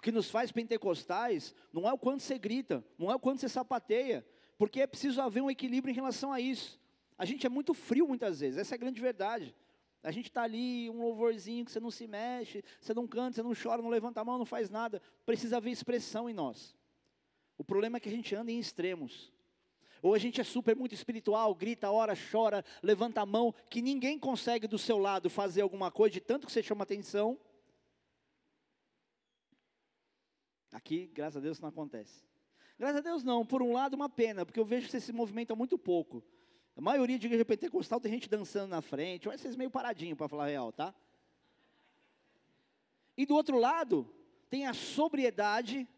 Que 0.06 0.12
nos 0.12 0.30
faz 0.30 0.52
pentecostais 0.52 1.52
não 1.72 1.88
é 1.88 1.92
o 1.92 1.98
quanto 1.98 2.22
você 2.22 2.38
grita, 2.38 2.84
não 2.96 3.10
é 3.10 3.16
o 3.16 3.18
quanto 3.18 3.40
você 3.40 3.48
sapateia, 3.48 4.24
porque 4.56 4.80
é 4.80 4.86
preciso 4.86 5.20
haver 5.20 5.42
um 5.42 5.50
equilíbrio 5.50 5.90
em 5.90 5.96
relação 5.96 6.32
a 6.32 6.40
isso. 6.40 6.80
A 7.18 7.24
gente 7.24 7.44
é 7.44 7.48
muito 7.48 7.74
frio 7.74 8.06
muitas 8.06 8.38
vezes, 8.38 8.56
essa 8.56 8.72
é 8.72 8.76
a 8.76 8.78
grande 8.78 9.00
verdade. 9.00 9.52
A 10.04 10.12
gente 10.12 10.26
está 10.26 10.44
ali, 10.44 10.88
um 10.90 11.02
louvorzinho 11.02 11.64
que 11.64 11.72
você 11.72 11.80
não 11.80 11.90
se 11.90 12.06
mexe, 12.06 12.62
você 12.80 12.94
não 12.94 13.04
canta, 13.04 13.34
você 13.34 13.42
não 13.42 13.52
chora, 13.52 13.82
não 13.82 13.88
levanta 13.88 14.20
a 14.20 14.24
mão, 14.24 14.38
não 14.38 14.46
faz 14.46 14.70
nada. 14.70 15.02
Precisa 15.24 15.56
haver 15.56 15.72
expressão 15.72 16.30
em 16.30 16.32
nós. 16.32 16.76
O 17.58 17.64
problema 17.64 17.96
é 17.96 18.00
que 18.00 18.08
a 18.08 18.12
gente 18.12 18.32
anda 18.32 18.52
em 18.52 18.60
extremos. 18.60 19.32
Ou 20.00 20.14
a 20.14 20.18
gente 20.18 20.40
é 20.40 20.44
super 20.44 20.76
muito 20.76 20.94
espiritual, 20.94 21.52
grita, 21.52 21.90
ora, 21.90 22.14
chora, 22.30 22.64
levanta 22.80 23.22
a 23.22 23.26
mão, 23.26 23.52
que 23.68 23.82
ninguém 23.82 24.20
consegue 24.20 24.68
do 24.68 24.78
seu 24.78 24.98
lado 24.98 25.28
fazer 25.28 25.62
alguma 25.62 25.90
coisa, 25.90 26.12
de 26.12 26.20
tanto 26.20 26.46
que 26.46 26.52
você 26.52 26.62
chama 26.62 26.84
atenção. 26.84 27.36
Aqui, 30.76 31.10
graças 31.14 31.38
a 31.38 31.40
Deus, 31.40 31.58
não 31.58 31.70
acontece. 31.70 32.22
Graças 32.78 32.98
a 32.98 33.00
Deus 33.00 33.24
não, 33.24 33.46
por 33.46 33.62
um 33.62 33.72
lado 33.72 33.94
uma 33.94 34.10
pena, 34.10 34.44
porque 34.44 34.60
eu 34.60 34.64
vejo 34.64 34.84
que 34.84 34.92
você 34.92 35.00
se 35.00 35.10
movimenta 35.10 35.56
muito 35.56 35.78
pouco. 35.78 36.22
A 36.76 36.82
maioria 36.82 37.18
de 37.18 37.26
igreja 37.26 37.46
pentecostal 37.46 37.98
tem 37.98 38.12
gente 38.12 38.28
dançando 38.28 38.68
na 38.68 38.82
frente, 38.82 39.26
vai 39.26 39.38
ser 39.38 39.56
meio 39.56 39.70
paradinho 39.70 40.14
para 40.14 40.28
falar 40.28 40.44
a 40.44 40.48
real, 40.48 40.70
tá? 40.70 40.94
E 43.16 43.24
do 43.24 43.34
outro 43.34 43.58
lado, 43.58 44.06
tem 44.50 44.66
a 44.66 44.74
sobriedade 44.74 45.88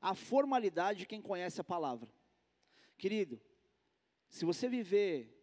a 0.00 0.14
formalidade 0.14 1.00
de 1.00 1.06
quem 1.06 1.20
conhece 1.20 1.60
a 1.60 1.64
palavra. 1.64 2.08
Querido, 2.96 3.40
se 4.28 4.44
você 4.44 4.68
viver 4.68 5.37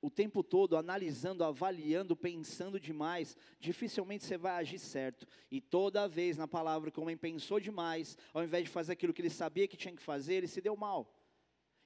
o 0.00 0.10
tempo 0.10 0.42
todo 0.42 0.76
analisando, 0.76 1.42
avaliando, 1.42 2.14
pensando 2.14 2.78
demais, 2.78 3.36
dificilmente 3.58 4.24
você 4.24 4.38
vai 4.38 4.52
agir 4.52 4.78
certo. 4.78 5.26
E 5.50 5.60
toda 5.60 6.08
vez 6.08 6.36
na 6.36 6.46
palavra 6.46 6.90
que 6.90 7.00
o 7.00 7.02
homem 7.02 7.16
pensou 7.16 7.58
demais, 7.58 8.16
ao 8.32 8.44
invés 8.44 8.64
de 8.64 8.70
fazer 8.70 8.92
aquilo 8.92 9.12
que 9.12 9.20
ele 9.20 9.30
sabia 9.30 9.66
que 9.66 9.76
tinha 9.76 9.94
que 9.94 10.02
fazer, 10.02 10.34
ele 10.34 10.46
se 10.46 10.60
deu 10.60 10.76
mal. 10.76 11.14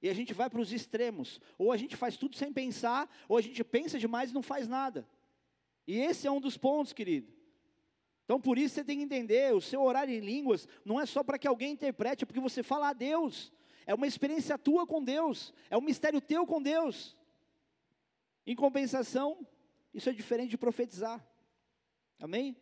E 0.02 0.08
a 0.08 0.14
gente 0.14 0.34
vai 0.34 0.50
para 0.50 0.60
os 0.60 0.72
extremos. 0.72 1.40
Ou 1.56 1.72
a 1.72 1.76
gente 1.76 1.96
faz 1.96 2.16
tudo 2.16 2.36
sem 2.36 2.52
pensar, 2.52 3.08
ou 3.28 3.38
a 3.38 3.40
gente 3.40 3.62
pensa 3.64 3.98
demais 3.98 4.30
e 4.30 4.34
não 4.34 4.42
faz 4.42 4.68
nada. 4.68 5.08
E 5.86 5.98
esse 5.98 6.26
é 6.26 6.30
um 6.30 6.40
dos 6.40 6.56
pontos, 6.58 6.92
querido. 6.92 7.32
Então 8.24 8.40
por 8.40 8.58
isso 8.58 8.74
você 8.74 8.84
tem 8.84 8.98
que 8.98 9.04
entender, 9.04 9.54
o 9.54 9.60
seu 9.60 9.82
horário 9.82 10.14
em 10.14 10.20
línguas 10.20 10.68
não 10.84 11.00
é 11.00 11.06
só 11.06 11.22
para 11.22 11.38
que 11.38 11.46
alguém 11.46 11.72
interprete, 11.72 12.24
é 12.24 12.26
porque 12.26 12.40
você 12.40 12.62
fala 12.62 12.90
a 12.90 12.92
Deus. 12.92 13.52
É 13.86 13.94
uma 13.94 14.06
experiência 14.06 14.56
tua 14.56 14.86
com 14.86 15.02
Deus, 15.02 15.52
é 15.68 15.76
um 15.76 15.80
mistério 15.80 16.20
teu 16.20 16.46
com 16.46 16.62
Deus. 16.62 17.16
Em 18.46 18.56
compensação, 18.56 19.46
isso 19.94 20.08
é 20.08 20.12
diferente 20.12 20.50
de 20.50 20.58
profetizar. 20.58 21.24
Amém? 22.18 22.56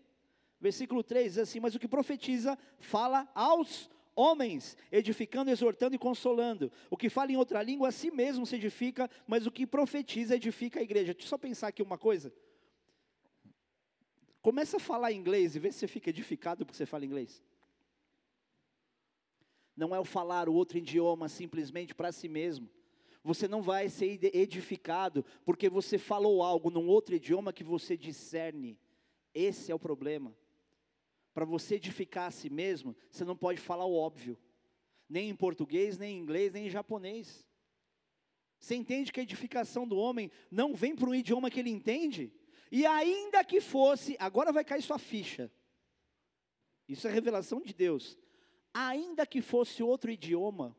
Versículo 0.60 1.02
3 1.02 1.34
diz 1.34 1.38
assim: 1.38 1.60
Mas 1.60 1.74
o 1.74 1.78
que 1.78 1.88
profetiza, 1.88 2.58
fala 2.78 3.30
aos 3.34 3.90
homens, 4.14 4.76
edificando, 4.92 5.50
exortando 5.50 5.94
e 5.94 5.98
consolando. 5.98 6.70
O 6.90 6.96
que 6.96 7.08
fala 7.08 7.32
em 7.32 7.36
outra 7.36 7.62
língua, 7.62 7.88
a 7.88 7.92
si 7.92 8.10
mesmo 8.10 8.44
se 8.44 8.56
edifica, 8.56 9.08
mas 9.26 9.46
o 9.46 9.50
que 9.50 9.66
profetiza, 9.66 10.36
edifica 10.36 10.80
a 10.80 10.82
igreja. 10.82 11.14
Deixa 11.14 11.26
eu 11.26 11.30
só 11.30 11.38
pensar 11.38 11.68
aqui 11.68 11.82
uma 11.82 11.96
coisa. 11.96 12.32
Começa 14.42 14.76
a 14.76 14.80
falar 14.80 15.12
inglês 15.12 15.56
e 15.56 15.58
vê 15.58 15.70
se 15.70 15.78
você 15.78 15.86
fica 15.86 16.10
edificado 16.10 16.64
porque 16.64 16.76
você 16.76 16.86
fala 16.86 17.04
inglês. 17.04 17.42
Não 19.76 19.94
é 19.94 20.00
o 20.00 20.04
falar 20.04 20.48
o 20.48 20.54
outro 20.54 20.76
idioma 20.76 21.28
simplesmente 21.28 21.94
para 21.94 22.12
si 22.12 22.28
mesmo. 22.28 22.68
Você 23.22 23.46
não 23.46 23.61
vai 23.61 23.88
ser 23.88 24.18
edificado 24.35 25.24
porque 25.44 25.68
você 25.68 25.98
falou 25.98 26.42
algo 26.42 26.70
num 26.70 26.88
outro 26.88 27.14
idioma 27.14 27.52
que 27.52 27.62
você 27.62 27.96
discerne. 27.96 28.78
Esse 29.35 29.70
é 29.70 29.74
o 29.74 29.78
problema. 29.78 30.35
Para 31.35 31.44
você 31.44 31.76
edificar 31.76 32.28
a 32.28 32.30
si 32.30 32.50
mesmo, 32.50 32.96
você 33.11 33.24
não 33.24 33.37
pode 33.37 33.61
falar 33.61 33.85
o 33.85 33.94
óbvio. 33.94 34.38
Nem 35.09 35.28
em 35.28 35.37
português, 35.37 35.98
nem 35.98 36.16
em 36.16 36.20
inglês, 36.20 36.52
nem 36.52 36.66
em 36.66 36.70
japonês. 36.70 37.46
Você 38.59 38.74
entende 38.74 39.12
que 39.12 39.20
a 39.20 39.22
edificação 39.22 39.86
do 39.86 39.97
homem 39.97 40.30
não 40.51 40.74
vem 40.74 40.94
para 40.94 41.09
um 41.09 41.14
idioma 41.14 41.51
que 41.51 41.61
ele 41.61 41.70
entende? 41.70 42.32
E 42.70 42.86
ainda 42.86 43.42
que 43.44 43.61
fosse, 43.61 44.16
agora 44.18 44.53
vai 44.53 44.64
cair 44.64 44.82
sua 44.82 44.99
ficha. 44.99 45.51
Isso 46.88 47.07
é 47.07 47.11
revelação 47.11 47.61
de 47.61 47.72
Deus. 47.72 48.18
Ainda 48.72 49.26
que 49.26 49.40
fosse 49.40 49.82
outro 49.82 50.11
idioma, 50.11 50.76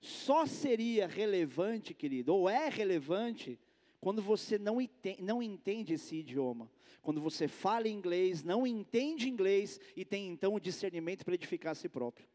só 0.00 0.46
seria 0.46 1.06
relevante, 1.06 1.92
querido, 1.94 2.34
ou 2.34 2.48
é 2.48 2.68
relevante, 2.68 3.58
quando 4.00 4.22
você 4.22 4.58
não 4.58 4.80
entende, 4.80 5.22
não 5.22 5.42
entende 5.42 5.94
esse 5.94 6.16
idioma. 6.16 6.70
Quando 7.02 7.20
você 7.20 7.48
fala 7.48 7.88
inglês, 7.88 8.42
não 8.42 8.66
entende 8.66 9.28
inglês 9.28 9.80
e 9.96 10.04
tem 10.04 10.28
então 10.28 10.54
o 10.54 10.60
discernimento 10.60 11.24
para 11.24 11.34
edificar 11.34 11.72
a 11.72 11.74
si 11.74 11.88
próprio. 11.88 12.28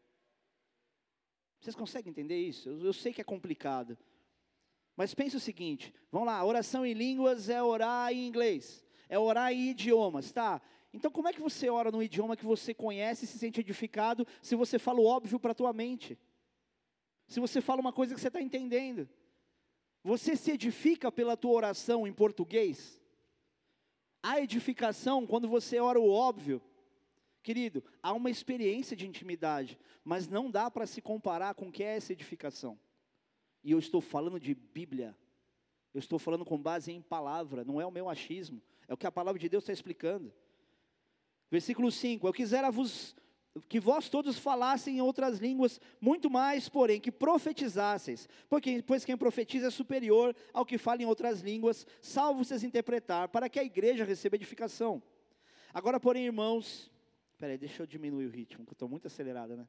Vocês 1.60 1.76
conseguem 1.76 2.10
entender 2.10 2.36
isso? 2.36 2.68
Eu, 2.68 2.86
eu 2.86 2.92
sei 2.92 3.12
que 3.12 3.20
é 3.20 3.24
complicado. 3.24 3.96
Mas 4.96 5.14
pense 5.14 5.36
o 5.36 5.40
seguinte: 5.40 5.94
vamos 6.10 6.26
lá, 6.26 6.44
oração 6.44 6.84
em 6.84 6.92
línguas 6.92 7.48
é 7.48 7.62
orar 7.62 8.12
em 8.12 8.26
inglês 8.26 8.84
é 9.08 9.18
orar 9.18 9.52
em 9.52 9.70
idiomas, 9.70 10.32
tá? 10.32 10.60
Então, 10.92 11.10
como 11.10 11.28
é 11.28 11.32
que 11.32 11.40
você 11.40 11.68
ora 11.68 11.90
no 11.90 12.02
idioma 12.02 12.36
que 12.36 12.44
você 12.44 12.72
conhece 12.72 13.24
e 13.24 13.28
se 13.28 13.38
sente 13.38 13.60
edificado 13.60 14.26
se 14.40 14.54
você 14.54 14.78
fala 14.78 15.00
o 15.00 15.06
óbvio 15.06 15.40
para 15.40 15.52
a 15.52 15.54
tua 15.54 15.72
mente? 15.72 16.18
Se 17.26 17.40
você 17.40 17.60
fala 17.60 17.80
uma 17.80 17.92
coisa 17.92 18.14
que 18.14 18.20
você 18.20 18.28
está 18.28 18.40
entendendo? 18.40 19.08
Você 20.02 20.36
se 20.36 20.50
edifica 20.50 21.10
pela 21.10 21.36
tua 21.36 21.52
oração 21.52 22.06
em 22.06 22.12
português? 22.12 23.00
Há 24.22 24.40
edificação 24.40 25.26
quando 25.26 25.48
você 25.48 25.78
ora 25.78 25.98
o 25.98 26.10
óbvio? 26.10 26.60
Querido, 27.42 27.84
há 28.02 28.12
uma 28.12 28.30
experiência 28.30 28.96
de 28.96 29.06
intimidade, 29.06 29.78
mas 30.02 30.28
não 30.28 30.50
dá 30.50 30.70
para 30.70 30.86
se 30.86 31.02
comparar 31.02 31.54
com 31.54 31.68
o 31.68 31.72
que 31.72 31.82
é 31.82 31.96
essa 31.96 32.12
edificação. 32.12 32.78
E 33.62 33.70
eu 33.70 33.78
estou 33.78 34.00
falando 34.00 34.38
de 34.38 34.54
Bíblia. 34.54 35.16
Eu 35.92 35.98
estou 35.98 36.18
falando 36.18 36.44
com 36.44 36.60
base 36.60 36.90
em 36.90 37.00
palavra, 37.00 37.64
não 37.64 37.80
é 37.80 37.86
o 37.86 37.90
meu 37.90 38.08
achismo, 38.08 38.60
é 38.88 38.92
o 38.92 38.96
que 38.96 39.06
a 39.06 39.12
palavra 39.12 39.38
de 39.38 39.48
Deus 39.48 39.62
está 39.62 39.72
explicando. 39.72 40.32
Versículo 41.50 41.90
5: 41.90 42.26
Eu 42.26 42.32
quisera 42.32 42.70
vos 42.70 43.14
que 43.68 43.78
vós 43.78 44.08
todos 44.08 44.38
falassem 44.38 44.96
em 44.96 45.00
outras 45.00 45.38
línguas, 45.38 45.80
muito 46.00 46.28
mais, 46.28 46.68
porém, 46.68 47.00
que 47.00 47.12
profetizasseis, 47.12 48.28
porque, 48.48 48.82
pois 48.82 49.04
quem 49.04 49.16
profetiza 49.16 49.68
é 49.68 49.70
superior 49.70 50.34
ao 50.52 50.66
que 50.66 50.76
fala 50.76 51.02
em 51.02 51.06
outras 51.06 51.40
línguas, 51.40 51.86
salvo 52.00 52.44
vocês 52.44 52.64
interpretar, 52.64 53.28
para 53.28 53.48
que 53.48 53.58
a 53.58 53.64
igreja 53.64 54.04
receba 54.04 54.36
edificação. 54.36 55.02
Agora, 55.72 56.00
porém, 56.00 56.26
irmãos, 56.26 56.90
peraí, 57.38 57.56
deixa 57.56 57.82
eu 57.82 57.86
diminuir 57.86 58.26
o 58.26 58.30
ritmo, 58.30 58.64
que 58.64 58.72
eu 58.72 58.74
estou 58.74 58.88
muito 58.88 59.06
acelerado, 59.06 59.56
né? 59.56 59.68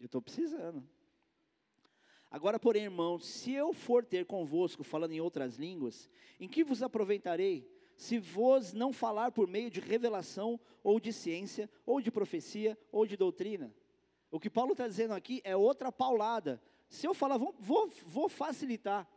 Eu 0.00 0.06
estou 0.06 0.20
precisando. 0.20 0.82
Agora, 2.30 2.58
porém, 2.58 2.84
irmãos, 2.84 3.26
se 3.26 3.52
eu 3.52 3.74
for 3.74 4.04
ter 4.04 4.24
convosco 4.24 4.82
falando 4.82 5.12
em 5.12 5.20
outras 5.20 5.56
línguas, 5.56 6.08
em 6.40 6.48
que 6.48 6.64
vos 6.64 6.82
aproveitarei? 6.82 7.70
Se 8.02 8.18
vos 8.18 8.72
não 8.72 8.92
falar 8.92 9.30
por 9.30 9.46
meio 9.46 9.70
de 9.70 9.78
revelação, 9.78 10.58
ou 10.82 10.98
de 10.98 11.12
ciência, 11.12 11.70
ou 11.86 12.00
de 12.00 12.10
profecia, 12.10 12.76
ou 12.90 13.06
de 13.06 13.16
doutrina. 13.16 13.72
O 14.28 14.40
que 14.40 14.50
Paulo 14.50 14.72
está 14.72 14.88
dizendo 14.88 15.14
aqui 15.14 15.40
é 15.44 15.56
outra 15.56 15.92
paulada. 15.92 16.60
Se 16.88 17.06
eu 17.06 17.14
falar, 17.14 17.38
vou, 17.38 17.54
vou, 17.60 17.88
vou 18.06 18.28
facilitar. 18.28 19.08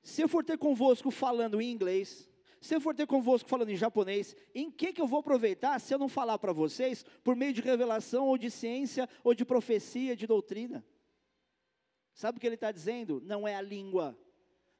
Se 0.00 0.22
eu 0.22 0.28
for 0.28 0.44
ter 0.44 0.56
convosco 0.56 1.10
falando 1.10 1.60
em 1.60 1.72
inglês, 1.72 2.30
se 2.60 2.72
eu 2.72 2.80
for 2.80 2.94
ter 2.94 3.04
convosco 3.04 3.48
falando 3.48 3.70
em 3.70 3.76
japonês, 3.76 4.36
em 4.54 4.70
que, 4.70 4.92
que 4.92 5.00
eu 5.00 5.08
vou 5.08 5.18
aproveitar 5.18 5.80
se 5.80 5.92
eu 5.92 5.98
não 5.98 6.08
falar 6.08 6.38
para 6.38 6.52
vocês 6.52 7.04
por 7.24 7.34
meio 7.34 7.52
de 7.52 7.62
revelação, 7.62 8.28
ou 8.28 8.38
de 8.38 8.48
ciência, 8.48 9.08
ou 9.24 9.34
de 9.34 9.44
profecia, 9.44 10.14
de 10.14 10.24
doutrina? 10.24 10.86
Sabe 12.14 12.38
o 12.38 12.40
que 12.40 12.46
ele 12.46 12.54
está 12.54 12.70
dizendo? 12.70 13.20
Não 13.24 13.46
é 13.46 13.56
a 13.56 13.60
língua, 13.60 14.16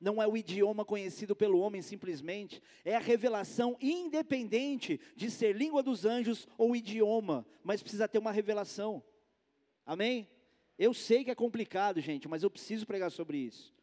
não 0.00 0.22
é 0.22 0.26
o 0.26 0.36
idioma 0.36 0.84
conhecido 0.84 1.34
pelo 1.34 1.58
homem 1.58 1.82
simplesmente, 1.82 2.62
é 2.84 2.94
a 2.94 3.00
revelação 3.00 3.76
independente 3.80 5.00
de 5.14 5.30
ser 5.30 5.56
língua 5.56 5.82
dos 5.82 6.04
anjos 6.04 6.46
ou 6.58 6.76
idioma, 6.76 7.46
mas 7.62 7.82
precisa 7.82 8.08
ter 8.08 8.18
uma 8.18 8.32
revelação. 8.32 9.02
Amém? 9.84 10.28
Eu 10.78 10.92
sei 10.92 11.24
que 11.24 11.30
é 11.30 11.34
complicado, 11.34 12.00
gente, 12.00 12.28
mas 12.28 12.42
eu 12.42 12.50
preciso 12.50 12.86
pregar 12.86 13.10
sobre 13.10 13.38
isso. 13.38 13.74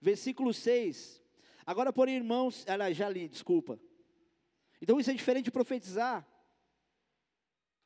Versículo 0.00 0.52
6. 0.52 1.22
Agora, 1.64 1.92
porém, 1.92 2.16
irmãos, 2.16 2.64
ela 2.66 2.92
já 2.92 3.08
li, 3.08 3.28
desculpa. 3.28 3.78
Então 4.80 4.98
isso 4.98 5.10
é 5.10 5.14
diferente 5.14 5.46
de 5.46 5.50
profetizar. 5.50 6.26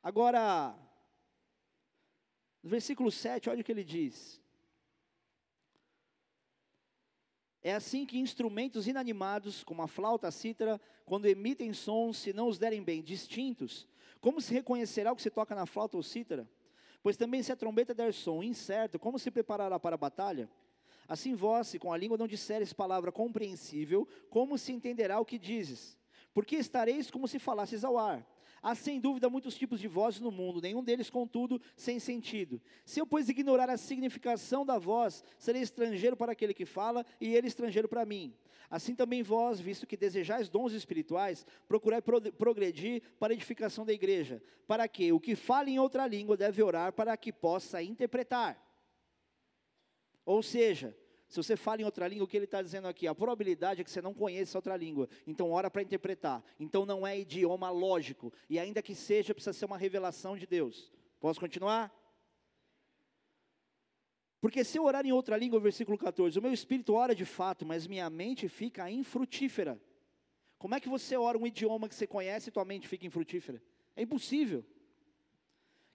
Agora, 0.03 0.75
no 2.63 2.69
versículo 2.69 3.11
7, 3.11 3.49
olha 3.49 3.61
o 3.61 3.63
que 3.63 3.71
ele 3.71 3.83
diz. 3.83 4.40
É 7.63 7.73
assim 7.73 8.05
que 8.05 8.17
instrumentos 8.17 8.87
inanimados, 8.87 9.63
como 9.63 9.83
a 9.83 9.87
flauta, 9.87 10.27
a 10.27 10.31
cítara, 10.31 10.81
quando 11.05 11.27
emitem 11.27 11.73
sons, 11.73 12.17
se 12.17 12.33
não 12.33 12.47
os 12.47 12.57
derem 12.57 12.81
bem 12.81 13.03
distintos, 13.03 13.87
como 14.19 14.41
se 14.41 14.53
reconhecerá 14.53 15.11
o 15.11 15.15
que 15.15 15.21
se 15.21 15.29
toca 15.29 15.53
na 15.53 15.65
flauta 15.65 15.95
ou 15.95 16.03
cítara? 16.03 16.49
Pois 17.03 17.17
também 17.17 17.43
se 17.43 17.51
a 17.51 17.55
trombeta 17.55 17.93
der 17.93 18.13
som 18.13 18.41
incerto, 18.41 18.97
como 18.97 19.19
se 19.19 19.29
preparará 19.29 19.79
para 19.79 19.95
a 19.95 19.97
batalha? 19.97 20.49
Assim 21.07 21.35
vós, 21.35 21.67
se 21.67 21.77
com 21.77 21.91
a 21.91 21.97
língua 21.97 22.17
não 22.17 22.27
disseres 22.27 22.73
palavra 22.73 23.11
compreensível, 23.11 24.07
como 24.29 24.57
se 24.57 24.71
entenderá 24.71 25.19
o 25.19 25.25
que 25.25 25.37
dizes? 25.37 25.97
Porque 26.33 26.55
estareis 26.55 27.11
como 27.11 27.27
se 27.27 27.37
falasses 27.37 27.83
ao 27.83 27.97
ar. 27.97 28.25
Há 28.61 28.75
sem 28.75 28.99
dúvida 28.99 29.29
muitos 29.29 29.55
tipos 29.55 29.79
de 29.79 29.87
vozes 29.87 30.19
no 30.19 30.31
mundo, 30.31 30.61
nenhum 30.61 30.83
deles, 30.83 31.09
contudo, 31.09 31.59
sem 31.75 31.99
sentido. 31.99 32.61
Se 32.85 32.99
eu, 32.99 33.07
pois, 33.07 33.27
ignorar 33.27 33.69
a 33.69 33.77
significação 33.77 34.63
da 34.63 34.77
voz, 34.77 35.23
serei 35.39 35.63
estrangeiro 35.63 36.15
para 36.15 36.33
aquele 36.33 36.53
que 36.53 36.65
fala, 36.65 37.05
e 37.19 37.33
ele 37.35 37.47
estrangeiro 37.47 37.89
para 37.89 38.05
mim. 38.05 38.35
Assim 38.69 38.95
também 38.95 39.23
vós, 39.23 39.59
visto 39.59 39.87
que 39.87 39.97
desejais 39.97 40.47
dons 40.47 40.73
espirituais, 40.73 41.45
procurai 41.67 42.01
progredir 42.01 43.01
para 43.19 43.33
a 43.33 43.35
edificação 43.35 43.85
da 43.85 43.91
igreja, 43.91 44.41
para 44.67 44.87
que 44.87 45.11
o 45.11 45.19
que 45.19 45.35
fala 45.35 45.69
em 45.69 45.79
outra 45.79 46.07
língua 46.07 46.37
deve 46.37 46.61
orar 46.63 46.93
para 46.93 47.17
que 47.17 47.33
possa 47.33 47.81
interpretar. 47.81 48.57
Ou 50.23 50.41
seja, 50.43 50.95
se 51.31 51.37
você 51.37 51.55
fala 51.55 51.81
em 51.81 51.85
outra 51.85 52.05
língua, 52.09 52.25
o 52.25 52.27
que 52.27 52.35
ele 52.35 52.43
está 52.43 52.61
dizendo 52.61 52.89
aqui? 52.89 53.07
A 53.07 53.15
probabilidade 53.15 53.79
é 53.79 53.83
que 53.85 53.89
você 53.89 54.01
não 54.01 54.13
conheça 54.13 54.57
outra 54.57 54.75
língua. 54.75 55.07
Então, 55.25 55.49
ora 55.49 55.71
para 55.71 55.81
interpretar. 55.81 56.43
Então, 56.59 56.85
não 56.85 57.07
é 57.07 57.17
idioma 57.17 57.69
lógico. 57.69 58.33
E 58.49 58.59
ainda 58.59 58.81
que 58.81 58.93
seja, 58.93 59.33
precisa 59.33 59.53
ser 59.53 59.63
uma 59.63 59.77
revelação 59.77 60.35
de 60.35 60.45
Deus. 60.45 60.91
Posso 61.21 61.39
continuar? 61.39 61.89
Porque 64.41 64.61
se 64.61 64.77
eu 64.77 64.83
orar 64.83 65.05
em 65.05 65.13
outra 65.13 65.37
língua, 65.37 65.57
versículo 65.57 65.97
14, 65.97 66.37
o 66.37 66.41
meu 66.41 66.51
espírito 66.51 66.93
ora 66.95 67.15
de 67.15 67.23
fato, 67.23 67.65
mas 67.65 67.87
minha 67.87 68.09
mente 68.09 68.49
fica 68.49 68.91
infrutífera. 68.91 69.81
Como 70.57 70.75
é 70.75 70.81
que 70.81 70.89
você 70.89 71.15
ora 71.15 71.37
um 71.37 71.47
idioma 71.47 71.87
que 71.87 71.95
você 71.95 72.05
conhece 72.05 72.49
e 72.49 72.51
tua 72.51 72.65
mente 72.65 72.89
fica 72.89 73.05
infrutífera? 73.05 73.63
É 73.95 74.01
impossível. 74.01 74.65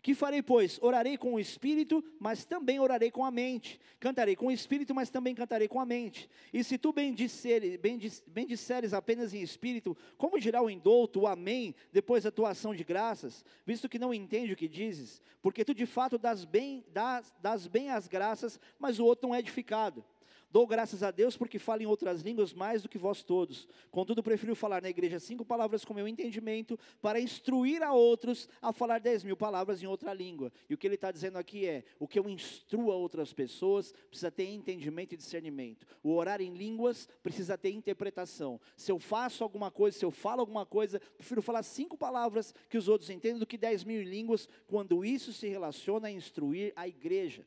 Que 0.06 0.14
farei, 0.14 0.40
pois? 0.40 0.78
Orarei 0.80 1.18
com 1.18 1.34
o 1.34 1.40
espírito, 1.40 2.00
mas 2.20 2.44
também 2.44 2.78
orarei 2.78 3.10
com 3.10 3.24
a 3.24 3.30
mente. 3.32 3.80
Cantarei 3.98 4.36
com 4.36 4.46
o 4.46 4.52
espírito, 4.52 4.94
mas 4.94 5.10
também 5.10 5.34
cantarei 5.34 5.66
com 5.66 5.80
a 5.80 5.84
mente. 5.84 6.30
E 6.52 6.62
se 6.62 6.78
tu 6.78 6.92
bendisseres, 6.92 7.76
bendisseres 8.24 8.94
apenas 8.94 9.34
em 9.34 9.42
espírito, 9.42 9.96
como 10.16 10.38
dirá 10.38 10.62
o 10.62 10.70
indouto, 10.70 11.22
o 11.22 11.26
amém, 11.26 11.74
depois 11.92 12.22
da 12.22 12.30
tua 12.30 12.50
ação 12.50 12.72
de 12.72 12.84
graças, 12.84 13.44
visto 13.66 13.88
que 13.88 13.98
não 13.98 14.14
entende 14.14 14.52
o 14.52 14.56
que 14.56 14.68
dizes? 14.68 15.20
Porque 15.42 15.64
tu 15.64 15.74
de 15.74 15.86
fato 15.86 16.16
das 16.16 16.44
bem, 16.44 16.84
das, 16.92 17.34
das 17.42 17.66
bem 17.66 17.90
as 17.90 18.06
graças, 18.06 18.60
mas 18.78 19.00
o 19.00 19.04
outro 19.04 19.26
não 19.26 19.34
é 19.34 19.40
edificado. 19.40 20.04
Dou 20.50 20.66
graças 20.66 21.02
a 21.02 21.10
Deus 21.10 21.36
porque 21.36 21.58
falo 21.58 21.82
em 21.82 21.86
outras 21.86 22.22
línguas 22.22 22.52
mais 22.52 22.82
do 22.82 22.88
que 22.88 22.96
vós 22.96 23.22
todos. 23.22 23.68
Contudo, 23.90 24.22
prefiro 24.22 24.54
falar 24.54 24.80
na 24.80 24.88
igreja 24.88 25.18
cinco 25.18 25.44
palavras 25.44 25.84
com 25.84 25.92
meu 25.92 26.06
entendimento, 26.06 26.78
para 27.02 27.20
instruir 27.20 27.82
a 27.82 27.92
outros 27.92 28.48
a 28.62 28.72
falar 28.72 29.00
dez 29.00 29.24
mil 29.24 29.36
palavras 29.36 29.82
em 29.82 29.86
outra 29.86 30.14
língua. 30.14 30.52
E 30.70 30.74
o 30.74 30.78
que 30.78 30.86
ele 30.86 30.94
está 30.94 31.10
dizendo 31.10 31.36
aqui 31.36 31.66
é: 31.66 31.84
o 31.98 32.06
que 32.06 32.18
eu 32.18 32.28
instruo 32.28 32.92
a 32.92 32.96
outras 32.96 33.32
pessoas 33.32 33.92
precisa 34.08 34.30
ter 34.30 34.46
entendimento 34.46 35.14
e 35.14 35.16
discernimento. 35.16 35.86
O 36.02 36.14
orar 36.14 36.40
em 36.40 36.54
línguas 36.54 37.08
precisa 37.22 37.58
ter 37.58 37.70
interpretação. 37.70 38.60
Se 38.76 38.92
eu 38.92 38.98
faço 38.98 39.42
alguma 39.42 39.70
coisa, 39.70 39.98
se 39.98 40.04
eu 40.04 40.10
falo 40.10 40.40
alguma 40.40 40.64
coisa, 40.64 41.00
prefiro 41.18 41.42
falar 41.42 41.62
cinco 41.64 41.98
palavras 41.98 42.54
que 42.70 42.78
os 42.78 42.88
outros 42.88 43.10
entendem 43.10 43.38
do 43.38 43.46
que 43.46 43.58
dez 43.58 43.84
mil 43.84 44.02
línguas, 44.02 44.48
quando 44.66 45.04
isso 45.04 45.32
se 45.32 45.48
relaciona 45.48 46.08
a 46.08 46.10
instruir 46.10 46.72
a 46.76 46.86
igreja. 46.86 47.46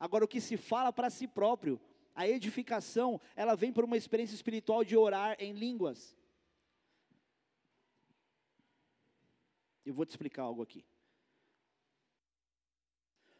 Agora, 0.00 0.24
o 0.24 0.28
que 0.28 0.40
se 0.40 0.56
fala 0.56 0.92
para 0.92 1.10
si 1.10 1.26
próprio, 1.26 1.80
a 2.18 2.26
edificação, 2.26 3.20
ela 3.36 3.54
vem 3.54 3.72
por 3.72 3.84
uma 3.84 3.96
experiência 3.96 4.34
espiritual 4.34 4.82
de 4.82 4.96
orar 4.96 5.36
em 5.38 5.52
línguas. 5.52 6.16
Eu 9.86 9.94
vou 9.94 10.04
te 10.04 10.10
explicar 10.10 10.42
algo 10.42 10.60
aqui. 10.60 10.84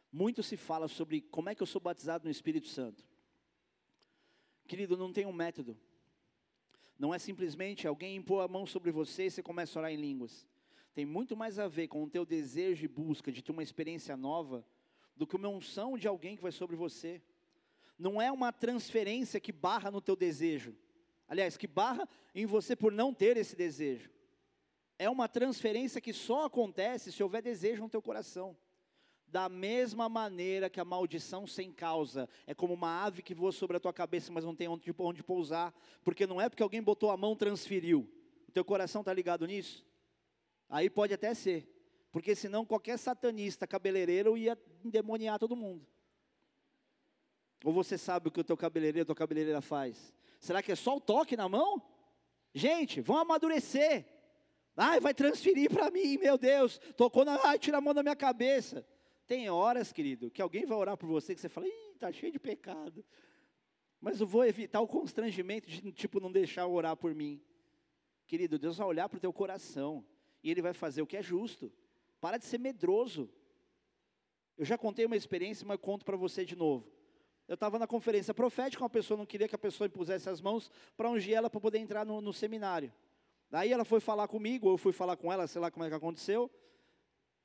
Muito 0.09 0.41
se 0.41 0.55
fala 0.55 0.87
sobre 0.87 1.19
como 1.19 1.49
é 1.49 1.55
que 1.55 1.61
eu 1.61 1.67
sou 1.67 1.81
batizado 1.81 2.23
no 2.23 2.31
Espírito 2.31 2.69
Santo. 2.69 3.03
Querido, 4.65 4.95
não 4.95 5.11
tem 5.11 5.25
um 5.25 5.33
método. 5.33 5.77
Não 6.97 7.13
é 7.13 7.19
simplesmente 7.19 7.85
alguém 7.85 8.15
impor 8.15 8.45
a 8.45 8.47
mão 8.47 8.65
sobre 8.65 8.91
você 8.91 9.25
e 9.25 9.31
você 9.31 9.43
começa 9.43 9.77
a 9.77 9.81
orar 9.81 9.91
em 9.91 9.97
línguas. 9.97 10.47
Tem 10.93 11.05
muito 11.05 11.35
mais 11.35 11.59
a 11.59 11.67
ver 11.67 11.89
com 11.89 12.01
o 12.01 12.09
teu 12.09 12.25
desejo 12.25 12.85
e 12.85 12.87
busca 12.87 13.29
de 13.29 13.41
ter 13.43 13.51
uma 13.51 13.61
experiência 13.61 14.15
nova 14.15 14.65
do 15.17 15.27
que 15.27 15.35
uma 15.35 15.49
unção 15.49 15.97
de 15.97 16.07
alguém 16.07 16.37
que 16.37 16.41
vai 16.41 16.53
sobre 16.53 16.77
você 16.77 17.21
não 17.99 18.21
é 18.21 18.31
uma 18.31 18.53
transferência 18.53 19.41
que 19.41 19.51
barra 19.51 19.91
no 19.91 19.99
teu 19.99 20.15
desejo. 20.15 20.73
Aliás, 21.27 21.57
que 21.57 21.67
barra 21.67 22.07
em 22.33 22.45
você 22.45 22.75
por 22.75 22.93
não 22.93 23.13
ter 23.13 23.35
esse 23.35 23.55
desejo. 23.55 24.09
É 24.97 25.09
uma 25.09 25.27
transferência 25.27 25.99
que 25.99 26.13
só 26.13 26.45
acontece 26.45 27.11
se 27.11 27.21
houver 27.21 27.41
desejo 27.41 27.83
no 27.83 27.89
teu 27.89 28.01
coração. 28.01 28.57
Da 29.27 29.47
mesma 29.47 30.09
maneira 30.09 30.69
que 30.69 30.79
a 30.79 30.85
maldição 30.85 31.45
sem 31.45 31.71
causa 31.71 32.27
é 32.47 32.55
como 32.55 32.73
uma 32.73 33.03
ave 33.03 33.21
que 33.21 33.35
voa 33.35 33.51
sobre 33.51 33.77
a 33.77 33.79
tua 33.79 33.93
cabeça, 33.93 34.31
mas 34.31 34.43
não 34.43 34.55
tem 34.55 34.67
onde, 34.67 34.91
onde 34.97 35.21
pousar, 35.21 35.73
porque 36.03 36.25
não 36.25 36.41
é 36.41 36.49
porque 36.49 36.63
alguém 36.63 36.81
botou 36.81 37.11
a 37.11 37.17
mão 37.17 37.35
transferiu. 37.35 38.09
O 38.47 38.51
teu 38.51 38.65
coração 38.65 39.01
está 39.01 39.13
ligado 39.13 39.45
nisso? 39.45 39.85
Aí 40.67 40.89
pode 40.89 41.13
até 41.13 41.33
ser, 41.33 41.69
porque 42.11 42.33
senão 42.33 42.65
qualquer 42.65 42.97
satanista 42.97 43.67
cabeleireiro 43.67 44.35
ia 44.35 44.57
endemoniar 44.83 45.37
todo 45.37 45.55
mundo. 45.55 45.85
Ou 47.69 47.73
você 47.73 47.99
sabe 47.99 48.27
o 48.27 48.31
que 48.31 48.39
o 48.39 48.43
teu 48.43 48.57
cabeleireiro, 48.57 49.05
tua 49.05 49.15
cabeleireira 49.15 49.61
faz? 49.61 50.11
Será 50.39 50.59
que 50.59 50.71
é 50.71 50.75
só 50.75 50.97
o 50.97 50.99
toque 50.99 51.37
na 51.37 51.47
mão? 51.47 51.79
Gente, 52.51 52.99
vão 52.99 53.17
amadurecer. 53.17 54.07
Ai, 54.75 54.99
vai 54.99 55.13
transferir 55.13 55.69
para 55.69 55.91
mim, 55.91 56.17
meu 56.17 56.35
Deus. 56.35 56.79
Tocou 56.97 57.23
na. 57.23 57.39
Ai, 57.43 57.59
tira 57.59 57.77
a 57.77 57.81
mão 57.81 57.93
da 57.93 58.01
minha 58.01 58.15
cabeça. 58.15 58.83
Tem 59.27 59.51
horas, 59.51 59.93
querido, 59.93 60.31
que 60.31 60.41
alguém 60.41 60.65
vai 60.65 60.79
orar 60.79 60.97
por 60.97 61.05
você 61.05 61.35
que 61.35 61.41
você 61.41 61.47
fala, 61.47 61.67
ih, 61.67 61.91
está 61.93 62.11
cheio 62.11 62.31
de 62.31 62.39
pecado. 62.39 63.05
Mas 64.01 64.19
eu 64.19 64.25
vou 64.25 64.43
evitar 64.43 64.81
o 64.81 64.87
constrangimento 64.87 65.69
de, 65.69 65.91
tipo, 65.91 66.19
não 66.19 66.31
deixar 66.31 66.65
orar 66.65 66.97
por 66.97 67.13
mim. 67.13 67.39
Querido, 68.25 68.57
Deus 68.57 68.77
vai 68.77 68.87
olhar 68.87 69.07
para 69.07 69.17
o 69.17 69.21
teu 69.21 69.31
coração. 69.31 70.03
E 70.43 70.49
Ele 70.49 70.63
vai 70.63 70.73
fazer 70.73 71.03
o 71.03 71.05
que 71.05 71.17
é 71.17 71.21
justo. 71.21 71.71
Para 72.19 72.37
de 72.37 72.45
ser 72.45 72.57
medroso. 72.57 73.29
Eu 74.57 74.65
já 74.65 74.75
contei 74.75 75.05
uma 75.05 75.15
experiência, 75.15 75.67
mas 75.67 75.77
conto 75.79 76.03
para 76.03 76.17
você 76.17 76.43
de 76.43 76.55
novo. 76.55 76.98
Eu 77.49 77.55
estava 77.55 77.79
na 77.79 77.87
conferência 77.87 78.31
profética, 78.31 78.83
uma 78.83 78.89
pessoa 78.91 79.17
não 79.17 79.25
queria 79.25 79.47
que 79.47 79.55
a 79.55 79.57
pessoa 79.57 79.87
impusesse 79.87 80.29
as 80.29 80.39
mãos 80.39 80.69
para 80.95 81.09
ungir 81.09 81.35
ela 81.35 81.49
para 81.49 81.59
poder 81.59 81.79
entrar 81.79 82.05
no, 82.05 82.21
no 82.21 82.31
seminário. 82.31 82.93
Daí 83.49 83.73
ela 83.73 83.83
foi 83.83 83.99
falar 83.99 84.27
comigo, 84.27 84.67
ou 84.67 84.73
eu 84.75 84.77
fui 84.77 84.93
falar 84.93 85.17
com 85.17 85.33
ela, 85.33 85.47
sei 85.47 85.59
lá 85.59 85.71
como 85.71 85.83
é 85.83 85.89
que 85.89 85.95
aconteceu. 85.95 86.47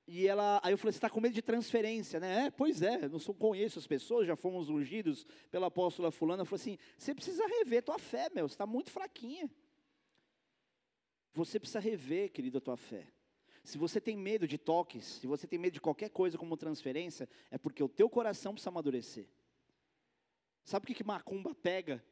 E 0.07 0.29
ela, 0.29 0.61
aí 0.63 0.75
eu 0.75 0.77
falei, 0.77 0.93
você 0.93 0.99
está 0.99 1.09
com 1.09 1.23
medo 1.23 1.33
de 1.33 1.41
transferência, 1.41 2.21
né? 2.21 2.49
É, 2.49 2.51
pois 2.51 2.83
é, 2.83 3.09
não 3.09 3.19
sou, 3.19 3.35
conheço 3.35 3.79
as 3.79 3.87
pessoas, 3.87 4.27
já 4.27 4.37
fomos 4.37 4.69
ungidos 4.69 5.27
pela 5.51 5.69
apóstola 5.69 6.11
fulana. 6.11 6.43
Eu 6.43 6.45
falei 6.45 6.61
assim, 6.61 6.79
você 6.99 7.15
precisa 7.15 7.47
rever 7.47 7.83
tua 7.83 7.99
fé, 7.99 8.29
meu, 8.29 8.47
você 8.47 8.53
está 8.57 8.67
muito 8.67 8.91
fraquinha. 8.91 9.51
Você 11.33 11.59
precisa 11.59 11.81
rever, 11.81 12.31
querido, 12.31 12.59
a 12.59 12.61
tua 12.61 12.77
fé. 12.77 13.07
Se 13.65 13.79
você 13.79 14.03
tem 14.03 14.19
medo 14.19 14.47
de 14.47 14.59
toques, 14.59 15.07
se 15.07 15.27
você 15.27 15.47
tem 15.47 15.59
medo 15.59 15.73
de 15.73 15.81
qualquer 15.81 16.11
coisa 16.11 16.37
como 16.37 16.59
transferência, 16.59 17.27
é 17.51 17.57
porque 17.57 17.83
o 17.83 17.89
teu 17.89 18.11
coração 18.11 18.53
precisa 18.53 18.69
amadurecer. 18.69 19.27
Sabe 20.65 20.85
o 20.85 20.87
que, 20.87 20.95
que 20.95 21.05
macumba 21.05 21.55
pega? 21.55 22.03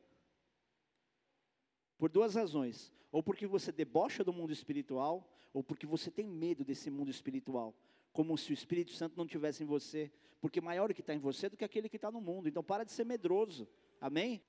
Por 1.96 2.10
duas 2.10 2.34
razões. 2.34 2.92
Ou 3.10 3.22
porque 3.22 3.46
você 3.46 3.72
debocha 3.72 4.22
do 4.22 4.32
mundo 4.32 4.52
espiritual, 4.52 5.30
ou 5.52 5.64
porque 5.64 5.86
você 5.86 6.10
tem 6.10 6.26
medo 6.26 6.64
desse 6.64 6.90
mundo 6.90 7.10
espiritual. 7.10 7.74
Como 8.12 8.36
se 8.36 8.52
o 8.52 8.54
Espírito 8.54 8.92
Santo 8.92 9.16
não 9.16 9.26
tivesse 9.26 9.62
em 9.62 9.66
você. 9.66 10.12
Porque 10.40 10.60
maior 10.60 10.90
o 10.90 10.94
que 10.94 11.00
está 11.00 11.14
em 11.14 11.18
você 11.18 11.48
do 11.48 11.56
que 11.56 11.64
aquele 11.64 11.88
que 11.88 11.96
está 11.96 12.10
no 12.10 12.20
mundo. 12.20 12.48
Então 12.48 12.62
para 12.62 12.84
de 12.84 12.92
ser 12.92 13.04
medroso. 13.04 13.66
Amém? 14.00 14.42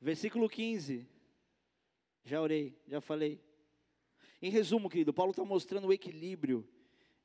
Versículo 0.00 0.48
15. 0.48 1.06
Já 2.24 2.40
orei, 2.40 2.76
já 2.88 3.00
falei. 3.00 3.40
Em 4.42 4.50
resumo, 4.50 4.90
querido, 4.90 5.14
Paulo 5.14 5.30
está 5.30 5.44
mostrando 5.44 5.86
o 5.86 5.92
equilíbrio 5.92 6.68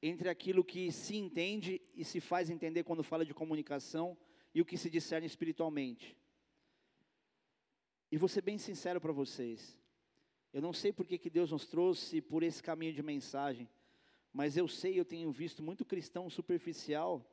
entre 0.01 0.29
aquilo 0.29 0.63
que 0.63 0.91
se 0.91 1.15
entende 1.15 1.81
e 1.95 2.03
se 2.05 2.19
faz 2.19 2.49
entender 2.49 2.83
quando 2.83 3.03
fala 3.03 3.25
de 3.25 3.33
comunicação 3.33 4.17
e 4.53 4.61
o 4.61 4.65
que 4.65 4.77
se 4.77 4.89
discerne 4.89 5.27
espiritualmente. 5.27 6.17
E 8.11 8.17
vou 8.17 8.27
ser 8.27 8.41
bem 8.41 8.57
sincero 8.57 8.99
para 8.99 9.13
vocês. 9.13 9.77
Eu 10.51 10.61
não 10.61 10.73
sei 10.73 10.91
por 10.91 11.05
que, 11.05 11.17
que 11.17 11.29
Deus 11.29 11.51
nos 11.51 11.65
trouxe 11.65 12.21
por 12.21 12.43
esse 12.43 12.61
caminho 12.61 12.93
de 12.93 13.01
mensagem, 13.01 13.69
mas 14.33 14.57
eu 14.57 14.67
sei, 14.67 14.99
eu 14.99 15.05
tenho 15.05 15.31
visto 15.31 15.63
muito 15.63 15.85
cristão 15.85 16.29
superficial 16.29 17.25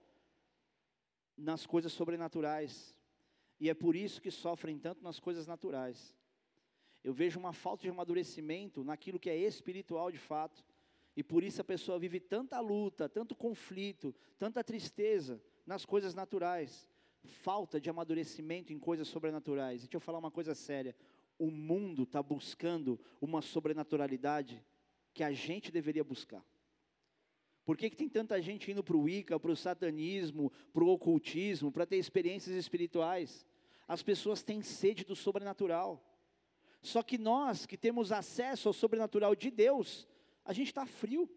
nas 1.36 1.66
coisas 1.66 1.92
sobrenaturais. 1.92 2.96
E 3.60 3.68
é 3.68 3.74
por 3.74 3.96
isso 3.96 4.22
que 4.22 4.30
sofrem 4.30 4.78
tanto 4.78 5.02
nas 5.02 5.18
coisas 5.18 5.46
naturais. 5.46 6.16
Eu 7.02 7.12
vejo 7.12 7.38
uma 7.38 7.52
falta 7.52 7.82
de 7.82 7.90
amadurecimento 7.90 8.84
naquilo 8.84 9.18
que 9.18 9.30
é 9.30 9.36
espiritual 9.36 10.12
de 10.12 10.18
fato. 10.18 10.64
E 11.16 11.22
por 11.22 11.42
isso 11.42 11.60
a 11.60 11.64
pessoa 11.64 11.98
vive 11.98 12.20
tanta 12.20 12.60
luta, 12.60 13.08
tanto 13.08 13.34
conflito, 13.34 14.14
tanta 14.38 14.62
tristeza 14.62 15.42
nas 15.66 15.84
coisas 15.84 16.14
naturais. 16.14 16.88
Falta 17.24 17.80
de 17.80 17.90
amadurecimento 17.90 18.72
em 18.72 18.78
coisas 18.78 19.08
sobrenaturais. 19.08 19.80
E 19.80 19.84
deixa 19.84 19.96
eu 19.96 20.00
falar 20.00 20.18
uma 20.18 20.30
coisa 20.30 20.54
séria. 20.54 20.94
O 21.38 21.50
mundo 21.50 22.04
está 22.04 22.22
buscando 22.22 22.98
uma 23.20 23.42
sobrenaturalidade 23.42 24.64
que 25.12 25.22
a 25.22 25.32
gente 25.32 25.70
deveria 25.70 26.04
buscar. 26.04 26.44
Por 27.64 27.76
que, 27.76 27.90
que 27.90 27.96
tem 27.96 28.08
tanta 28.08 28.40
gente 28.40 28.70
indo 28.70 28.82
para 28.82 28.96
o 28.96 29.02
Wicca, 29.02 29.38
para 29.38 29.50
o 29.50 29.56
satanismo, 29.56 30.50
para 30.72 30.82
o 30.82 30.88
ocultismo, 30.88 31.70
para 31.70 31.84
ter 31.84 31.96
experiências 31.96 32.56
espirituais? 32.56 33.44
As 33.86 34.02
pessoas 34.02 34.42
têm 34.42 34.62
sede 34.62 35.04
do 35.04 35.14
sobrenatural. 35.14 36.02
Só 36.80 37.02
que 37.02 37.18
nós 37.18 37.66
que 37.66 37.76
temos 37.76 38.10
acesso 38.12 38.68
ao 38.68 38.72
sobrenatural 38.72 39.34
de 39.34 39.50
Deus, 39.50 40.08
a 40.44 40.52
gente 40.52 40.68
está 40.68 40.86
frio, 40.86 41.28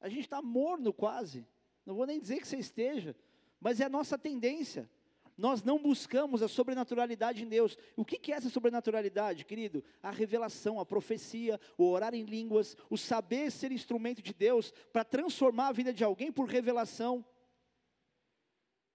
a 0.00 0.08
gente 0.08 0.20
está 0.20 0.40
morno 0.40 0.92
quase. 0.92 1.44
Não 1.84 1.94
vou 1.94 2.06
nem 2.06 2.20
dizer 2.20 2.38
que 2.38 2.46
você 2.46 2.58
esteja, 2.58 3.16
mas 3.60 3.80
é 3.80 3.84
a 3.84 3.88
nossa 3.88 4.18
tendência. 4.18 4.88
Nós 5.36 5.62
não 5.62 5.78
buscamos 5.78 6.42
a 6.42 6.48
sobrenaturalidade 6.48 7.44
em 7.44 7.48
Deus. 7.48 7.76
O 7.94 8.04
que, 8.04 8.32
é 8.32 8.36
essa 8.36 8.48
sobrenaturalidade, 8.48 9.44
querido? 9.44 9.84
A 10.02 10.10
revelação, 10.10 10.80
a 10.80 10.86
profecia, 10.86 11.60
o 11.76 11.84
orar 11.90 12.14
em 12.14 12.24
línguas, 12.24 12.74
o 12.88 12.96
saber 12.96 13.50
ser 13.50 13.70
instrumento 13.70 14.22
de 14.22 14.32
Deus 14.32 14.72
para 14.92 15.04
transformar 15.04 15.68
a 15.68 15.72
vida 15.72 15.92
de 15.92 16.02
alguém 16.02 16.32
por 16.32 16.48
revelação. 16.48 17.24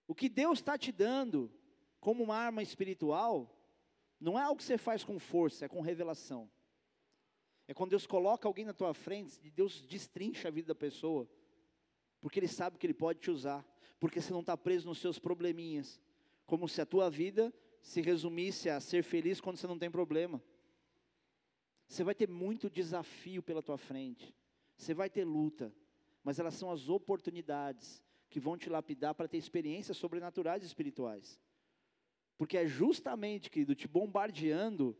O 0.07 0.15
que 0.15 0.27
Deus 0.27 0.59
está 0.59 0.77
te 0.77 0.91
dando 0.91 1.51
como 1.99 2.23
uma 2.23 2.35
arma 2.35 2.63
espiritual 2.63 3.55
não 4.19 4.37
é 4.37 4.43
algo 4.43 4.57
que 4.57 4.63
você 4.63 4.77
faz 4.77 5.03
com 5.03 5.19
força, 5.19 5.65
é 5.65 5.67
com 5.67 5.81
revelação. 5.81 6.49
É 7.67 7.73
quando 7.73 7.91
Deus 7.91 8.05
coloca 8.05 8.47
alguém 8.47 8.65
na 8.65 8.73
tua 8.73 8.93
frente 8.93 9.39
e 9.43 9.49
Deus 9.49 9.81
destrincha 9.83 10.47
a 10.47 10.51
vida 10.51 10.69
da 10.69 10.75
pessoa, 10.75 11.29
porque 12.19 12.39
Ele 12.39 12.47
sabe 12.47 12.77
que 12.77 12.85
Ele 12.85 12.93
pode 12.93 13.19
te 13.19 13.31
usar, 13.31 13.65
porque 14.01 14.19
você 14.19 14.33
não 14.33 14.39
está 14.39 14.57
preso 14.57 14.87
nos 14.87 14.97
seus 14.97 15.19
probleminhas, 15.19 16.01
como 16.47 16.67
se 16.67 16.81
a 16.81 16.85
tua 16.87 17.07
vida 17.07 17.53
se 17.83 18.01
resumisse 18.01 18.67
a 18.67 18.79
ser 18.79 19.03
feliz 19.03 19.39
quando 19.39 19.57
você 19.57 19.67
não 19.67 19.77
tem 19.77 19.91
problema. 19.91 20.43
Você 21.87 22.03
vai 22.03 22.15
ter 22.15 22.27
muito 22.27 22.67
desafio 22.67 23.43
pela 23.43 23.61
tua 23.61 23.77
frente, 23.77 24.35
você 24.75 24.95
vai 24.95 25.07
ter 25.07 25.23
luta, 25.23 25.71
mas 26.23 26.39
elas 26.39 26.55
são 26.55 26.71
as 26.71 26.89
oportunidades 26.89 28.03
que 28.27 28.39
vão 28.39 28.57
te 28.57 28.71
lapidar 28.71 29.13
para 29.13 29.27
ter 29.27 29.37
experiências 29.37 29.97
sobrenaturais 29.97 30.63
e 30.63 30.65
espirituais. 30.65 31.39
Porque 32.39 32.57
é 32.57 32.65
justamente, 32.65 33.51
querido, 33.51 33.75
te 33.75 33.87
bombardeando 33.87 34.97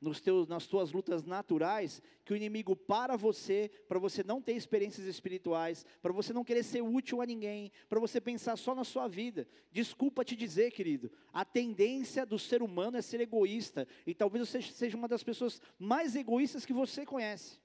nos 0.00 0.20
teus, 0.20 0.46
nas 0.46 0.66
tuas 0.66 0.92
lutas 0.92 1.24
naturais, 1.24 2.02
que 2.24 2.32
o 2.32 2.36
inimigo 2.36 2.76
para 2.76 3.16
você, 3.16 3.70
para 3.88 3.98
você 3.98 4.22
não 4.22 4.40
ter 4.40 4.52
experiências 4.52 5.06
espirituais, 5.06 5.84
para 6.02 6.12
você 6.12 6.32
não 6.32 6.44
querer 6.44 6.62
ser 6.62 6.82
útil 6.82 7.22
a 7.22 7.26
ninguém, 7.26 7.72
para 7.88 8.00
você 8.00 8.20
pensar 8.20 8.56
só 8.56 8.74
na 8.74 8.84
sua 8.84 9.08
vida. 9.08 9.48
Desculpa 9.70 10.24
te 10.24 10.36
dizer, 10.36 10.70
querido, 10.72 11.10
a 11.32 11.44
tendência 11.44 12.26
do 12.26 12.38
ser 12.38 12.62
humano 12.62 12.96
é 12.96 13.02
ser 13.02 13.20
egoísta, 13.20 13.88
e 14.06 14.14
talvez 14.14 14.48
você 14.48 14.60
seja 14.60 14.96
uma 14.96 15.08
das 15.08 15.22
pessoas 15.22 15.60
mais 15.78 16.14
egoístas 16.14 16.64
que 16.66 16.72
você 16.72 17.06
conhece. 17.06 17.58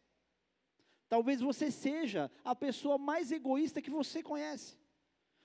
Talvez 1.08 1.42
você 1.42 1.72
seja 1.72 2.32
a 2.44 2.56
pessoa 2.56 2.98
mais 2.98 3.32
egoísta 3.32 3.82
que 3.82 3.90
você 3.90 4.22
conhece, 4.22 4.78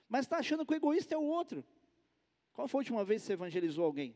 mas 0.07 0.25
está 0.25 0.37
achando 0.37 0.65
que 0.65 0.73
o 0.73 0.75
egoísta 0.75 1.15
é 1.15 1.17
o 1.17 1.23
outro. 1.23 1.65
Qual 2.53 2.67
foi 2.67 2.79
a 2.79 2.83
última 2.83 3.03
vez 3.03 3.21
que 3.21 3.27
você 3.27 3.33
evangelizou 3.33 3.83
alguém? 3.83 4.15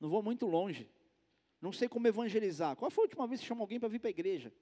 Não 0.00 0.08
vou 0.08 0.22
muito 0.22 0.46
longe. 0.46 0.90
Não 1.62 1.72
sei 1.72 1.88
como 1.88 2.08
evangelizar. 2.08 2.74
Qual 2.74 2.90
foi 2.90 3.04
a 3.04 3.06
última 3.06 3.26
vez 3.26 3.40
que 3.40 3.46
você 3.46 3.48
chamou 3.48 3.62
alguém 3.62 3.78
para 3.78 3.88
vir 3.88 4.00
para 4.00 4.08
a 4.08 4.10
igreja? 4.10 4.52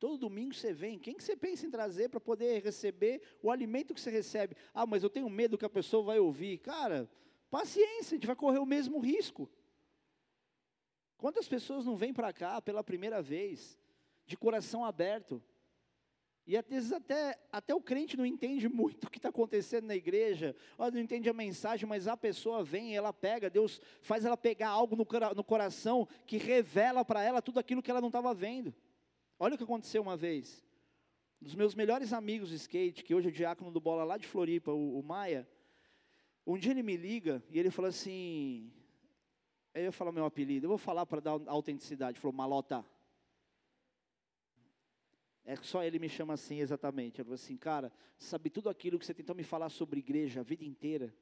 Todo 0.00 0.18
domingo 0.18 0.52
você 0.52 0.72
vem. 0.72 0.98
Quem 0.98 1.14
que 1.14 1.22
você 1.22 1.36
pensa 1.36 1.64
em 1.64 1.70
trazer 1.70 2.08
para 2.08 2.18
poder 2.18 2.60
receber 2.60 3.22
o 3.40 3.52
alimento 3.52 3.94
que 3.94 4.00
você 4.00 4.10
recebe? 4.10 4.56
Ah, 4.74 4.84
mas 4.84 5.04
eu 5.04 5.08
tenho 5.08 5.30
medo 5.30 5.56
que 5.56 5.64
a 5.64 5.70
pessoa 5.70 6.02
vai 6.02 6.18
ouvir. 6.18 6.58
Cara, 6.58 7.08
paciência, 7.48 8.16
a 8.16 8.18
gente 8.18 8.26
vai 8.26 8.34
correr 8.34 8.58
o 8.58 8.66
mesmo 8.66 8.98
risco. 8.98 9.48
Quantas 11.16 11.46
pessoas 11.46 11.84
não 11.84 11.94
vêm 11.94 12.12
para 12.12 12.32
cá 12.32 12.60
pela 12.60 12.82
primeira 12.82 13.22
vez, 13.22 13.78
de 14.26 14.36
coração 14.36 14.84
aberto, 14.84 15.40
e 16.44 16.56
às 16.56 16.66
vezes 16.66 16.92
até, 16.92 17.38
até 17.52 17.74
o 17.74 17.80
crente 17.80 18.16
não 18.16 18.26
entende 18.26 18.68
muito 18.68 19.04
o 19.04 19.10
que 19.10 19.18
está 19.18 19.28
acontecendo 19.28 19.86
na 19.86 19.94
igreja, 19.94 20.56
não 20.76 20.98
entende 20.98 21.30
a 21.30 21.32
mensagem, 21.32 21.88
mas 21.88 22.08
a 22.08 22.16
pessoa 22.16 22.64
vem, 22.64 22.96
ela 22.96 23.12
pega, 23.12 23.48
Deus 23.48 23.80
faz 24.00 24.24
ela 24.24 24.36
pegar 24.36 24.68
algo 24.68 24.96
no, 24.96 25.06
no 25.36 25.44
coração 25.44 26.08
que 26.26 26.36
revela 26.38 27.04
para 27.04 27.22
ela 27.22 27.40
tudo 27.40 27.60
aquilo 27.60 27.82
que 27.82 27.90
ela 27.90 28.00
não 28.00 28.08
estava 28.08 28.34
vendo. 28.34 28.74
Olha 29.38 29.54
o 29.54 29.58
que 29.58 29.64
aconteceu 29.64 30.02
uma 30.02 30.16
vez. 30.16 30.64
Um 31.40 31.44
dos 31.44 31.54
meus 31.54 31.74
melhores 31.74 32.12
amigos 32.12 32.48
de 32.48 32.56
skate, 32.56 33.04
que 33.04 33.14
hoje 33.14 33.28
é 33.28 33.32
diácono 33.32 33.70
do 33.70 33.80
bola 33.80 34.02
lá 34.02 34.16
de 34.16 34.26
Floripa, 34.26 34.72
o, 34.72 34.98
o 34.98 35.02
Maia, 35.02 35.48
um 36.44 36.58
dia 36.58 36.72
ele 36.72 36.82
me 36.82 36.96
liga 36.96 37.42
e 37.50 37.58
ele 37.58 37.70
falou 37.70 37.88
assim, 37.88 38.72
eu 39.74 39.92
falar 39.92 40.10
meu 40.10 40.24
apelido, 40.24 40.66
eu 40.66 40.68
vou 40.68 40.78
falar 40.78 41.06
para 41.06 41.20
dar 41.20 41.40
autenticidade, 41.46 42.12
ele 42.16 42.20
falou, 42.20 42.36
Malota. 42.36 42.84
É 45.44 45.56
só 45.56 45.82
ele 45.82 45.98
me 45.98 46.08
chama 46.08 46.34
assim 46.34 46.60
exatamente. 46.60 47.16
Ele 47.16 47.24
falou 47.24 47.34
assim, 47.34 47.56
cara, 47.56 47.92
sabe 48.16 48.48
tudo 48.48 48.68
aquilo 48.68 48.98
que 48.98 49.04
você 49.04 49.14
tentou 49.14 49.34
me 49.34 49.42
falar 49.42 49.68
sobre 49.68 49.98
igreja 49.98 50.40
a 50.40 50.44
vida 50.44 50.64
inteira? 50.64 51.14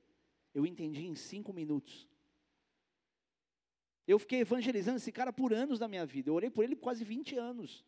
Eu 0.55 0.67
entendi 0.67 1.07
em 1.07 1.15
cinco 1.15 1.53
minutos. 1.53 2.09
Eu 4.07 4.19
fiquei 4.19 4.41
evangelizando 4.41 4.97
esse 4.97 5.13
cara 5.13 5.33
por 5.33 5.55
anos 5.55 5.79
da 5.79 5.89
minha 5.89 6.05
vida. 6.05 6.31
Eu 6.31 6.35
orei 6.35 6.51
por 6.51 6.65
ele 6.65 6.77
quase 6.77 7.05
20 7.05 7.37
anos. 7.37 7.85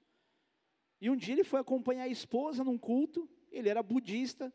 E 1.01 1.11
um 1.11 1.17
dia 1.17 1.35
ele 1.35 1.45
foi 1.45 1.61
acompanhar 1.61 2.05
a 2.05 2.09
esposa 2.09 2.63
num 2.63 2.79
culto. 2.79 3.29
Ele 3.51 3.69
era 3.69 3.83
budista, 3.83 4.53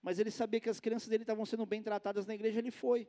mas 0.00 0.18
ele 0.18 0.30
sabia 0.30 0.60
que 0.60 0.70
as 0.70 0.80
crianças 0.80 1.08
dele 1.08 1.24
estavam 1.24 1.44
sendo 1.44 1.66
bem 1.66 1.82
tratadas 1.82 2.24
na 2.24 2.34
igreja. 2.34 2.58
Ele 2.58 2.70
foi. 2.70 3.08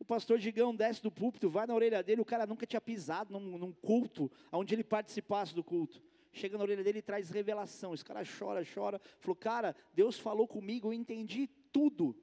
O 0.00 0.04
pastor 0.04 0.38
Digão 0.38 0.74
desce 0.74 1.02
do 1.02 1.10
púlpito, 1.10 1.48
vai 1.48 1.66
na 1.66 1.74
orelha 1.74 2.02
dele, 2.02 2.22
o 2.22 2.24
cara 2.24 2.46
nunca 2.46 2.66
tinha 2.66 2.80
pisado 2.80 3.38
num, 3.38 3.58
num 3.58 3.72
culto, 3.72 4.32
onde 4.50 4.74
ele 4.74 4.82
participasse 4.82 5.54
do 5.54 5.62
culto. 5.62 6.02
Chega 6.32 6.56
na 6.56 6.64
orelha 6.64 6.84
dele 6.84 7.00
e 7.00 7.02
traz 7.02 7.30
revelação. 7.30 7.92
Esse 7.92 8.04
cara 8.04 8.22
chora, 8.24 8.62
chora. 8.64 9.00
Falou, 9.18 9.36
cara, 9.36 9.74
Deus 9.92 10.18
falou 10.18 10.46
comigo, 10.46 10.88
eu 10.88 10.92
entendi 10.92 11.48
tudo. 11.72 12.16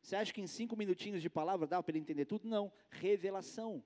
Você 0.00 0.16
acha 0.16 0.32
que 0.32 0.40
em 0.40 0.46
cinco 0.46 0.76
minutinhos 0.76 1.20
de 1.20 1.28
palavra 1.28 1.66
dá 1.66 1.82
para 1.82 1.92
ele 1.92 1.98
entender 1.98 2.24
tudo? 2.24 2.48
Não, 2.48 2.72
revelação. 2.90 3.82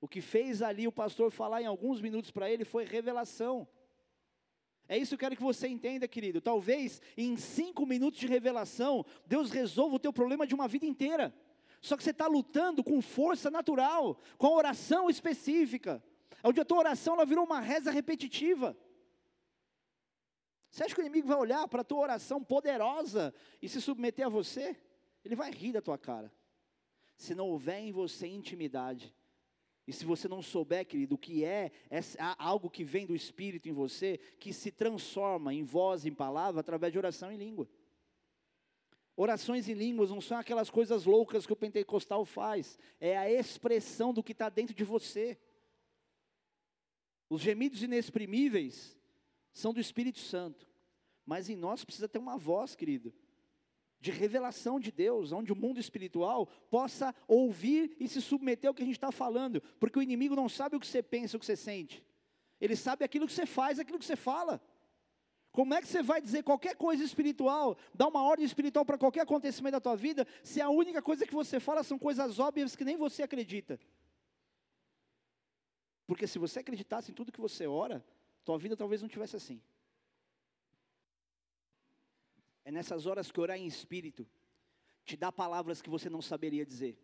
O 0.00 0.08
que 0.08 0.20
fez 0.20 0.62
ali 0.62 0.86
o 0.86 0.92
pastor 0.92 1.30
falar 1.30 1.62
em 1.62 1.66
alguns 1.66 2.00
minutos 2.00 2.30
para 2.30 2.50
ele 2.50 2.64
foi 2.64 2.84
revelação. 2.84 3.68
É 4.86 4.98
isso 4.98 5.10
que 5.10 5.14
eu 5.14 5.18
quero 5.18 5.36
que 5.36 5.42
você 5.42 5.66
entenda, 5.66 6.06
querido. 6.06 6.40
Talvez 6.40 7.00
em 7.16 7.36
cinco 7.36 7.86
minutos 7.86 8.20
de 8.20 8.26
revelação, 8.26 9.04
Deus 9.26 9.50
resolva 9.50 9.96
o 9.96 9.98
teu 9.98 10.12
problema 10.12 10.46
de 10.46 10.54
uma 10.54 10.68
vida 10.68 10.84
inteira. 10.84 11.34
Só 11.80 11.96
que 11.96 12.02
você 12.02 12.10
está 12.10 12.26
lutando 12.26 12.82
com 12.82 13.00
força 13.00 13.50
natural, 13.50 14.18
com 14.38 14.54
oração 14.54 15.08
específica. 15.08 16.02
Onde 16.42 16.60
a 16.60 16.64
tua 16.64 16.78
oração 16.78 17.14
ela 17.14 17.24
virou 17.24 17.44
uma 17.44 17.60
reza 17.60 17.90
repetitiva. 17.90 18.76
Você 20.70 20.84
acha 20.84 20.94
que 20.94 21.00
o 21.00 21.04
inimigo 21.04 21.28
vai 21.28 21.36
olhar 21.36 21.68
para 21.68 21.82
a 21.82 21.84
tua 21.84 22.00
oração 22.00 22.42
poderosa 22.42 23.32
e 23.62 23.68
se 23.68 23.80
submeter 23.80 24.26
a 24.26 24.28
você? 24.28 24.76
Ele 25.24 25.36
vai 25.36 25.50
rir 25.50 25.72
da 25.72 25.80
tua 25.80 25.96
cara. 25.96 26.32
Se 27.16 27.34
não 27.34 27.48
houver 27.48 27.78
em 27.78 27.92
você 27.92 28.26
intimidade, 28.26 29.14
e 29.86 29.92
se 29.92 30.04
você 30.04 30.26
não 30.26 30.42
souber, 30.42 30.86
querido, 30.86 31.14
o 31.14 31.18
que 31.18 31.44
é, 31.44 31.70
é 31.90 32.00
algo 32.38 32.70
que 32.70 32.82
vem 32.82 33.06
do 33.06 33.14
Espírito 33.14 33.68
em 33.68 33.72
você, 33.72 34.18
que 34.40 34.52
se 34.52 34.70
transforma 34.70 35.52
em 35.52 35.62
voz, 35.62 36.06
em 36.06 36.12
palavra, 36.12 36.60
através 36.60 36.92
de 36.92 36.98
oração 36.98 37.30
em 37.30 37.36
língua. 37.36 37.68
Orações 39.16 39.68
em 39.68 39.74
línguas 39.74 40.10
não 40.10 40.20
são 40.20 40.38
aquelas 40.38 40.70
coisas 40.70 41.04
loucas 41.04 41.46
que 41.46 41.52
o 41.52 41.56
pentecostal 41.56 42.24
faz, 42.24 42.78
é 42.98 43.16
a 43.16 43.30
expressão 43.30 44.12
do 44.12 44.22
que 44.22 44.32
está 44.32 44.48
dentro 44.48 44.74
de 44.74 44.82
você. 44.82 45.38
Os 47.34 47.40
gemidos 47.40 47.82
inexprimíveis 47.82 48.96
são 49.52 49.74
do 49.74 49.80
Espírito 49.80 50.20
Santo, 50.20 50.70
mas 51.26 51.48
em 51.48 51.56
nós 51.56 51.84
precisa 51.84 52.08
ter 52.08 52.20
uma 52.20 52.38
voz, 52.38 52.76
querido, 52.76 53.12
de 53.98 54.12
revelação 54.12 54.78
de 54.78 54.92
Deus, 54.92 55.32
onde 55.32 55.52
o 55.52 55.56
mundo 55.56 55.80
espiritual 55.80 56.46
possa 56.70 57.12
ouvir 57.26 57.96
e 57.98 58.06
se 58.06 58.22
submeter 58.22 58.68
ao 58.68 58.74
que 58.74 58.84
a 58.84 58.86
gente 58.86 58.94
está 58.94 59.10
falando, 59.10 59.60
porque 59.80 59.98
o 59.98 60.02
inimigo 60.02 60.36
não 60.36 60.48
sabe 60.48 60.76
o 60.76 60.80
que 60.80 60.86
você 60.86 61.02
pensa, 61.02 61.36
o 61.36 61.40
que 61.40 61.46
você 61.46 61.56
sente, 61.56 62.04
ele 62.60 62.76
sabe 62.76 63.04
aquilo 63.04 63.26
que 63.26 63.32
você 63.32 63.46
faz, 63.46 63.80
aquilo 63.80 63.98
que 63.98 64.04
você 64.04 64.14
fala. 64.14 64.62
Como 65.50 65.74
é 65.74 65.80
que 65.80 65.88
você 65.88 66.04
vai 66.04 66.22
dizer 66.22 66.44
qualquer 66.44 66.76
coisa 66.76 67.02
espiritual, 67.02 67.76
dar 67.92 68.06
uma 68.06 68.22
ordem 68.22 68.46
espiritual 68.46 68.84
para 68.84 68.96
qualquer 68.96 69.22
acontecimento 69.22 69.72
da 69.72 69.80
tua 69.80 69.96
vida, 69.96 70.24
se 70.44 70.60
a 70.60 70.70
única 70.70 71.02
coisa 71.02 71.26
que 71.26 71.34
você 71.34 71.58
fala 71.58 71.82
são 71.82 71.98
coisas 71.98 72.38
óbvias 72.38 72.76
que 72.76 72.84
nem 72.84 72.96
você 72.96 73.24
acredita? 73.24 73.80
Porque 76.06 76.26
se 76.26 76.38
você 76.38 76.60
acreditasse 76.60 77.10
em 77.10 77.14
tudo 77.14 77.32
que 77.32 77.40
você 77.40 77.66
ora, 77.66 78.04
tua 78.44 78.58
vida 78.58 78.76
talvez 78.76 79.00
não 79.00 79.08
tivesse 79.08 79.36
assim. 79.36 79.60
É 82.64 82.70
nessas 82.70 83.06
horas 83.06 83.30
que 83.30 83.40
orar 83.40 83.58
em 83.58 83.66
espírito 83.66 84.26
te 85.04 85.16
dá 85.16 85.30
palavras 85.30 85.82
que 85.82 85.90
você 85.90 86.08
não 86.08 86.22
saberia 86.22 86.64
dizer. 86.64 86.98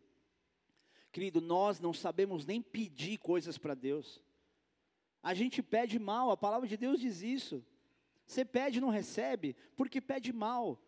Querido, 1.13 1.41
nós 1.41 1.81
não 1.81 1.93
sabemos 1.93 2.47
nem 2.47 2.63
pedir 2.63 3.19
coisas 3.19 3.59
para 3.59 3.75
Deus. 3.75 4.23
A 5.23 5.35
gente 5.35 5.63
pede 5.63 5.99
mal, 5.99 6.31
a 6.31 6.37
palavra 6.37 6.67
de 6.69 6.77
Deus 6.77 7.01
diz 7.01 7.21
isso. 7.21 7.65
Você 8.27 8.45
pede 8.45 8.79
e 8.79 8.81
não 8.81 8.91
recebe, 8.91 9.57
porque 9.77 10.01
pede 10.01 10.33
mal, 10.33 10.81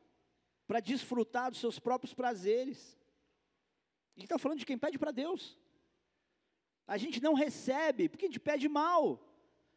para 0.66 0.80
desfrutar 0.80 1.50
dos 1.50 1.60
seus 1.60 1.78
próprios 1.78 2.14
prazeres. 2.14 2.96
Ele 4.16 4.24
está 4.24 4.38
falando 4.38 4.60
de 4.60 4.66
quem 4.66 4.78
pede 4.78 4.98
para 4.98 5.10
Deus. 5.10 5.58
A 6.86 6.96
gente 6.96 7.22
não 7.22 7.34
recebe, 7.34 8.08
porque 8.08 8.26
a 8.26 8.28
gente 8.28 8.40
pede 8.40 8.68
mal. 8.68 9.28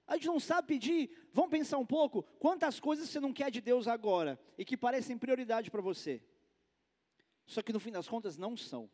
A 0.08 0.16
gente 0.16 0.28
não 0.28 0.40
sabe 0.40 0.68
pedir. 0.68 1.10
Vamos 1.34 1.52
pensar 1.52 1.78
um 1.78 1.86
pouco. 1.86 2.24
Quantas 2.40 2.80
coisas 2.80 3.10
você 3.10 3.20
não 3.20 3.34
quer 3.34 3.50
de 3.50 3.62
Deus 3.62 3.88
agora 3.88 4.40
e 4.58 4.66
que 4.66 4.78
parecem 4.78 5.18
prioridade 5.18 5.72
para 5.72 5.82
você? 5.82 6.22
Só 7.46 7.62
que 7.62 7.74
no 7.74 7.80
fim 7.80 7.92
das 7.92 8.08
contas 8.08 8.38
não 8.38 8.56
são. 8.56 8.90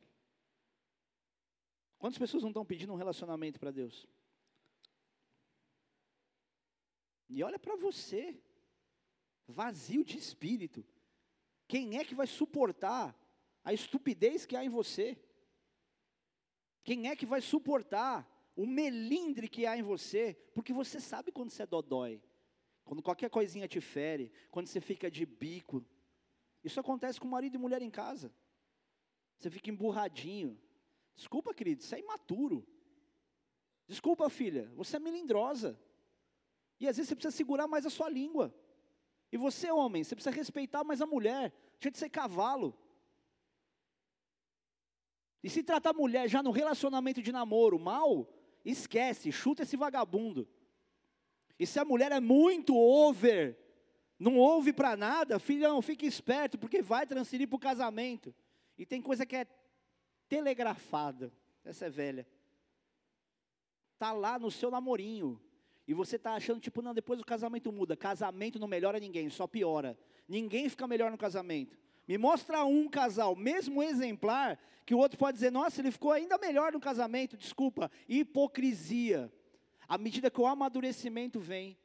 Quantas 1.98 2.18
pessoas 2.18 2.44
não 2.44 2.50
estão 2.50 2.66
pedindo 2.66 2.94
um 2.94 2.98
relacionamento 2.98 3.60
para 3.60 3.72
Deus? 3.72 4.08
E 7.30 7.44
olha 7.44 7.60
para 7.60 7.76
você 7.76 8.42
vazio 9.48 10.04
de 10.04 10.18
espírito. 10.18 10.86
Quem 11.68 11.98
é 11.98 12.04
que 12.04 12.16
vai 12.16 12.28
suportar 12.28 13.16
a 13.64 13.74
estupidez 13.74 14.46
que 14.46 14.56
há 14.56 14.66
em 14.66 14.70
você? 14.70 15.18
Quem 16.84 17.08
é 17.10 17.16
que 17.16 17.26
vai 17.26 17.42
suportar 17.42 18.28
o 18.56 18.66
melindre 18.66 19.48
que 19.48 19.66
há 19.66 19.78
em 19.78 19.84
você? 19.84 20.36
Porque 20.54 20.74
você 20.74 21.00
sabe 21.00 21.32
quando 21.32 21.50
você 21.50 21.64
é 21.64 21.68
dodói, 21.68 22.22
quando 22.84 23.02
qualquer 23.02 23.30
coisinha 23.30 23.68
te 23.68 23.80
fere, 23.80 24.32
quando 24.50 24.68
você 24.68 24.82
fica 24.82 25.10
de 25.10 25.26
bico. 25.26 25.86
Isso 26.64 26.80
acontece 26.80 27.20
com 27.20 27.28
marido 27.28 27.56
e 27.56 27.58
mulher 27.58 27.82
em 27.82 27.90
casa. 27.90 28.34
Você 29.38 29.50
fica 29.50 29.70
emburradinho. 29.70 30.60
Desculpa, 31.16 31.54
querido, 31.54 31.84
você 31.84 31.96
é 31.96 32.00
imaturo. 32.00 32.66
Desculpa, 33.88 34.30
filha, 34.30 34.72
você 34.76 34.98
é 34.98 35.00
melindrosa. 35.00 35.80
E 36.80 36.88
às 36.88 36.98
vezes 36.98 37.10
você 37.10 37.16
precisa 37.16 37.36
segurar 37.36 37.68
mais 37.68 37.86
a 37.86 37.90
sua 37.90 38.10
língua. 38.10 38.54
E 39.32 39.38
você, 39.38 39.72
homem, 39.72 40.04
você 40.04 40.16
precisa 40.16 40.36
respeitar 40.36 40.84
mais 40.84 41.02
a 41.02 41.06
mulher. 41.06 41.54
Deixa 41.80 41.92
de 41.92 41.98
ser 41.98 42.10
cavalo. 42.10 42.78
E 45.44 45.50
se 45.50 45.64
tratar 45.64 45.94
mulher 45.94 46.30
já 46.30 46.44
no 46.44 46.52
relacionamento 46.52 47.22
de 47.22 47.32
namoro 47.32 47.80
mal, 47.80 48.28
esquece, 48.64 49.32
chuta 49.32 49.64
esse 49.64 49.76
vagabundo. 49.76 50.48
E 51.58 51.66
se 51.66 51.80
a 51.80 51.86
mulher 51.86 52.12
é 52.12 52.20
muito 52.20 52.76
over, 52.76 53.58
não 54.20 54.38
ouve 54.38 54.72
para 54.72 54.96
nada, 54.96 55.40
filhão, 55.40 55.82
fique 55.82 56.06
esperto, 56.06 56.58
porque 56.58 56.82
vai 56.82 57.06
transferir 57.08 57.48
para 57.48 57.56
o 57.56 57.60
casamento. 57.60 58.34
E 58.78 58.86
tem 58.86 59.02
coisa 59.02 59.26
que 59.26 59.36
é 59.36 59.48
telegrafada, 60.30 61.34
essa 61.64 61.86
é 61.86 61.90
velha. 61.90 62.28
Está 63.94 64.12
lá 64.12 64.40
no 64.40 64.50
seu 64.50 64.72
namorinho. 64.72 65.40
E 65.88 65.94
você 65.94 66.16
está 66.16 66.34
achando, 66.34 66.60
tipo, 66.60 66.82
não, 66.82 66.94
depois 66.94 67.20
o 67.20 67.26
casamento 67.26 67.72
muda. 67.72 67.98
Casamento 67.98 68.58
não 68.58 68.68
melhora 68.68 69.00
ninguém, 69.00 69.30
só 69.30 69.46
piora. 69.46 69.98
Ninguém 70.28 70.70
fica 70.70 70.88
melhor 70.88 71.12
no 71.12 71.18
casamento. 71.18 71.78
Me 72.08 72.18
mostra 72.18 72.66
um 72.66 72.90
casal, 72.90 73.36
mesmo 73.36 73.82
exemplar, 73.82 74.60
que 74.86 74.96
o 74.96 74.98
outro 74.98 75.18
pode 75.18 75.36
dizer, 75.36 75.52
nossa, 75.52 75.82
ele 75.82 75.92
ficou 75.92 76.12
ainda 76.12 76.38
melhor 76.38 76.74
no 76.74 76.80
casamento. 76.80 77.38
Desculpa, 77.38 77.90
hipocrisia. 78.10 79.32
À 79.88 79.98
medida 79.98 80.32
que 80.32 80.42
o 80.42 80.48
amadurecimento 80.48 81.40
vem, 81.40 81.78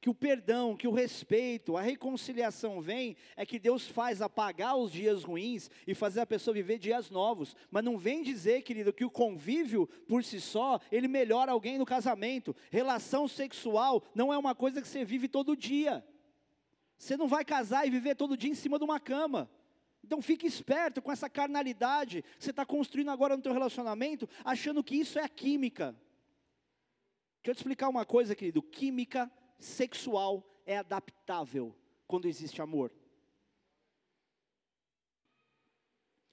que 0.00 0.10
o 0.10 0.14
perdão, 0.14 0.76
que 0.76 0.88
o 0.88 0.92
respeito, 0.92 1.76
a 1.76 1.80
reconciliação 1.80 2.80
vem, 2.80 3.16
é 3.36 3.46
que 3.46 3.56
Deus 3.56 3.86
faz 3.86 4.20
apagar 4.20 4.76
os 4.76 4.90
dias 4.90 5.22
ruins 5.22 5.70
e 5.86 5.94
fazer 5.94 6.20
a 6.20 6.26
pessoa 6.26 6.52
viver 6.52 6.76
dias 6.78 7.08
novos. 7.08 7.54
Mas 7.70 7.84
não 7.84 7.96
vem 7.96 8.20
dizer, 8.20 8.62
querido, 8.62 8.92
que 8.92 9.04
o 9.04 9.10
convívio 9.10 9.86
por 10.08 10.24
si 10.24 10.40
só, 10.40 10.80
ele 10.90 11.06
melhora 11.06 11.52
alguém 11.52 11.78
no 11.78 11.86
casamento. 11.86 12.54
Relação 12.68 13.28
sexual 13.28 14.02
não 14.12 14.32
é 14.32 14.36
uma 14.36 14.56
coisa 14.56 14.82
que 14.82 14.88
você 14.88 15.04
vive 15.04 15.28
todo 15.28 15.56
dia. 15.56 16.04
Você 16.98 17.16
não 17.16 17.28
vai 17.28 17.44
casar 17.44 17.86
e 17.86 17.90
viver 17.90 18.16
todo 18.16 18.36
dia 18.36 18.50
em 18.50 18.56
cima 18.56 18.78
de 18.78 18.84
uma 18.84 18.98
cama. 18.98 19.48
Então 20.04 20.20
fique 20.20 20.46
esperto 20.46 21.00
com 21.00 21.12
essa 21.12 21.30
carnalidade 21.30 22.22
que 22.22 22.44
você 22.44 22.50
está 22.50 22.66
construindo 22.66 23.10
agora 23.10 23.36
no 23.36 23.42
teu 23.42 23.52
relacionamento, 23.52 24.28
achando 24.44 24.82
que 24.82 24.96
isso 24.96 25.18
é 25.18 25.22
a 25.22 25.28
química. 25.28 25.92
Deixa 27.42 27.50
eu 27.50 27.54
te 27.54 27.58
explicar 27.58 27.88
uma 27.88 28.04
coisa, 28.04 28.34
querido. 28.34 28.62
Química 28.62 29.30
sexual 29.58 30.44
é 30.66 30.78
adaptável 30.78 31.74
quando 32.06 32.26
existe 32.26 32.60
amor. 32.60 32.92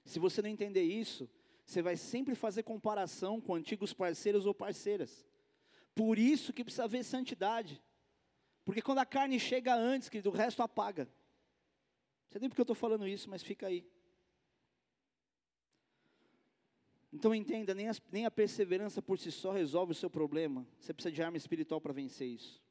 Se 0.04 0.18
você 0.18 0.42
não 0.42 0.48
entender 0.48 0.82
isso, 0.82 1.30
você 1.64 1.80
vai 1.80 1.96
sempre 1.96 2.34
fazer 2.34 2.64
comparação 2.64 3.40
com 3.40 3.54
antigos 3.54 3.92
parceiros 3.92 4.46
ou 4.46 4.52
parceiras. 4.52 5.24
Por 5.94 6.18
isso 6.18 6.52
que 6.52 6.64
precisa 6.64 6.84
haver 6.84 7.04
santidade. 7.04 7.80
Porque 8.64 8.82
quando 8.82 8.98
a 8.98 9.06
carne 9.06 9.38
chega 9.38 9.74
antes, 9.74 10.08
que 10.08 10.18
o 10.26 10.32
resto 10.32 10.62
apaga. 10.62 11.08
Não 12.30 12.34
sei 12.34 12.40
nem 12.42 12.48
porque 12.48 12.60
eu 12.60 12.64
estou 12.64 12.76
falando 12.76 13.08
isso, 13.08 13.28
mas 13.28 13.42
fica 13.42 13.66
aí. 13.66 13.84
Então 17.12 17.34
entenda, 17.34 17.74
nem, 17.74 17.88
as, 17.88 18.00
nem 18.12 18.24
a 18.24 18.30
perseverança 18.30 19.02
por 19.02 19.18
si 19.18 19.32
só 19.32 19.50
resolve 19.50 19.90
o 19.90 19.96
seu 19.96 20.08
problema. 20.08 20.64
Você 20.78 20.94
precisa 20.94 21.12
de 21.12 21.20
arma 21.20 21.36
espiritual 21.36 21.80
para 21.80 21.92
vencer 21.92 22.28
isso. 22.28 22.62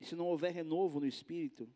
E 0.00 0.06
se 0.06 0.16
não 0.16 0.24
houver 0.24 0.54
renovo 0.54 1.00
no 1.00 1.06
espírito, 1.06 1.70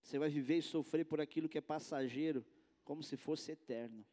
você 0.00 0.16
vai 0.16 0.30
viver 0.30 0.58
e 0.58 0.62
sofrer 0.62 1.04
por 1.04 1.20
aquilo 1.20 1.48
que 1.48 1.58
é 1.58 1.60
passageiro, 1.60 2.46
como 2.84 3.02
se 3.02 3.16
fosse 3.16 3.50
eterno. 3.50 4.06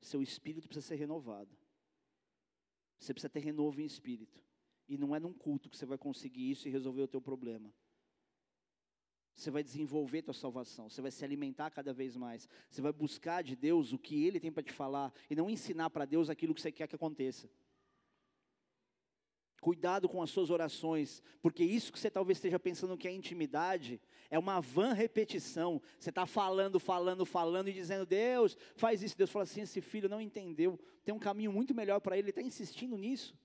Seu 0.00 0.22
espírito 0.22 0.66
precisa 0.66 0.86
ser 0.86 0.96
renovado. 0.96 1.54
Você 2.98 3.12
precisa 3.12 3.28
ter 3.28 3.40
renovo 3.40 3.82
em 3.82 3.84
espírito. 3.84 4.45
E 4.88 4.96
não 4.96 5.14
é 5.14 5.20
num 5.20 5.32
culto 5.32 5.68
que 5.68 5.76
você 5.76 5.86
vai 5.86 5.98
conseguir 5.98 6.50
isso 6.50 6.68
e 6.68 6.70
resolver 6.70 7.02
o 7.02 7.08
teu 7.08 7.20
problema. 7.20 7.72
Você 9.34 9.50
vai 9.50 9.62
desenvolver 9.62 10.22
tua 10.22 10.32
salvação, 10.32 10.88
você 10.88 11.02
vai 11.02 11.10
se 11.10 11.22
alimentar 11.22 11.70
cada 11.70 11.92
vez 11.92 12.16
mais. 12.16 12.48
Você 12.70 12.80
vai 12.80 12.92
buscar 12.92 13.42
de 13.42 13.54
Deus 13.54 13.92
o 13.92 13.98
que 13.98 14.24
ele 14.24 14.40
tem 14.40 14.50
para 14.50 14.62
te 14.62 14.72
falar 14.72 15.12
e 15.28 15.36
não 15.36 15.50
ensinar 15.50 15.90
para 15.90 16.06
Deus 16.06 16.30
aquilo 16.30 16.54
que 16.54 16.60
você 16.60 16.72
quer 16.72 16.88
que 16.88 16.94
aconteça. 16.94 17.50
Cuidado 19.60 20.08
com 20.08 20.22
as 20.22 20.30
suas 20.30 20.48
orações, 20.48 21.22
porque 21.42 21.64
isso 21.64 21.92
que 21.92 21.98
você 21.98 22.10
talvez 22.10 22.38
esteja 22.38 22.58
pensando 22.58 22.96
que 22.96 23.08
é 23.08 23.12
intimidade, 23.12 24.00
é 24.30 24.38
uma 24.38 24.60
vã 24.60 24.92
repetição. 24.92 25.82
Você 25.98 26.10
está 26.10 26.24
falando, 26.24 26.78
falando, 26.78 27.26
falando 27.26 27.68
e 27.68 27.72
dizendo, 27.72 28.06
Deus, 28.06 28.56
faz 28.76 29.02
isso. 29.02 29.18
Deus 29.18 29.30
fala 29.30 29.42
assim: 29.42 29.62
esse 29.62 29.80
filho 29.80 30.08
não 30.08 30.20
entendeu, 30.20 30.78
tem 31.04 31.14
um 31.14 31.18
caminho 31.18 31.52
muito 31.52 31.74
melhor 31.74 32.00
para 32.00 32.16
ele, 32.16 32.26
ele 32.26 32.30
está 32.30 32.42
insistindo 32.42 32.96
nisso. 32.96 33.36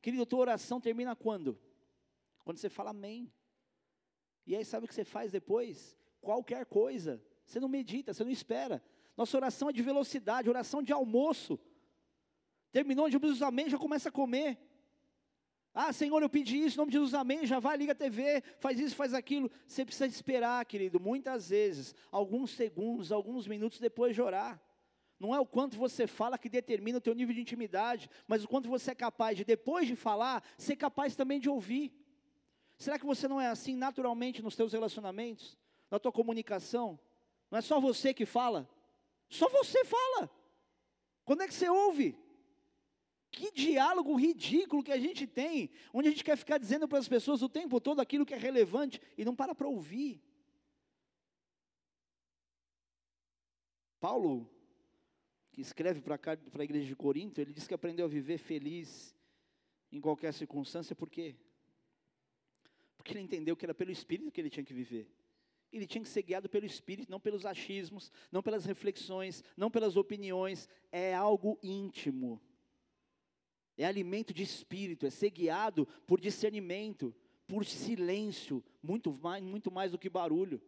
Querido, 0.00 0.24
tua 0.26 0.40
oração 0.40 0.80
termina 0.80 1.14
quando? 1.14 1.58
Quando 2.44 2.58
você 2.58 2.68
fala 2.68 2.90
amém. 2.90 3.32
E 4.46 4.56
aí 4.56 4.64
sabe 4.64 4.84
o 4.84 4.88
que 4.88 4.94
você 4.94 5.04
faz 5.04 5.30
depois? 5.30 5.96
Qualquer 6.20 6.66
coisa. 6.66 7.22
Você 7.44 7.60
não 7.60 7.68
medita, 7.68 8.14
você 8.14 8.24
não 8.24 8.30
espera. 8.30 8.82
Nossa 9.16 9.36
oração 9.36 9.68
é 9.68 9.72
de 9.72 9.82
velocidade, 9.82 10.48
oração 10.48 10.82
de 10.82 10.92
almoço. 10.92 11.58
Terminou 12.72 13.08
de 13.08 13.12
Jesus, 13.12 13.42
amém, 13.42 13.68
já 13.68 13.78
começa 13.78 14.08
a 14.08 14.12
comer. 14.12 14.58
Ah, 15.72 15.92
Senhor, 15.92 16.20
eu 16.20 16.28
pedi 16.28 16.58
isso, 16.64 16.76
em 16.76 16.78
nome 16.78 16.90
de 16.90 16.96
Jesus, 16.96 17.14
amém. 17.14 17.46
Já 17.46 17.58
vai, 17.60 17.76
liga 17.76 17.92
a 17.92 17.94
TV, 17.94 18.42
faz 18.58 18.80
isso, 18.80 18.96
faz 18.96 19.14
aquilo. 19.14 19.50
Você 19.66 19.84
precisa 19.84 20.06
esperar, 20.06 20.64
querido, 20.64 20.98
muitas 20.98 21.50
vezes, 21.50 21.94
alguns 22.10 22.50
segundos, 22.50 23.12
alguns 23.12 23.46
minutos 23.46 23.78
depois 23.78 24.14
de 24.14 24.22
orar. 24.22 24.60
Não 25.20 25.34
é 25.34 25.38
o 25.38 25.44
quanto 25.44 25.76
você 25.76 26.06
fala 26.06 26.38
que 26.38 26.48
determina 26.48 26.96
o 26.96 27.00
teu 27.00 27.14
nível 27.14 27.34
de 27.34 27.42
intimidade, 27.42 28.08
mas 28.26 28.42
o 28.42 28.48
quanto 28.48 28.70
você 28.70 28.92
é 28.92 28.94
capaz 28.94 29.36
de, 29.36 29.44
depois 29.44 29.86
de 29.86 29.94
falar, 29.94 30.42
ser 30.56 30.76
capaz 30.76 31.14
também 31.14 31.38
de 31.38 31.50
ouvir. 31.50 31.92
Será 32.78 32.98
que 32.98 33.04
você 33.04 33.28
não 33.28 33.38
é 33.38 33.48
assim 33.48 33.76
naturalmente 33.76 34.40
nos 34.40 34.56
teus 34.56 34.72
relacionamentos, 34.72 35.58
na 35.90 35.98
tua 35.98 36.10
comunicação? 36.10 36.98
Não 37.50 37.58
é 37.58 37.60
só 37.60 37.78
você 37.78 38.14
que 38.14 38.24
fala? 38.24 38.66
Só 39.28 39.46
você 39.50 39.84
fala. 39.84 40.30
Quando 41.22 41.42
é 41.42 41.46
que 41.46 41.52
você 41.52 41.68
ouve? 41.68 42.18
Que 43.30 43.52
diálogo 43.52 44.16
ridículo 44.16 44.82
que 44.82 44.90
a 44.90 44.98
gente 44.98 45.26
tem, 45.26 45.70
onde 45.92 46.08
a 46.08 46.10
gente 46.10 46.24
quer 46.24 46.36
ficar 46.36 46.56
dizendo 46.56 46.88
para 46.88 46.98
as 46.98 47.06
pessoas 47.06 47.42
o 47.42 47.48
tempo 47.48 47.78
todo 47.78 48.00
aquilo 48.00 48.24
que 48.24 48.32
é 48.32 48.38
relevante 48.38 48.98
e 49.18 49.24
não 49.24 49.36
para 49.36 49.54
para 49.54 49.68
ouvir. 49.68 50.18
Paulo, 54.00 54.50
que 55.60 55.66
escreve 55.66 56.00
para 56.00 56.18
a 56.58 56.64
igreja 56.64 56.86
de 56.86 56.96
Corinto, 56.96 57.40
ele 57.40 57.52
diz 57.52 57.66
que 57.66 57.74
aprendeu 57.74 58.06
a 58.06 58.08
viver 58.08 58.38
feliz 58.38 59.14
em 59.92 60.00
qualquer 60.00 60.32
circunstância, 60.32 60.96
por 60.96 61.10
quê? 61.10 61.36
Porque 62.96 63.12
ele 63.12 63.20
entendeu 63.20 63.56
que 63.56 63.64
era 63.64 63.74
pelo 63.74 63.90
Espírito 63.90 64.30
que 64.30 64.40
ele 64.40 64.50
tinha 64.50 64.64
que 64.64 64.72
viver. 64.72 65.10
Ele 65.72 65.86
tinha 65.86 66.02
que 66.02 66.08
ser 66.08 66.22
guiado 66.22 66.48
pelo 66.48 66.66
Espírito, 66.66 67.10
não 67.10 67.20
pelos 67.20 67.44
achismos, 67.44 68.10
não 68.32 68.42
pelas 68.42 68.64
reflexões, 68.64 69.44
não 69.56 69.70
pelas 69.70 69.96
opiniões. 69.96 70.68
É 70.90 71.14
algo 71.14 71.58
íntimo 71.62 72.40
é 73.82 73.86
alimento 73.86 74.34
de 74.34 74.42
espírito, 74.42 75.06
é 75.06 75.10
ser 75.10 75.30
guiado 75.30 75.88
por 76.06 76.20
discernimento, 76.20 77.14
por 77.46 77.64
silêncio, 77.64 78.62
muito 78.82 79.10
mais, 79.12 79.42
muito 79.42 79.70
mais 79.70 79.90
do 79.90 79.98
que 79.98 80.10
barulho. 80.10 80.60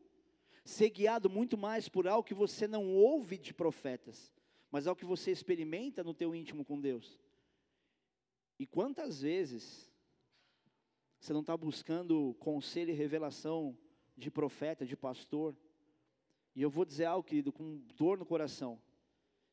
Ser 0.64 0.90
guiado 0.90 1.28
muito 1.28 1.58
mais 1.58 1.88
por 1.88 2.08
algo 2.08 2.26
que 2.26 2.34
você 2.34 2.66
não 2.66 2.88
ouve 2.88 3.36
de 3.36 3.52
profetas, 3.52 4.32
mas 4.72 4.86
algo 4.86 4.98
que 4.98 5.04
você 5.04 5.30
experimenta 5.30 6.02
no 6.02 6.14
teu 6.14 6.34
íntimo 6.34 6.64
com 6.64 6.80
Deus. 6.80 7.20
E 8.58 8.66
quantas 8.66 9.20
vezes 9.20 9.92
você 11.20 11.34
não 11.34 11.42
está 11.42 11.54
buscando 11.54 12.34
conselho 12.40 12.90
e 12.90 12.94
revelação 12.94 13.76
de 14.16 14.30
profeta, 14.30 14.86
de 14.86 14.96
pastor? 14.96 15.54
E 16.56 16.62
eu 16.62 16.70
vou 16.70 16.86
dizer 16.86 17.04
algo, 17.04 17.22
querido, 17.22 17.52
com 17.52 17.76
dor 17.96 18.16
no 18.16 18.24
coração. 18.24 18.80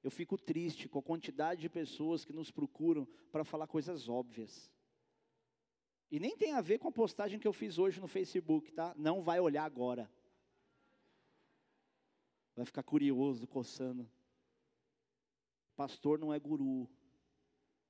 Eu 0.01 0.09
fico 0.09 0.37
triste 0.37 0.87
com 0.87 0.99
a 0.99 1.03
quantidade 1.03 1.59
de 1.59 1.69
pessoas 1.69 2.23
que 2.23 2.31
nos 2.31 2.49
procuram 2.49 3.05
para 3.29 3.43
falar 3.43 3.67
coisas 3.67 4.07
óbvias. 4.07 4.71
E 6.09 6.17
nem 6.17 6.37
tem 6.37 6.53
a 6.53 6.61
ver 6.61 6.79
com 6.79 6.87
a 6.87 6.93
postagem 6.93 7.39
que 7.39 7.47
eu 7.47 7.53
fiz 7.53 7.77
hoje 7.77 7.99
no 7.99 8.07
Facebook, 8.07 8.71
tá? 8.71 8.95
Não 8.97 9.21
vai 9.21 9.41
olhar 9.41 9.65
agora. 9.65 10.09
Vai 12.55 12.65
ficar 12.65 12.83
curioso, 12.83 13.45
coçando. 13.45 14.09
Pastor 15.79 16.19
não 16.19 16.33
é 16.33 16.37
guru. 16.37 16.89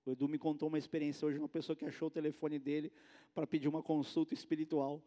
O 0.06 0.12
Edu 0.12 0.28
me 0.28 0.38
contou 0.38 0.68
uma 0.68 0.78
experiência 0.78 1.28
hoje, 1.28 1.40
uma 1.40 1.50
pessoa 1.50 1.76
que 1.76 1.84
achou 1.86 2.08
o 2.08 2.12
telefone 2.12 2.60
dele 2.60 2.94
para 3.34 3.48
pedir 3.48 3.68
uma 3.68 3.82
consulta 3.82 4.32
espiritual. 4.32 5.02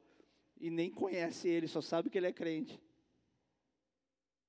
E 0.61 0.69
nem 0.69 0.91
conhece 0.91 1.49
ele, 1.49 1.69
só 1.69 1.81
sabe 1.81 2.11
que 2.11 2.19
ele 2.19 2.27
é 2.27 2.33
crente. 2.33 2.83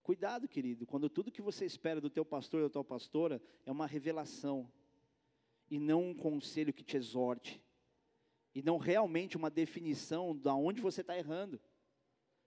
Cuidado, 0.02 0.48
querido, 0.48 0.88
quando 0.88 1.12
tudo 1.12 1.32
que 1.32 1.44
você 1.44 1.64
espera 1.64 2.02
do 2.02 2.10
teu 2.10 2.26
pastor 2.26 2.64
ou 2.64 2.70
da 2.70 2.74
tua 2.74 2.84
pastora 2.84 3.40
é 3.68 3.72
uma 3.72 3.86
revelação 3.86 4.68
e 5.70 5.78
não 5.78 6.10
um 6.10 6.16
conselho 6.16 6.74
que 6.74 6.84
te 6.84 6.98
exorte 6.98 7.62
e 8.56 8.64
não 8.64 8.80
realmente 8.80 9.38
uma 9.38 9.52
definição 9.52 10.36
de 10.36 10.50
onde 10.50 10.82
você 10.82 11.02
está 11.02 11.16
errando. 11.16 11.62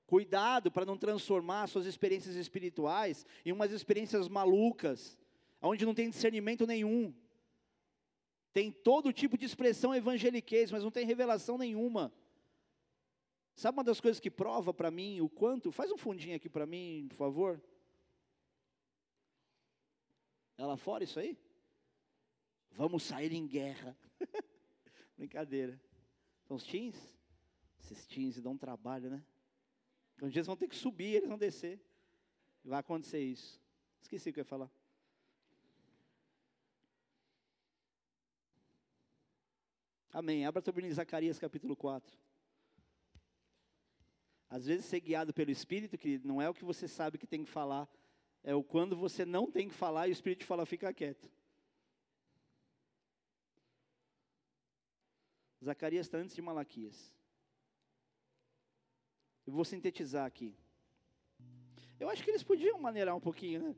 Cuidado 0.04 0.68
para 0.68 0.84
não 0.84 0.98
transformar 0.98 1.68
suas 1.68 1.86
experiências 1.86 2.34
espirituais 2.34 3.24
em 3.44 3.52
umas 3.52 3.70
experiências 3.70 4.26
malucas, 4.26 5.16
onde 5.60 5.84
não 5.84 5.94
tem 5.94 6.10
discernimento 6.10 6.66
nenhum. 6.66 7.14
Tem 8.52 8.72
todo 8.72 9.12
tipo 9.12 9.36
de 9.36 9.44
expressão 9.44 9.94
evangeliquez, 9.94 10.70
mas 10.70 10.82
não 10.82 10.90
tem 10.90 11.04
revelação 11.04 11.58
nenhuma. 11.58 12.12
Sabe 13.54 13.78
uma 13.78 13.84
das 13.84 14.00
coisas 14.00 14.20
que 14.20 14.30
prova 14.30 14.72
para 14.72 14.90
mim 14.90 15.20
o 15.20 15.28
quanto? 15.28 15.72
Faz 15.72 15.90
um 15.90 15.96
fundinho 15.96 16.36
aqui 16.36 16.48
para 16.48 16.66
mim, 16.66 17.06
por 17.08 17.16
favor. 17.16 17.62
É 20.58 20.64
lá 20.64 20.76
fora 20.76 21.04
isso 21.04 21.18
aí? 21.18 21.38
Vamos 22.70 23.02
sair 23.02 23.32
em 23.32 23.46
guerra. 23.46 23.96
Brincadeira. 25.16 25.80
São 26.44 26.56
os 26.56 26.64
teens? 26.64 26.96
Esses 27.78 28.06
teens 28.06 28.40
dão 28.40 28.52
um 28.52 28.58
trabalho, 28.58 29.10
né? 29.10 29.24
Um 30.22 30.28
dia 30.28 30.38
eles 30.38 30.46
vão 30.46 30.56
ter 30.56 30.68
que 30.68 30.76
subir, 30.76 31.16
eles 31.16 31.28
vão 31.28 31.38
descer. 31.38 31.80
Vai 32.64 32.80
acontecer 32.80 33.20
isso. 33.20 33.60
Esqueci 34.00 34.30
o 34.30 34.32
que 34.32 34.40
eu 34.40 34.42
ia 34.42 34.46
falar. 34.46 34.70
Amém. 40.16 40.46
Abra 40.46 40.62
também 40.62 40.86
em 40.86 40.90
Zacarias 40.90 41.38
capítulo 41.38 41.76
4. 41.76 42.18
Às 44.48 44.64
vezes 44.64 44.86
ser 44.86 45.00
guiado 45.00 45.34
pelo 45.34 45.50
Espírito, 45.50 45.98
querido, 45.98 46.26
não 46.26 46.40
é 46.40 46.48
o 46.48 46.54
que 46.54 46.64
você 46.64 46.88
sabe 46.88 47.18
que 47.18 47.26
tem 47.26 47.44
que 47.44 47.50
falar, 47.50 47.86
é 48.42 48.54
o 48.54 48.64
quando 48.64 48.96
você 48.96 49.26
não 49.26 49.50
tem 49.50 49.68
que 49.68 49.74
falar 49.74 50.08
e 50.08 50.10
o 50.10 50.14
Espírito 50.14 50.46
fala, 50.46 50.64
fica 50.64 50.90
quieto. 50.94 51.30
Zacarias 55.62 56.06
está 56.06 56.16
antes 56.16 56.34
de 56.34 56.40
Malaquias. 56.40 57.12
Eu 59.46 59.52
vou 59.52 59.66
sintetizar 59.66 60.24
aqui. 60.24 60.56
Eu 62.00 62.08
acho 62.08 62.24
que 62.24 62.30
eles 62.30 62.42
podiam 62.42 62.80
maneirar 62.80 63.14
um 63.14 63.20
pouquinho, 63.20 63.68
né? 63.68 63.76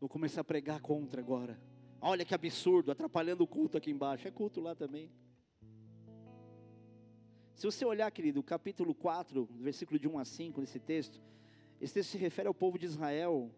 Vou 0.00 0.08
começar 0.08 0.40
a 0.40 0.44
pregar 0.44 0.80
contra 0.80 1.20
agora. 1.20 1.60
Olha 2.00 2.24
que 2.24 2.34
absurdo, 2.34 2.90
atrapalhando 2.90 3.44
o 3.44 3.46
culto 3.46 3.76
aqui 3.76 3.90
embaixo. 3.90 4.26
É 4.26 4.30
culto 4.30 4.58
lá 4.58 4.74
também. 4.74 5.12
Se 7.54 7.66
você 7.66 7.84
olhar, 7.84 8.10
querido, 8.10 8.42
capítulo 8.42 8.94
4, 8.94 9.46
versículo 9.60 9.98
de 9.98 10.08
1 10.08 10.18
a 10.18 10.24
5, 10.24 10.58
nesse 10.62 10.80
texto, 10.80 11.20
esse 11.78 11.92
texto 11.92 12.12
se 12.12 12.16
refere 12.16 12.48
ao 12.48 12.54
povo 12.54 12.78
de 12.78 12.86
Israel, 12.86 13.50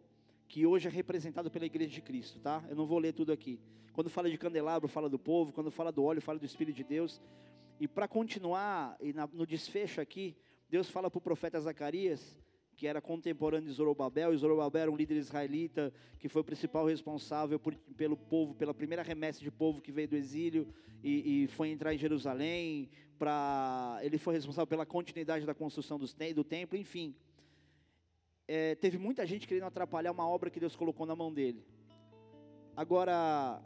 que 0.48 0.66
hoje 0.66 0.88
é 0.88 0.90
representado 0.90 1.48
pela 1.48 1.64
igreja 1.64 1.92
de 1.92 2.02
Cristo, 2.02 2.40
tá? 2.40 2.64
Eu 2.68 2.74
não 2.74 2.86
vou 2.86 2.98
ler 2.98 3.12
tudo 3.12 3.30
aqui. 3.30 3.60
Quando 3.92 4.10
fala 4.10 4.28
de 4.28 4.36
candelabro, 4.36 4.88
fala 4.88 5.08
do 5.08 5.20
povo, 5.20 5.52
quando 5.52 5.70
fala 5.70 5.92
do 5.92 6.02
óleo, 6.02 6.20
fala 6.20 6.40
do 6.40 6.44
Espírito 6.44 6.74
de 6.74 6.82
Deus. 6.82 7.22
E 7.78 7.86
para 7.86 8.08
continuar, 8.08 8.96
e 9.00 9.12
na, 9.12 9.28
no 9.28 9.46
desfecho 9.46 10.00
aqui, 10.00 10.36
Deus 10.68 10.90
fala 10.90 11.08
para 11.08 11.18
o 11.18 11.20
profeta 11.20 11.60
Zacarias 11.60 12.36
que 12.76 12.86
era 12.86 13.00
contemporâneo 13.00 13.68
de 13.68 13.74
Zorobabel, 13.74 14.32
e 14.32 14.36
Zorobabel 14.36 14.82
era 14.82 14.90
um 14.90 14.96
líder 14.96 15.16
israelita, 15.16 15.92
que 16.18 16.28
foi 16.28 16.42
o 16.42 16.44
principal 16.44 16.86
responsável 16.86 17.58
por, 17.58 17.74
pelo 17.96 18.16
povo, 18.16 18.54
pela 18.54 18.74
primeira 18.74 19.02
remessa 19.02 19.40
de 19.40 19.50
povo 19.50 19.80
que 19.80 19.92
veio 19.92 20.08
do 20.08 20.16
exílio 20.16 20.66
e, 21.02 21.44
e 21.44 21.46
foi 21.48 21.68
entrar 21.68 21.94
em 21.94 21.98
Jerusalém, 21.98 22.88
pra, 23.18 23.98
ele 24.02 24.18
foi 24.18 24.34
responsável 24.34 24.66
pela 24.66 24.86
continuidade 24.86 25.44
da 25.44 25.54
construção 25.54 25.98
dos, 25.98 26.14
do 26.34 26.44
templo, 26.44 26.76
enfim. 26.76 27.14
É, 28.48 28.74
teve 28.74 28.98
muita 28.98 29.26
gente 29.26 29.46
querendo 29.46 29.64
atrapalhar 29.64 30.12
uma 30.12 30.28
obra 30.28 30.50
que 30.50 30.60
Deus 30.60 30.74
colocou 30.74 31.06
na 31.06 31.14
mão 31.14 31.32
dele. 31.32 31.64
Agora, 32.76 33.62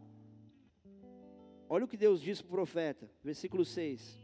olha 1.69 1.85
o 1.85 1.89
que 1.89 1.97
Deus 1.97 2.21
disse 2.21 2.43
para 2.43 2.51
o 2.51 2.57
profeta, 2.57 3.11
versículo 3.23 3.65
6. 3.65 4.19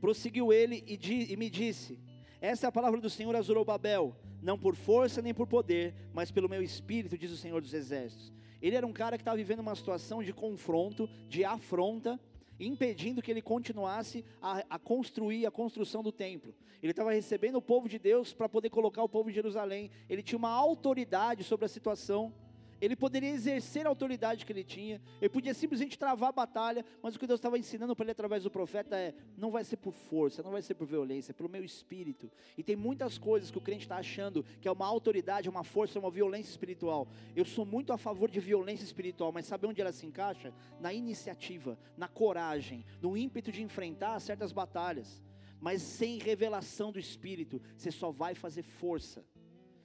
Prosseguiu 0.00 0.52
ele 0.52 0.82
e, 0.86 0.96
di, 0.96 1.32
e 1.32 1.36
me 1.36 1.50
disse: 1.50 1.98
essa 2.40 2.66
é 2.66 2.68
a 2.68 2.72
palavra 2.72 3.00
do 3.00 3.10
Senhor 3.10 3.34
a 3.34 3.42
Zorobabel, 3.42 4.16
não 4.40 4.58
por 4.58 4.76
força 4.76 5.20
nem 5.20 5.34
por 5.34 5.46
poder, 5.46 5.94
mas 6.12 6.30
pelo 6.30 6.48
meu 6.48 6.62
espírito, 6.62 7.18
diz 7.18 7.32
o 7.32 7.36
Senhor 7.36 7.60
dos 7.60 7.74
Exércitos. 7.74 8.32
Ele 8.60 8.76
era 8.76 8.86
um 8.86 8.92
cara 8.92 9.16
que 9.16 9.22
estava 9.22 9.36
vivendo 9.36 9.60
uma 9.60 9.74
situação 9.74 10.22
de 10.22 10.32
confronto, 10.32 11.08
de 11.28 11.44
afronta, 11.44 12.18
impedindo 12.58 13.22
que 13.22 13.30
ele 13.30 13.42
continuasse 13.42 14.24
a, 14.42 14.64
a 14.70 14.78
construir 14.78 15.46
a 15.46 15.50
construção 15.50 16.02
do 16.02 16.10
templo. 16.10 16.54
Ele 16.82 16.92
estava 16.92 17.12
recebendo 17.12 17.56
o 17.56 17.62
povo 17.62 17.88
de 17.88 17.98
Deus 17.98 18.32
para 18.32 18.48
poder 18.48 18.70
colocar 18.70 19.02
o 19.02 19.08
povo 19.08 19.28
de 19.28 19.34
Jerusalém. 19.34 19.90
Ele 20.08 20.22
tinha 20.22 20.38
uma 20.38 20.50
autoridade 20.50 21.44
sobre 21.44 21.66
a 21.66 21.68
situação 21.68 22.32
ele 22.80 22.96
poderia 22.96 23.30
exercer 23.30 23.86
a 23.86 23.88
autoridade 23.88 24.44
que 24.44 24.52
ele 24.52 24.64
tinha, 24.64 25.00
ele 25.20 25.28
podia 25.28 25.54
simplesmente 25.54 25.98
travar 25.98 26.30
a 26.30 26.32
batalha, 26.32 26.84
mas 27.02 27.16
o 27.16 27.18
que 27.18 27.26
Deus 27.26 27.38
estava 27.38 27.58
ensinando 27.58 27.94
para 27.94 28.04
ele 28.04 28.12
através 28.12 28.44
do 28.44 28.50
profeta 28.50 28.96
é: 28.96 29.14
não 29.36 29.50
vai 29.50 29.64
ser 29.64 29.76
por 29.76 29.92
força, 29.92 30.42
não 30.42 30.50
vai 30.50 30.62
ser 30.62 30.74
por 30.74 30.86
violência, 30.86 31.32
é 31.32 31.34
pelo 31.34 31.48
meu 31.48 31.64
espírito. 31.64 32.30
E 32.56 32.62
tem 32.62 32.76
muitas 32.76 33.18
coisas 33.18 33.50
que 33.50 33.58
o 33.58 33.60
crente 33.60 33.82
está 33.82 33.96
achando 33.96 34.44
que 34.60 34.68
é 34.68 34.72
uma 34.72 34.86
autoridade, 34.86 35.48
uma 35.48 35.64
força, 35.64 35.98
uma 35.98 36.10
violência 36.10 36.50
espiritual. 36.50 37.08
Eu 37.34 37.44
sou 37.44 37.64
muito 37.64 37.92
a 37.92 37.98
favor 37.98 38.30
de 38.30 38.40
violência 38.40 38.84
espiritual, 38.84 39.32
mas 39.32 39.46
sabe 39.46 39.66
onde 39.66 39.80
ela 39.80 39.92
se 39.92 40.06
encaixa? 40.06 40.52
Na 40.80 40.92
iniciativa, 40.92 41.78
na 41.96 42.08
coragem, 42.08 42.84
no 43.00 43.16
ímpeto 43.16 43.50
de 43.50 43.62
enfrentar 43.62 44.18
certas 44.20 44.52
batalhas. 44.52 45.22
Mas 45.60 45.82
sem 45.82 46.18
revelação 46.18 46.92
do 46.92 46.98
espírito, 46.98 47.60
você 47.76 47.90
só 47.90 48.10
vai 48.10 48.34
fazer 48.34 48.62
força, 48.62 49.24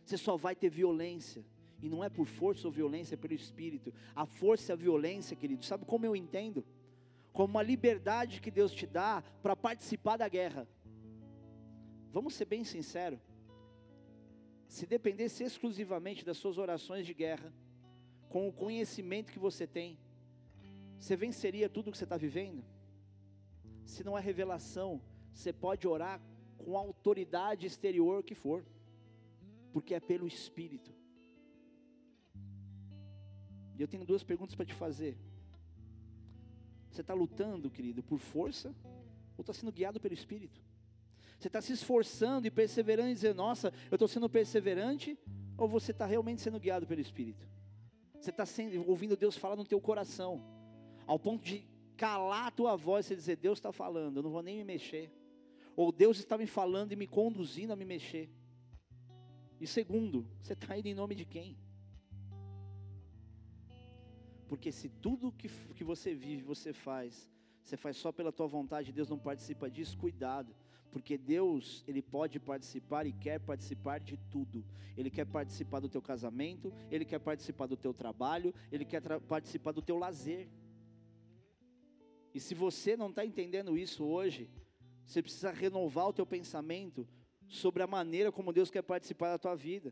você 0.05 0.17
só 0.17 0.37
vai 0.37 0.55
ter 0.55 0.69
violência. 0.69 1.43
E 1.83 1.89
não 1.89 2.01
é 2.01 2.07
por 2.07 2.25
força 2.25 2.65
ou 2.65 2.71
violência, 2.71 3.15
é 3.15 3.17
pelo 3.17 3.33
Espírito. 3.33 3.93
A 4.15 4.25
força 4.25 4.71
e 4.71 4.73
a 4.73 4.75
violência, 4.77 5.35
querido, 5.35 5.65
sabe 5.65 5.83
como 5.83 6.05
eu 6.05 6.15
entendo? 6.15 6.65
Como 7.33 7.55
uma 7.55 7.61
liberdade 7.61 8.39
que 8.39 8.49
Deus 8.49 8.71
te 8.71 8.87
dá 8.87 9.21
para 9.41 9.53
participar 9.53 10.15
da 10.15 10.29
guerra. 10.29 10.65
Vamos 12.09 12.35
ser 12.35 12.45
bem 12.45 12.63
sinceros. 12.63 13.19
Se 14.69 14.85
dependesse 14.85 15.43
exclusivamente 15.43 16.23
das 16.23 16.37
suas 16.37 16.57
orações 16.57 17.05
de 17.05 17.13
guerra, 17.13 17.53
com 18.29 18.47
o 18.47 18.53
conhecimento 18.53 19.33
que 19.33 19.37
você 19.37 19.67
tem, 19.67 19.99
você 20.97 21.17
venceria 21.17 21.67
tudo 21.67 21.89
o 21.89 21.91
que 21.91 21.97
você 21.97 22.05
está 22.05 22.15
vivendo? 22.15 22.63
Se 23.83 24.05
não 24.05 24.17
é 24.17 24.21
revelação, 24.21 25.01
você 25.33 25.51
pode 25.51 25.85
orar 25.85 26.21
com 26.57 26.77
a 26.77 26.79
autoridade 26.79 27.67
exterior 27.67 28.23
que 28.23 28.33
for, 28.33 28.65
porque 29.73 29.93
é 29.93 29.99
pelo 29.99 30.25
Espírito. 30.25 31.02
E 33.77 33.81
eu 33.81 33.87
tenho 33.87 34.05
duas 34.05 34.23
perguntas 34.23 34.55
para 34.55 34.65
te 34.65 34.73
fazer. 34.73 35.17
Você 36.89 37.01
está 37.01 37.13
lutando, 37.13 37.69
querido, 37.69 38.03
por 38.03 38.19
força? 38.19 38.75
Ou 39.37 39.41
está 39.41 39.53
sendo 39.53 39.71
guiado 39.71 39.99
pelo 39.99 40.13
Espírito? 40.13 40.61
Você 41.39 41.47
está 41.47 41.59
se 41.59 41.73
esforçando 41.73 42.47
e 42.47 42.51
perseverando 42.51 43.09
e 43.09 43.13
dizendo, 43.13 43.37
nossa, 43.37 43.73
eu 43.89 43.95
estou 43.95 44.07
sendo 44.07 44.29
perseverante? 44.29 45.17
Ou 45.57 45.67
você 45.67 45.91
está 45.91 46.05
realmente 46.05 46.41
sendo 46.41 46.59
guiado 46.59 46.85
pelo 46.85 47.01
Espírito? 47.01 47.47
Você 48.19 48.29
está 48.29 48.45
ouvindo 48.87 49.17
Deus 49.17 49.35
falar 49.35 49.55
no 49.55 49.65
teu 49.65 49.81
coração, 49.81 50.41
ao 51.05 51.19
ponto 51.19 51.43
de 51.43 51.67
calar 51.97 52.47
a 52.47 52.51
tua 52.51 52.75
voz 52.75 53.09
e 53.11 53.15
dizer, 53.15 53.35
Deus 53.35 53.57
está 53.57 53.71
falando, 53.71 54.17
eu 54.17 54.23
não 54.23 54.31
vou 54.31 54.41
nem 54.41 54.57
me 54.57 54.63
mexer. 54.63 55.11
Ou 55.75 55.91
Deus 55.91 56.19
está 56.19 56.37
me 56.37 56.47
falando 56.47 56.91
e 56.91 56.95
me 56.95 57.07
conduzindo 57.07 57.73
a 57.73 57.75
me 57.75 57.83
mexer. 57.83 58.29
E 59.59 59.67
segundo, 59.67 60.27
você 60.41 60.53
está 60.53 60.77
indo 60.77 60.87
em 60.87 60.93
nome 60.93 61.15
de 61.15 61.25
quem? 61.25 61.57
Porque 64.53 64.71
se 64.71 64.87
tudo 64.87 65.31
que, 65.31 65.49
que 65.49 65.83
você 65.83 66.13
vive, 66.13 66.43
você 66.43 66.73
faz, 66.73 67.27
você 67.63 67.75
faz 67.75 67.97
só 67.97 68.11
pela 68.11 68.31
tua 68.31 68.45
vontade, 68.45 68.91
Deus 68.91 69.09
não 69.09 69.17
participa 69.17 69.67
disso, 69.67 69.97
cuidado. 69.97 70.55
Porque 70.91 71.17
Deus, 71.17 71.83
Ele 71.87 72.03
pode 72.03 72.39
participar 72.39 73.07
e 73.07 73.13
quer 73.13 73.39
participar 73.39 73.99
de 73.99 74.15
tudo. 74.29 74.63
Ele 74.95 75.09
quer 75.09 75.25
participar 75.25 75.79
do 75.79 75.89
teu 75.89 76.03
casamento, 76.03 76.71
Ele 76.91 77.03
quer 77.03 77.17
participar 77.17 77.65
do 77.65 77.75
teu 77.75 77.95
trabalho, 77.95 78.53
Ele 78.71 78.85
quer 78.85 79.01
participar 79.21 79.71
do 79.71 79.81
teu 79.81 79.97
lazer. 79.97 80.47
E 82.31 82.39
se 82.39 82.53
você 82.53 82.95
não 82.95 83.09
está 83.09 83.25
entendendo 83.25 83.75
isso 83.75 84.05
hoje, 84.05 84.51
você 85.03 85.23
precisa 85.23 85.49
renovar 85.49 86.09
o 86.09 86.13
teu 86.13 86.27
pensamento 86.27 87.07
sobre 87.47 87.81
a 87.81 87.87
maneira 87.87 88.31
como 88.31 88.53
Deus 88.53 88.69
quer 88.69 88.83
participar 88.83 89.31
da 89.31 89.39
tua 89.39 89.55
vida. 89.55 89.91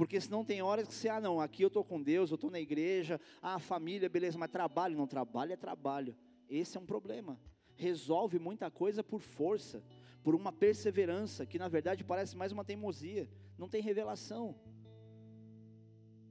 Porque 0.00 0.18
senão 0.18 0.42
tem 0.42 0.62
horas 0.62 0.88
que 0.88 0.94
você, 0.94 1.10
ah 1.10 1.20
não, 1.20 1.42
aqui 1.42 1.62
eu 1.62 1.66
estou 1.66 1.84
com 1.84 2.00
Deus, 2.00 2.30
eu 2.30 2.36
estou 2.36 2.50
na 2.50 2.58
igreja, 2.58 3.20
ah, 3.42 3.58
família, 3.58 4.08
beleza, 4.08 4.38
mas 4.38 4.50
trabalho, 4.50 4.96
não, 4.96 5.06
trabalho 5.06 5.52
é 5.52 5.56
trabalho. 5.56 6.16
Esse 6.48 6.78
é 6.78 6.80
um 6.80 6.86
problema. 6.86 7.38
Resolve 7.76 8.38
muita 8.38 8.70
coisa 8.70 9.04
por 9.04 9.20
força, 9.20 9.84
por 10.22 10.34
uma 10.34 10.50
perseverança, 10.50 11.44
que 11.44 11.58
na 11.58 11.68
verdade 11.68 12.02
parece 12.02 12.34
mais 12.34 12.50
uma 12.50 12.64
teimosia, 12.64 13.28
não 13.58 13.68
tem 13.68 13.82
revelação. 13.82 14.54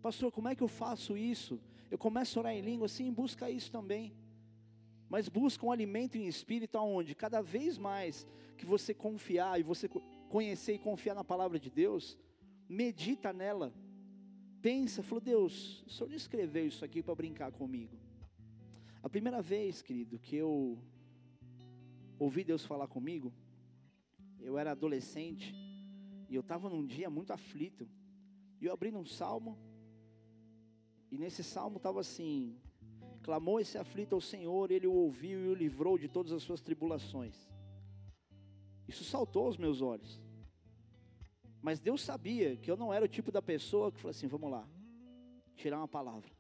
Pastor, 0.02 0.32
como 0.32 0.48
é 0.48 0.56
que 0.56 0.64
eu 0.64 0.68
faço 0.68 1.16
isso? 1.16 1.62
Eu 1.92 2.00
começo 2.00 2.40
a 2.40 2.42
orar 2.42 2.54
em 2.56 2.62
língua, 2.62 2.88
sim, 2.88 3.14
busca 3.14 3.52
isso 3.52 3.72
também. 3.72 4.16
Mas 5.08 5.30
busca 5.30 5.64
um 5.64 5.72
alimento 5.72 6.18
em 6.18 6.26
espírito 6.26 6.76
aonde 6.76 7.14
cada 7.14 7.40
vez 7.40 7.78
mais 7.78 8.26
que 8.58 8.66
você 8.66 8.96
confiar 8.96 9.60
e 9.60 9.64
você 9.64 9.88
conhecer 10.28 10.74
e 10.74 10.80
confiar 10.80 11.14
na 11.14 11.24
palavra 11.24 11.60
de 11.60 11.70
Deus, 11.70 12.18
medita 12.70 13.34
nela, 13.34 13.74
pensa, 14.62 15.02
falou, 15.02 15.20
Deus, 15.20 15.84
o 15.88 15.90
Senhor 15.90 16.14
escreveu 16.14 16.68
isso 16.68 16.86
aqui 16.86 17.02
para 17.02 17.16
brincar 17.16 17.52
comigo. 17.52 17.98
A 19.02 19.10
primeira 19.10 19.42
vez, 19.42 19.82
querido, 19.82 20.20
que 20.20 20.36
eu 20.36 20.78
ouvi 22.20 22.44
Deus 22.44 22.64
falar 22.64 22.88
comigo, 22.88 23.34
eu 24.40 24.58
era 24.58 24.72
adolescente, 24.72 25.56
e 26.30 26.36
eu 26.36 26.42
estava 26.42 26.70
num 26.70 26.86
dia 26.86 27.10
muito 27.10 27.34
aflito, 27.34 27.90
e 28.62 28.66
eu 28.66 28.74
abri 28.74 28.92
num 28.92 29.06
salmo, 29.06 29.58
e 31.10 31.18
nesse 31.18 31.44
salmo 31.44 31.78
estava 31.78 32.00
assim: 32.02 32.56
clamou 33.24 33.60
esse 33.60 33.78
aflito 33.78 34.14
ao 34.14 34.22
Senhor, 34.22 34.70
ele 34.70 34.86
o 34.86 34.94
ouviu 34.94 35.40
e 35.46 35.48
o 35.48 35.56
livrou 35.56 35.98
de 35.98 36.08
todas 36.08 36.32
as 36.32 36.44
suas 36.44 36.62
tribulações. 36.62 37.36
Isso 38.88 39.04
saltou 39.04 39.46
aos 39.46 39.58
meus 39.58 39.82
olhos. 39.82 40.22
Mas 41.62 41.80
Deus 41.80 42.02
sabia 42.02 42.56
que 42.56 42.72
eu 42.72 42.78
não 42.78 42.94
era 42.94 43.04
o 43.04 43.08
tipo 43.08 43.32
da 43.32 43.42
pessoa 43.42 43.92
que 43.92 44.00
falou 44.00 44.12
assim: 44.12 44.28
vamos 44.28 44.50
lá, 44.50 44.68
tirar 45.56 45.78
uma 45.78 45.88
palavra. 45.88 46.32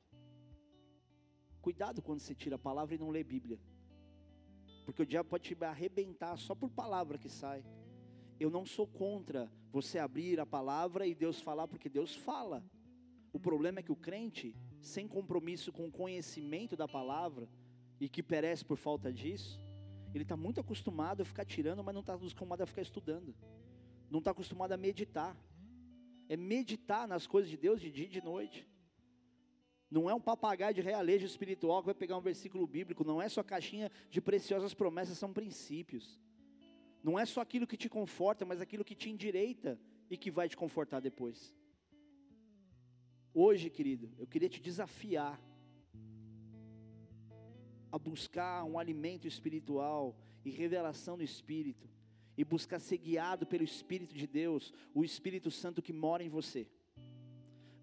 Cuidado 1.62 2.02
quando 2.02 2.20
você 2.20 2.34
tira 2.34 2.56
a 2.56 2.60
palavra 2.60 2.96
e 2.96 2.98
não 2.98 3.10
lê 3.10 3.24
Bíblia, 3.24 3.60
porque 4.86 5.02
o 5.02 5.06
diabo 5.06 5.30
pode 5.30 5.44
te 5.44 5.64
arrebentar 5.64 6.38
só 6.38 6.56
por 6.56 6.70
palavra 6.70 7.18
que 7.18 7.30
sai. 7.30 7.64
Eu 8.40 8.50
não 8.50 8.66
sou 8.66 8.88
contra 8.88 9.52
você 9.70 10.00
abrir 10.00 10.40
a 10.40 10.46
palavra 10.46 11.06
e 11.06 11.14
Deus 11.14 11.42
falar, 11.42 11.68
porque 11.68 11.90
Deus 11.90 12.16
fala. 12.16 12.64
O 13.34 13.40
problema 13.40 13.80
é 13.80 13.84
que 13.84 13.92
o 13.92 13.96
crente, 13.96 14.56
sem 14.82 15.08
compromisso 15.08 15.72
com 15.72 15.88
o 15.88 15.92
conhecimento 15.92 16.76
da 16.76 16.88
palavra, 16.88 17.48
e 18.00 18.08
que 18.08 18.24
perece 18.24 18.64
por 18.64 18.78
falta 18.78 19.12
disso, 19.12 19.60
ele 20.14 20.24
está 20.24 20.38
muito 20.38 20.62
acostumado 20.62 21.22
a 21.22 21.26
ficar 21.26 21.46
tirando, 21.46 21.84
mas 21.84 21.94
não 21.94 22.00
está 22.00 22.14
acostumado 22.14 22.62
a 22.62 22.66
ficar 22.66 22.82
estudando 22.82 23.36
não 24.10 24.20
está 24.20 24.32
acostumado 24.32 24.72
a 24.72 24.78
meditar. 24.78 25.38
É 26.28 26.38
meditar 26.38 27.08
nas 27.08 27.26
coisas 27.28 27.50
de 27.50 27.58
Deus 27.58 27.80
de 27.82 27.92
dia 27.92 28.06
e 28.06 28.10
de 28.10 28.22
noite. 28.22 28.68
Não 29.90 30.10
é 30.10 30.14
um 30.14 30.22
papagaio 30.22 30.74
de 30.74 30.82
realejo 30.82 31.26
espiritual 31.26 31.82
que 31.82 31.88
vai 31.88 31.96
pegar 31.96 32.18
um 32.18 32.22
versículo 32.22 32.68
bíblico. 32.68 33.04
Não 33.04 33.22
é 33.22 33.28
só 33.28 33.42
caixinha 33.44 33.92
de 34.10 34.22
preciosas 34.22 34.74
promessas, 34.74 35.18
são 35.18 35.34
princípios. 35.34 36.20
Não 37.04 37.18
é 37.18 37.26
só 37.26 37.42
aquilo 37.42 37.66
que 37.66 37.78
te 37.78 37.90
conforta, 37.90 38.46
mas 38.46 38.62
aquilo 38.62 38.86
que 38.86 38.96
te 38.96 39.10
endireita 39.10 39.80
e 40.10 40.18
que 40.18 40.30
vai 40.30 40.48
te 40.48 40.58
confortar 40.58 41.00
depois. 41.00 41.56
Hoje, 43.34 43.70
querido, 43.70 44.12
eu 44.18 44.28
queria 44.28 44.50
te 44.50 44.62
desafiar 44.62 45.40
a 47.92 47.98
buscar 47.98 48.64
um 48.66 48.78
alimento 48.78 49.28
espiritual 49.28 50.16
e 50.46 50.52
revelação 50.52 51.18
do 51.18 51.24
Espírito 51.24 51.90
e 52.40 52.46
buscar 52.46 52.80
ser 52.80 52.98
guiado 52.98 53.46
pelo 53.46 53.66
Espírito 53.66 54.16
de 54.16 54.26
Deus, 54.26 54.74
o 54.94 55.04
Espírito 55.04 55.52
Santo 55.52 55.82
que 55.82 55.92
mora 55.92 56.24
em 56.24 56.30
você. 56.30 56.66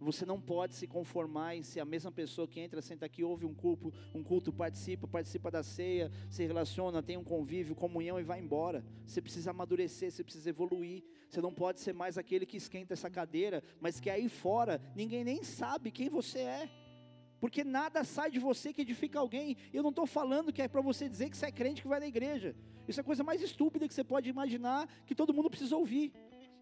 Você 0.01 0.25
não 0.25 0.41
pode 0.41 0.75
se 0.75 0.87
conformar 0.87 1.57
em 1.57 1.63
ser 1.63 1.81
a 1.81 1.85
mesma 1.85 2.11
pessoa 2.11 2.49
que 2.49 2.59
entra, 2.59 2.81
senta 2.81 3.05
aqui, 3.05 3.23
ouve 3.23 3.45
um 3.45 3.53
culto, 3.53 3.93
um 4.15 4.23
culto, 4.23 4.51
participa, 4.51 5.07
participa 5.07 5.51
da 5.51 5.63
ceia, 5.63 6.11
se 6.31 6.43
relaciona, 6.47 7.03
tem 7.03 7.19
um 7.19 7.25
convívio, 7.25 7.75
comunhão 7.75 8.19
e 8.19 8.23
vai 8.23 8.41
embora. 8.41 8.83
Você 9.07 9.21
precisa 9.21 9.51
amadurecer, 9.51 10.11
você 10.11 10.25
precisa 10.25 10.49
evoluir. 10.49 11.05
Você 11.29 11.43
não 11.43 11.53
pode 11.53 11.81
ser 11.81 11.93
mais 11.93 12.17
aquele 12.17 12.47
que 12.47 12.57
esquenta 12.57 12.95
essa 12.95 13.11
cadeira, 13.11 13.63
mas 13.79 14.01
que 14.01 14.09
aí 14.09 14.27
fora 14.27 14.81
ninguém 14.95 15.23
nem 15.23 15.43
sabe 15.43 15.91
quem 15.91 16.09
você 16.09 16.39
é. 16.39 16.71
Porque 17.39 17.63
nada 17.63 18.05
sai 18.05 18.31
de 18.31 18.39
você 18.39 18.73
que 18.73 18.81
edifica 18.81 19.19
alguém. 19.19 19.55
Eu 19.71 19.83
não 19.83 19.91
estou 19.91 20.07
falando 20.07 20.51
que 20.51 20.63
é 20.63 20.69
para 20.69 20.81
você 20.81 21.11
dizer 21.11 21.29
que 21.29 21.37
você 21.37 21.45
é 21.45 21.53
crente 21.53 21.83
que 21.83 21.89
vai 21.89 22.01
na 22.01 22.07
igreja. 22.07 22.57
Isso 22.89 23.01
é 23.01 23.03
a 23.03 23.05
coisa 23.05 23.25
mais 23.25 23.43
estúpida 23.43 23.89
que 23.89 23.95
você 23.95 24.05
pode 24.05 24.29
imaginar 24.29 24.89
que 25.07 25.15
todo 25.15 25.35
mundo 25.35 25.51
precisa 25.51 25.77
ouvir. 25.77 26.13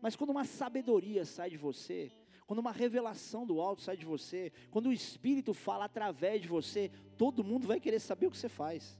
Mas 0.00 0.16
quando 0.16 0.30
uma 0.30 0.44
sabedoria 0.44 1.24
sai 1.24 1.50
de 1.50 1.56
você, 1.56 2.10
quando 2.46 2.58
uma 2.58 2.72
revelação 2.72 3.46
do 3.46 3.60
alto 3.60 3.82
sai 3.82 3.96
de 3.96 4.04
você, 4.04 4.52
quando 4.70 4.86
o 4.86 4.92
Espírito 4.92 5.54
fala 5.54 5.86
através 5.86 6.42
de 6.42 6.48
você, 6.48 6.90
todo 7.16 7.44
mundo 7.44 7.66
vai 7.66 7.80
querer 7.80 8.00
saber 8.00 8.26
o 8.26 8.30
que 8.30 8.38
você 8.38 8.48
faz. 8.48 8.98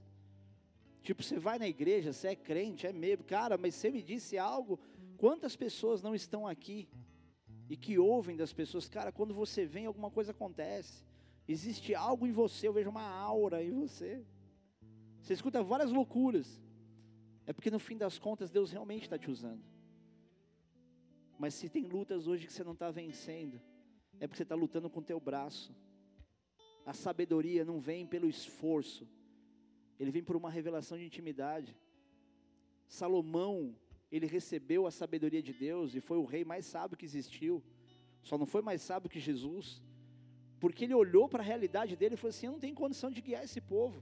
Tipo, 1.03 1.21
você 1.21 1.37
vai 1.37 1.59
na 1.59 1.67
igreja, 1.67 2.11
você 2.11 2.29
é 2.29 2.35
crente, 2.35 2.87
é 2.87 2.91
mesmo, 2.91 3.23
cara, 3.23 3.57
mas 3.57 3.75
você 3.75 3.91
me 3.91 4.01
disse 4.01 4.37
algo. 4.37 4.79
Quantas 5.17 5.55
pessoas 5.55 6.01
não 6.01 6.15
estão 6.15 6.47
aqui 6.47 6.87
e 7.69 7.77
que 7.77 7.99
ouvem 7.99 8.35
das 8.35 8.51
pessoas, 8.51 8.89
cara, 8.89 9.11
quando 9.11 9.33
você 9.33 9.65
vem, 9.65 9.85
alguma 9.85 10.09
coisa 10.09 10.31
acontece. 10.31 11.03
Existe 11.47 11.93
algo 11.93 12.25
em 12.25 12.31
você, 12.31 12.67
eu 12.67 12.73
vejo 12.73 12.89
uma 12.89 13.07
aura 13.07 13.63
em 13.63 13.71
você. 13.71 14.25
Você 15.21 15.33
escuta 15.33 15.61
várias 15.61 15.91
loucuras. 15.91 16.59
É 17.47 17.53
porque 17.53 17.71
no 17.71 17.79
fim 17.79 17.97
das 17.97 18.17
contas 18.17 18.49
Deus 18.49 18.71
realmente 18.71 19.03
está 19.03 19.17
te 19.17 19.29
usando. 19.29 19.63
Mas 21.37 21.53
se 21.53 21.69
tem 21.69 21.83
lutas 21.83 22.27
hoje 22.27 22.47
que 22.47 22.53
você 22.53 22.63
não 22.63 22.73
está 22.73 22.89
vencendo, 22.89 23.61
é 24.19 24.27
porque 24.27 24.37
você 24.37 24.43
está 24.43 24.55
lutando 24.55 24.89
com 24.89 24.99
o 24.99 25.03
teu 25.03 25.19
braço. 25.19 25.75
A 26.85 26.93
sabedoria 26.93 27.65
não 27.65 27.79
vem 27.79 28.05
pelo 28.05 28.29
esforço, 28.29 29.07
ele 29.99 30.11
vem 30.11 30.23
por 30.23 30.35
uma 30.35 30.49
revelação 30.49 30.97
de 30.97 31.05
intimidade. 31.05 31.75
Salomão, 32.87 33.75
ele 34.11 34.27
recebeu 34.27 34.85
a 34.85 34.91
sabedoria 34.91 35.41
de 35.41 35.53
Deus 35.53 35.95
e 35.95 35.99
foi 35.99 36.17
o 36.17 36.25
rei 36.25 36.45
mais 36.45 36.65
sábio 36.65 36.97
que 36.97 37.05
existiu. 37.05 37.63
Só 38.21 38.37
não 38.37 38.45
foi 38.45 38.61
mais 38.61 38.81
sábio 38.81 39.09
que 39.09 39.19
Jesus, 39.19 39.81
porque 40.59 40.85
ele 40.85 40.93
olhou 40.93 41.27
para 41.27 41.41
a 41.41 41.45
realidade 41.45 41.95
dele 41.95 42.15
e 42.15 42.17
falou 42.17 42.29
assim: 42.29 42.45
Eu 42.45 42.53
não 42.53 42.59
tenho 42.59 42.75
condição 42.75 43.11
de 43.11 43.21
guiar 43.21 43.43
esse 43.43 43.59
povo. 43.59 44.01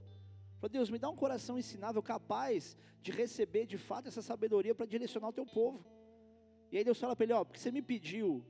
Falou, 0.64 0.72
Deus, 0.72 0.88
me 0.88 0.98
dá 0.98 1.10
um 1.10 1.14
coração 1.14 1.58
ensinável, 1.58 2.02
capaz 2.02 2.74
de 3.02 3.12
receber 3.12 3.66
de 3.66 3.76
fato 3.76 4.08
essa 4.08 4.22
sabedoria 4.22 4.74
para 4.74 4.86
direcionar 4.86 5.28
o 5.28 5.32
teu 5.32 5.44
povo. 5.44 5.84
E 6.72 6.78
aí 6.78 6.82
Deus 6.82 6.98
fala 6.98 7.14
para 7.14 7.24
ele: 7.24 7.34
Ó, 7.34 7.44
porque 7.44 7.60
você 7.60 7.70
me 7.70 7.82
pediu 7.82 8.42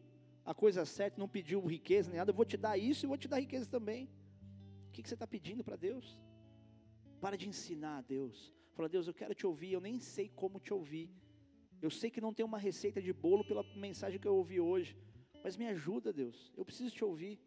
a 0.44 0.54
coisa 0.54 0.84
certa, 0.84 1.18
não 1.18 1.28
pediu 1.28 1.60
riqueza 1.66 2.08
nem 2.10 2.18
nada, 2.18 2.30
eu 2.30 2.34
vou 2.36 2.44
te 2.44 2.56
dar 2.56 2.78
isso 2.78 3.04
e 3.04 3.08
vou 3.08 3.18
te 3.18 3.26
dar 3.26 3.40
riqueza 3.40 3.68
também. 3.68 4.08
O 4.88 4.92
que, 4.92 5.02
que 5.02 5.08
você 5.08 5.14
está 5.14 5.26
pedindo 5.26 5.64
para 5.64 5.74
Deus? 5.74 6.16
Para 7.20 7.36
de 7.36 7.48
ensinar 7.48 7.98
a 7.98 8.02
Deus. 8.02 8.54
Fala, 8.74 8.88
Deus, 8.88 9.08
eu 9.08 9.14
quero 9.14 9.34
te 9.34 9.44
ouvir, 9.44 9.72
eu 9.72 9.80
nem 9.80 9.98
sei 9.98 10.28
como 10.28 10.60
te 10.60 10.72
ouvir. 10.72 11.10
Eu 11.82 11.90
sei 11.90 12.12
que 12.12 12.20
não 12.20 12.32
tem 12.32 12.46
uma 12.46 12.58
receita 12.58 13.02
de 13.02 13.12
bolo 13.12 13.44
pela 13.44 13.64
mensagem 13.74 14.20
que 14.20 14.28
eu 14.28 14.36
ouvi 14.36 14.60
hoje, 14.60 14.96
mas 15.42 15.56
me 15.56 15.66
ajuda, 15.66 16.12
Deus. 16.12 16.52
Eu 16.56 16.64
preciso 16.64 16.94
te 16.94 17.04
ouvir. 17.04 17.40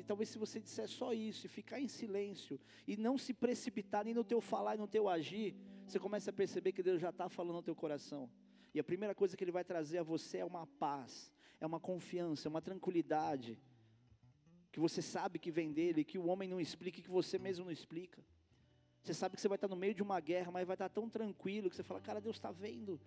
E 0.00 0.02
talvez 0.02 0.30
se 0.30 0.38
você 0.38 0.58
disser 0.58 0.88
só 0.88 1.12
isso 1.12 1.44
e 1.44 1.48
ficar 1.48 1.78
em 1.78 1.86
silêncio 1.86 2.58
e 2.86 2.96
não 2.96 3.18
se 3.18 3.34
precipitar 3.34 4.02
nem 4.02 4.14
no 4.14 4.24
teu 4.24 4.40
falar 4.40 4.74
e 4.74 4.78
no 4.78 4.88
teu 4.88 5.10
agir, 5.10 5.54
você 5.86 5.98
começa 5.98 6.30
a 6.30 6.32
perceber 6.32 6.72
que 6.72 6.82
Deus 6.82 6.98
já 7.00 7.10
está 7.10 7.28
falando 7.28 7.56
no 7.56 7.62
teu 7.62 7.76
coração. 7.76 8.30
E 8.72 8.80
a 8.80 8.84
primeira 8.84 9.14
coisa 9.14 9.36
que 9.36 9.44
Ele 9.44 9.52
vai 9.52 9.62
trazer 9.62 9.98
a 9.98 10.02
você 10.02 10.38
é 10.38 10.44
uma 10.44 10.66
paz, 10.66 11.30
é 11.60 11.66
uma 11.66 11.78
confiança, 11.78 12.48
é 12.48 12.50
uma 12.50 12.62
tranquilidade, 12.62 13.58
que 14.72 14.80
você 14.80 15.02
sabe 15.02 15.38
que 15.38 15.50
vem 15.50 15.70
dele, 15.70 16.02
que 16.02 16.16
o 16.16 16.26
homem 16.26 16.48
não 16.48 16.58
explica, 16.58 17.02
que 17.02 17.10
você 17.10 17.38
mesmo 17.38 17.66
não 17.66 17.72
explica. 17.72 18.24
Você 19.02 19.12
sabe 19.12 19.34
que 19.34 19.42
você 19.42 19.48
vai 19.48 19.56
estar 19.56 19.68
no 19.68 19.76
meio 19.76 19.94
de 19.94 20.02
uma 20.02 20.18
guerra, 20.18 20.50
mas 20.50 20.66
vai 20.66 20.76
estar 20.76 20.88
tão 20.88 21.10
tranquilo 21.10 21.68
que 21.68 21.76
você 21.76 21.82
fala, 21.82 22.00
cara, 22.00 22.22
Deus 22.22 22.36
está 22.36 22.50
vendo. 22.50 22.98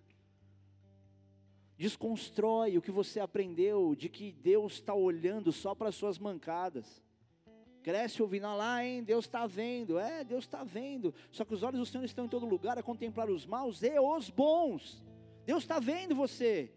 Desconstrói 1.76 2.78
o 2.78 2.82
que 2.82 2.90
você 2.90 3.18
aprendeu 3.18 3.94
de 3.94 4.08
que 4.08 4.32
Deus 4.32 4.74
está 4.74 4.94
olhando 4.94 5.50
só 5.50 5.74
para 5.74 5.88
as 5.88 5.94
suas 5.96 6.18
mancadas. 6.18 7.02
Cresce 7.82 8.22
ouvindo 8.22 8.46
ah 8.46 8.54
lá, 8.54 8.84
hein? 8.84 9.02
Deus 9.02 9.26
está 9.26 9.46
vendo. 9.46 9.98
É, 9.98 10.24
Deus 10.24 10.44
está 10.44 10.64
vendo. 10.64 11.14
Só 11.30 11.44
que 11.44 11.52
os 11.52 11.62
olhos 11.62 11.80
do 11.80 11.84
Senhor 11.84 12.04
estão 12.04 12.24
em 12.24 12.28
todo 12.28 12.46
lugar 12.46 12.78
a 12.78 12.82
contemplar 12.82 13.28
os 13.28 13.44
maus 13.44 13.82
e 13.82 13.98
os 13.98 14.30
bons. 14.30 15.04
Deus 15.44 15.64
está 15.64 15.78
vendo 15.78 16.14
você. 16.14 16.72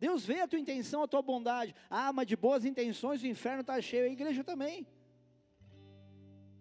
Deus 0.00 0.24
vê 0.24 0.40
a 0.40 0.48
tua 0.48 0.58
intenção, 0.58 1.02
a 1.02 1.08
tua 1.08 1.22
bondade. 1.22 1.74
Ah, 1.88 2.12
mas 2.12 2.26
de 2.26 2.34
boas 2.34 2.64
intenções 2.64 3.22
o 3.22 3.26
inferno 3.26 3.60
está 3.60 3.80
cheio, 3.80 4.06
a 4.06 4.08
igreja 4.08 4.42
também. 4.42 4.86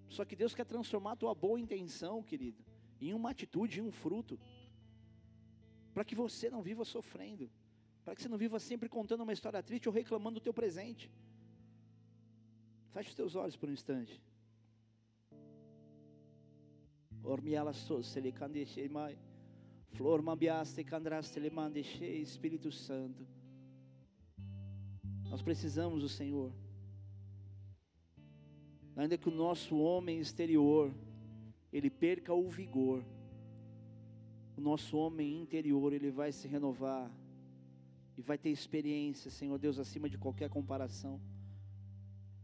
Só 0.09 0.25
que 0.25 0.35
Deus 0.35 0.53
quer 0.53 0.65
transformar 0.65 1.13
a 1.13 1.15
tua 1.15 1.33
boa 1.33 1.59
intenção, 1.59 2.21
querido, 2.21 2.63
em 2.99 3.13
uma 3.13 3.31
atitude, 3.31 3.79
em 3.79 3.83
um 3.83 3.91
fruto. 3.91 4.37
Para 5.93 6.03
que 6.03 6.13
você 6.13 6.49
não 6.49 6.61
viva 6.61 6.83
sofrendo. 6.83 7.49
Para 8.09 8.15
que 8.15 8.23
você 8.23 8.27
não 8.27 8.39
viva 8.39 8.59
sempre 8.59 8.89
contando 8.89 9.21
uma 9.21 9.31
história 9.31 9.61
triste 9.61 9.87
ou 9.87 9.93
reclamando 9.93 10.39
do 10.39 10.43
teu 10.43 10.51
presente. 10.51 11.11
Feche 12.91 13.09
os 13.09 13.13
teus 13.13 13.35
olhos 13.35 13.55
por 13.55 13.69
um 13.69 13.71
instante. 13.71 14.19
Flor 19.91 20.23
mambiaste 20.23 20.83
Espírito 22.19 22.71
Santo. 22.71 23.27
Nós 25.29 25.43
precisamos 25.43 26.01
do 26.01 26.09
Senhor. 26.09 26.51
Ainda 28.95 29.19
que 29.19 29.29
o 29.29 29.31
nosso 29.31 29.77
homem 29.77 30.19
exterior 30.19 30.91
ele 31.71 31.91
perca 31.91 32.33
o 32.33 32.49
vigor, 32.49 33.05
o 34.57 34.61
nosso 34.61 34.97
homem 34.97 35.39
interior 35.39 35.93
ele 35.93 36.09
vai 36.09 36.31
se 36.31 36.47
renovar 36.47 37.18
e 38.19 38.21
vai 38.21 38.37
ter 38.37 38.49
experiência, 38.49 39.31
Senhor 39.31 39.57
Deus, 39.57 39.79
acima 39.79 40.09
de 40.09 40.17
qualquer 40.17 40.49
comparação. 40.49 41.21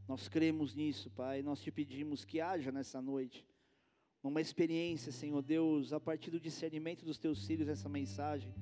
Nós 0.07 0.29
cremos 0.29 0.73
nisso, 0.73 1.09
Pai. 1.09 1.41
Nós 1.41 1.59
te 1.61 1.69
pedimos 1.69 2.23
que 2.23 2.39
haja 2.39 2.71
nessa 2.71 3.01
noite 3.01 3.45
uma 4.23 4.39
experiência, 4.39 5.11
Senhor 5.11 5.41
Deus, 5.41 5.91
a 5.91 5.99
partir 5.99 6.31
do 6.31 6.39
discernimento 6.39 7.03
dos 7.03 7.17
teus 7.17 7.45
filhos 7.45 7.67
essa 7.67 7.89
mensagem, 7.89 8.55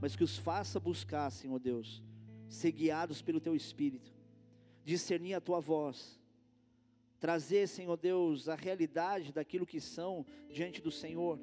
mas 0.00 0.16
que 0.16 0.24
os 0.24 0.38
faça 0.38 0.80
buscar, 0.80 1.30
Senhor 1.30 1.58
Deus, 1.58 2.02
ser 2.48 2.72
guiados 2.72 3.20
pelo 3.20 3.42
teu 3.42 3.54
espírito, 3.54 4.10
discernir 4.82 5.34
a 5.34 5.42
tua 5.42 5.60
voz, 5.60 6.18
trazer, 7.20 7.68
Senhor 7.68 7.98
Deus, 7.98 8.48
a 8.48 8.54
realidade 8.54 9.34
daquilo 9.34 9.66
que 9.66 9.82
são 9.82 10.24
diante 10.50 10.80
do 10.80 10.90
Senhor, 10.90 11.38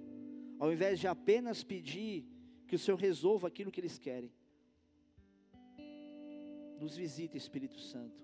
ao 0.58 0.74
invés 0.74 1.00
de 1.00 1.08
apenas 1.08 1.64
pedir 1.64 2.26
que 2.68 2.76
o 2.76 2.80
Senhor 2.80 2.98
resolva 2.98 3.48
aquilo 3.48 3.72
que 3.72 3.80
eles 3.80 4.00
querem. 4.00 4.34
Nos 6.82 6.98
visita, 6.98 7.38
Espírito 7.38 7.80
Santo. 7.80 8.20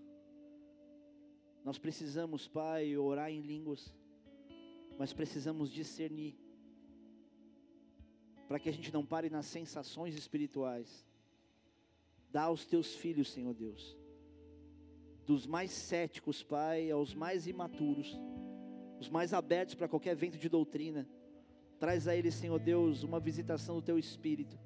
Nós 1.63 1.77
precisamos, 1.77 2.47
Pai, 2.47 2.97
orar 2.97 3.31
em 3.31 3.39
línguas 3.39 3.93
mas 4.97 5.13
precisamos 5.13 5.71
discernir, 5.71 6.35
para 8.47 8.59
que 8.59 8.67
a 8.67 8.73
gente 8.73 8.91
não 8.91 9.05
pare 9.05 9.29
nas 9.29 9.45
sensações 9.45 10.15
espirituais. 10.15 11.05
Dá 12.31 12.43
aos 12.43 12.65
teus 12.65 12.95
filhos, 12.95 13.31
Senhor 13.31 13.53
Deus, 13.53 13.95
dos 15.25 15.45
mais 15.45 15.71
céticos, 15.71 16.41
Pai, 16.41 16.89
aos 16.89 17.13
mais 17.13 17.45
imaturos, 17.45 18.19
os 18.99 19.09
mais 19.09 19.33
abertos 19.33 19.75
para 19.75 19.87
qualquer 19.87 20.15
vento 20.15 20.37
de 20.37 20.49
doutrina. 20.49 21.07
Traz 21.79 22.07
a 22.07 22.15
eles, 22.15 22.33
Senhor 22.33 22.59
Deus, 22.59 23.03
uma 23.03 23.19
visitação 23.19 23.75
do 23.75 23.81
teu 23.83 23.99
espírito, 23.99 24.57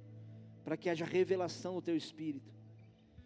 para 0.64 0.78
que 0.78 0.90
haja 0.90 1.04
revelação 1.04 1.76
do 1.76 1.82
teu 1.82 1.98
espírito, 1.98 2.54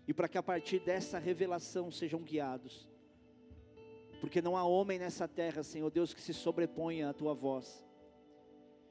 e 0.07 0.13
para 0.13 0.27
que 0.27 0.37
a 0.37 0.43
partir 0.43 0.79
dessa 0.79 1.19
revelação 1.19 1.91
sejam 1.91 2.21
guiados 2.21 2.87
porque 4.25 4.41
não 4.41 4.57
há 4.57 4.63
homem 4.63 4.97
nessa 4.97 5.27
terra, 5.27 5.61
Senhor 5.61 5.91
Deus, 5.91 6.11
que 6.11 6.19
se 6.19 6.33
sobreponha 6.33 7.09
à 7.09 7.13
tua 7.13 7.35
voz. 7.35 7.85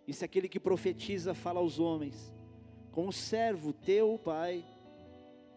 E 0.07 0.13
se 0.13 0.25
aquele 0.25 0.49
que 0.49 0.61
profetiza 0.61 1.35
fala 1.35 1.59
aos 1.59 1.81
homens, 1.81 2.33
como 2.93 3.13
servo 3.13 3.73
teu, 3.73 4.17
Pai, 4.17 4.65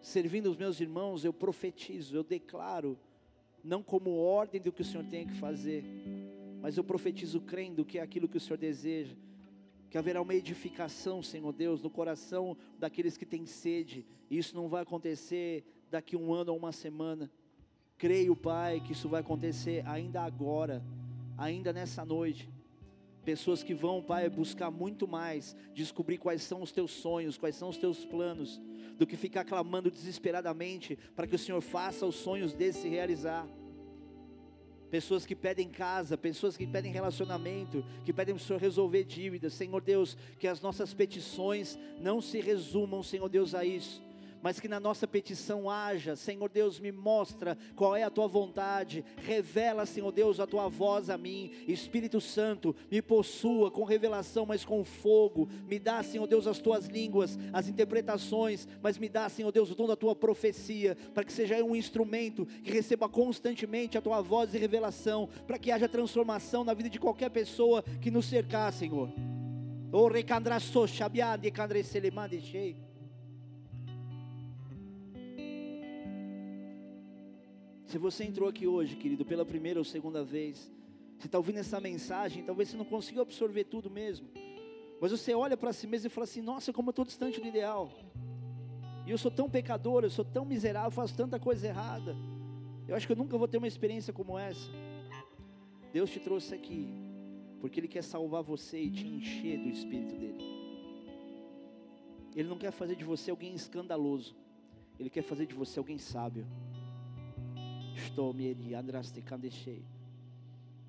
servindo 0.01 0.49
os 0.49 0.57
meus 0.57 0.79
irmãos, 0.79 1.23
eu 1.23 1.31
profetizo, 1.31 2.15
eu 2.15 2.23
declaro, 2.23 2.97
não 3.63 3.83
como 3.83 4.17
ordem 4.17 4.59
do 4.59 4.71
que 4.71 4.81
o 4.81 4.85
Senhor 4.85 5.05
tem 5.05 5.27
que 5.27 5.35
fazer, 5.35 5.83
mas 6.59 6.75
eu 6.75 6.83
profetizo 6.83 7.39
crendo 7.41 7.85
que 7.85 7.99
é 7.99 8.01
aquilo 8.01 8.27
que 8.27 8.37
o 8.37 8.41
Senhor 8.41 8.57
deseja, 8.57 9.15
que 9.89 9.97
haverá 9.97 10.21
uma 10.21 10.35
edificação, 10.35 11.23
Senhor 11.23 11.51
Deus, 11.53 11.81
no 11.81 11.89
coração 11.89 12.57
daqueles 12.77 13.17
que 13.17 13.25
têm 13.25 13.45
sede, 13.45 14.05
e 14.29 14.37
isso 14.37 14.55
não 14.55 14.67
vai 14.67 14.83
acontecer 14.83 15.63
daqui 15.89 16.15
um 16.15 16.33
ano 16.33 16.51
ou 16.51 16.57
uma 16.57 16.71
semana, 16.71 17.31
Creio, 17.97 18.35
Pai, 18.35 18.79
que 18.79 18.91
isso 18.91 19.09
vai 19.09 19.21
acontecer 19.21 19.83
ainda 19.87 20.21
agora, 20.21 20.83
ainda 21.35 21.73
nessa 21.73 22.05
noite. 22.05 22.47
Pessoas 23.25 23.63
que 23.63 23.73
vão, 23.73 24.03
Pai, 24.03 24.29
buscar 24.29 24.69
muito 24.69 25.07
mais, 25.07 25.55
descobrir 25.73 26.19
quais 26.19 26.43
são 26.43 26.61
os 26.61 26.71
teus 26.71 26.91
sonhos, 26.91 27.39
quais 27.39 27.55
são 27.55 27.69
os 27.69 27.77
teus 27.77 28.05
planos, 28.05 28.61
do 28.99 29.07
que 29.07 29.17
ficar 29.17 29.43
clamando 29.45 29.89
desesperadamente 29.89 30.95
para 31.15 31.25
que 31.25 31.33
o 31.33 31.39
Senhor 31.39 31.59
faça 31.59 32.05
os 32.05 32.15
sonhos 32.15 32.53
desse 32.53 32.81
se 32.81 32.87
realizar. 32.87 33.47
Pessoas 34.89 35.25
que 35.25 35.35
pedem 35.35 35.69
casa, 35.69 36.17
pessoas 36.17 36.55
que 36.55 36.65
pedem 36.65 36.91
relacionamento, 36.91 37.83
que 38.05 38.13
pedem 38.13 38.33
o 38.33 38.39
Senhor 38.39 38.59
resolver 38.59 39.03
dívidas. 39.03 39.53
Senhor 39.53 39.81
Deus, 39.81 40.17
que 40.39 40.47
as 40.47 40.61
nossas 40.61 40.93
petições 40.93 41.77
não 41.99 42.21
se 42.21 42.39
resumam, 42.39 43.03
Senhor 43.03 43.29
Deus, 43.29 43.53
a 43.53 43.65
isso 43.65 44.06
mas 44.41 44.59
que 44.59 44.67
na 44.67 44.79
nossa 44.79 45.07
petição 45.07 45.69
haja, 45.69 46.15
Senhor 46.15 46.49
Deus, 46.49 46.79
me 46.79 46.91
mostra 46.91 47.57
qual 47.75 47.95
é 47.95 48.03
a 48.03 48.09
tua 48.09 48.27
vontade, 48.27 49.03
revela, 49.17 49.85
Senhor 49.85 50.11
Deus, 50.11 50.39
a 50.39 50.47
tua 50.47 50.67
voz 50.67 51.09
a 51.09 51.17
mim, 51.17 51.51
Espírito 51.67 52.21
Santo, 52.21 52.75
me 52.91 53.01
possua 53.01 53.71
com 53.71 53.83
revelação, 53.83 54.45
mas 54.45 54.63
com 54.63 54.83
fogo, 54.83 55.49
me 55.67 55.79
dá, 55.79 56.01
Senhor 56.03 56.27
Deus, 56.27 56.47
as 56.47 56.59
tuas 56.59 56.87
línguas, 56.87 57.37
as 57.51 57.67
interpretações, 57.67 58.67
mas 58.81 58.97
me 58.97 59.09
dá, 59.09 59.27
Senhor 59.29 59.51
Deus, 59.51 59.71
o 59.71 59.75
dom 59.75 59.87
da 59.87 59.95
tua 59.95 60.15
profecia, 60.15 60.95
para 61.13 61.23
que 61.23 61.33
seja 61.33 61.63
um 61.63 61.75
instrumento 61.75 62.45
que 62.45 62.71
receba 62.71 63.09
constantemente 63.09 63.97
a 63.97 64.01
tua 64.01 64.21
voz 64.21 64.53
e 64.53 64.57
revelação, 64.57 65.29
para 65.45 65.57
que 65.57 65.71
haja 65.71 65.89
transformação 65.89 66.63
na 66.63 66.73
vida 66.73 66.89
de 66.89 66.99
qualquer 66.99 67.29
pessoa 67.29 67.83
que 68.01 68.11
nos 68.11 68.25
cercar, 68.25 68.71
Senhor. 68.73 69.11
Oh, 69.91 70.07
recandraçou, 70.07 70.87
xabiade, 70.87 71.49
candreselemande 71.49 72.41
cheio. 72.41 72.75
Se 77.87 77.97
você 77.97 78.25
entrou 78.25 78.49
aqui 78.49 78.67
hoje, 78.67 78.97
querido, 78.97 79.23
pela 79.23 79.45
primeira 79.45 79.79
ou 79.79 79.85
segunda 79.85 80.23
vez, 80.23 80.69
Você 81.17 81.25
está 81.25 81.39
ouvindo 81.39 81.57
essa 81.57 81.79
mensagem, 81.79 82.43
talvez 82.43 82.69
você 82.69 82.77
não 82.77 82.85
consiga 82.85 83.21
absorver 83.21 83.63
tudo 83.63 83.89
mesmo. 83.89 84.27
Mas 85.01 85.09
você 85.09 85.33
olha 85.33 85.57
para 85.57 85.73
si 85.73 85.87
mesmo 85.87 86.07
e 86.07 86.09
fala 86.09 86.25
assim: 86.25 86.41
Nossa, 86.41 86.71
como 86.71 86.89
eu 86.89 86.91
estou 86.91 87.05
distante 87.05 87.41
do 87.41 87.47
ideal. 87.47 87.91
E 89.05 89.09
eu 89.09 89.17
sou 89.17 89.31
tão 89.31 89.49
pecador, 89.49 90.03
eu 90.03 90.09
sou 90.11 90.25
tão 90.25 90.45
miserável, 90.45 90.91
faço 90.91 91.15
tanta 91.15 91.39
coisa 91.39 91.65
errada. 91.65 92.15
Eu 92.87 92.95
acho 92.95 93.07
que 93.07 93.13
eu 93.13 93.17
nunca 93.17 93.37
vou 93.37 93.47
ter 93.47 93.57
uma 93.57 93.67
experiência 93.67 94.13
como 94.13 94.37
essa. 94.37 94.69
Deus 95.91 96.11
te 96.11 96.19
trouxe 96.19 96.53
aqui, 96.53 96.87
porque 97.59 97.79
Ele 97.79 97.87
quer 97.87 98.03
salvar 98.03 98.43
você 98.43 98.79
e 98.79 98.91
te 98.91 99.07
encher 99.07 99.57
do 99.57 99.69
Espírito 99.69 100.15
dele. 100.15 100.43
Ele 102.35 102.49
não 102.49 102.57
quer 102.57 102.71
fazer 102.71 102.95
de 102.95 103.03
você 103.03 103.31
alguém 103.31 103.55
escandaloso, 103.55 104.35
Ele 104.99 105.09
quer 105.09 105.23
fazer 105.23 105.47
de 105.47 105.55
você 105.55 105.79
alguém 105.79 105.97
sábio. 105.97 106.45
Estou 107.97 108.31
me 108.31 108.45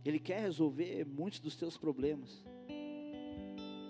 Ele 0.05 0.19
quer 0.19 0.41
resolver 0.41 1.07
muitos 1.07 1.41
dos 1.41 1.57
teus 1.57 1.77
problemas. 1.77 2.45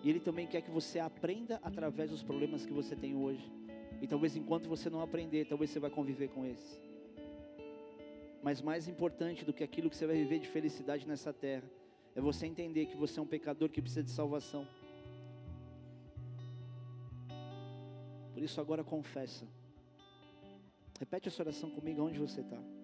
E 0.02 0.08
Ele 0.08 0.20
também 0.20 0.46
quer 0.46 0.62
que 0.62 0.70
você 0.70 1.00
aprenda 1.00 1.58
através 1.62 2.10
dos 2.10 2.22
problemas 2.22 2.64
que 2.64 2.72
você 2.72 2.94
tem 2.94 3.16
hoje. 3.16 3.44
E 4.00 4.06
talvez 4.06 4.36
enquanto 4.36 4.68
você 4.68 4.88
não 4.88 5.00
aprender, 5.00 5.46
talvez 5.46 5.70
você 5.70 5.80
vai 5.80 5.90
conviver 5.90 6.28
com 6.28 6.46
esses. 6.46 6.80
Mas 8.40 8.62
mais 8.62 8.86
importante 8.86 9.44
do 9.44 9.52
que 9.52 9.64
aquilo 9.64 9.90
que 9.90 9.96
você 9.96 10.06
vai 10.06 10.16
viver 10.16 10.38
de 10.38 10.46
felicidade 10.46 11.06
nessa 11.06 11.32
terra, 11.32 11.68
é 12.14 12.20
você 12.20 12.46
entender 12.46 12.86
que 12.86 12.96
você 12.96 13.18
é 13.18 13.22
um 13.22 13.26
pecador 13.26 13.68
que 13.68 13.82
precisa 13.82 14.04
de 14.04 14.12
salvação. 14.12 14.66
Por 18.32 18.42
isso 18.42 18.60
agora 18.60 18.84
confessa. 18.84 19.44
Repete 21.00 21.26
essa 21.26 21.42
oração 21.42 21.68
comigo 21.70 22.02
onde 22.02 22.18
você 22.20 22.40
está. 22.40 22.77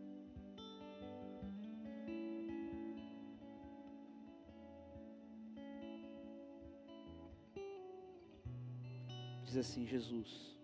Diz 9.54 9.68
assim: 9.68 9.86
Jesus, 9.86 10.58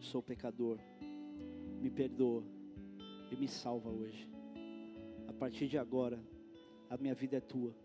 sou 0.00 0.22
pecador, 0.22 0.78
me 1.78 1.90
perdoa 1.90 2.42
e 3.30 3.36
me 3.36 3.46
salva 3.46 3.90
hoje. 3.90 4.30
A 5.28 5.32
partir 5.34 5.68
de 5.68 5.76
agora, 5.76 6.18
a 6.88 6.96
minha 6.96 7.14
vida 7.14 7.36
é 7.36 7.40
tua. 7.40 7.76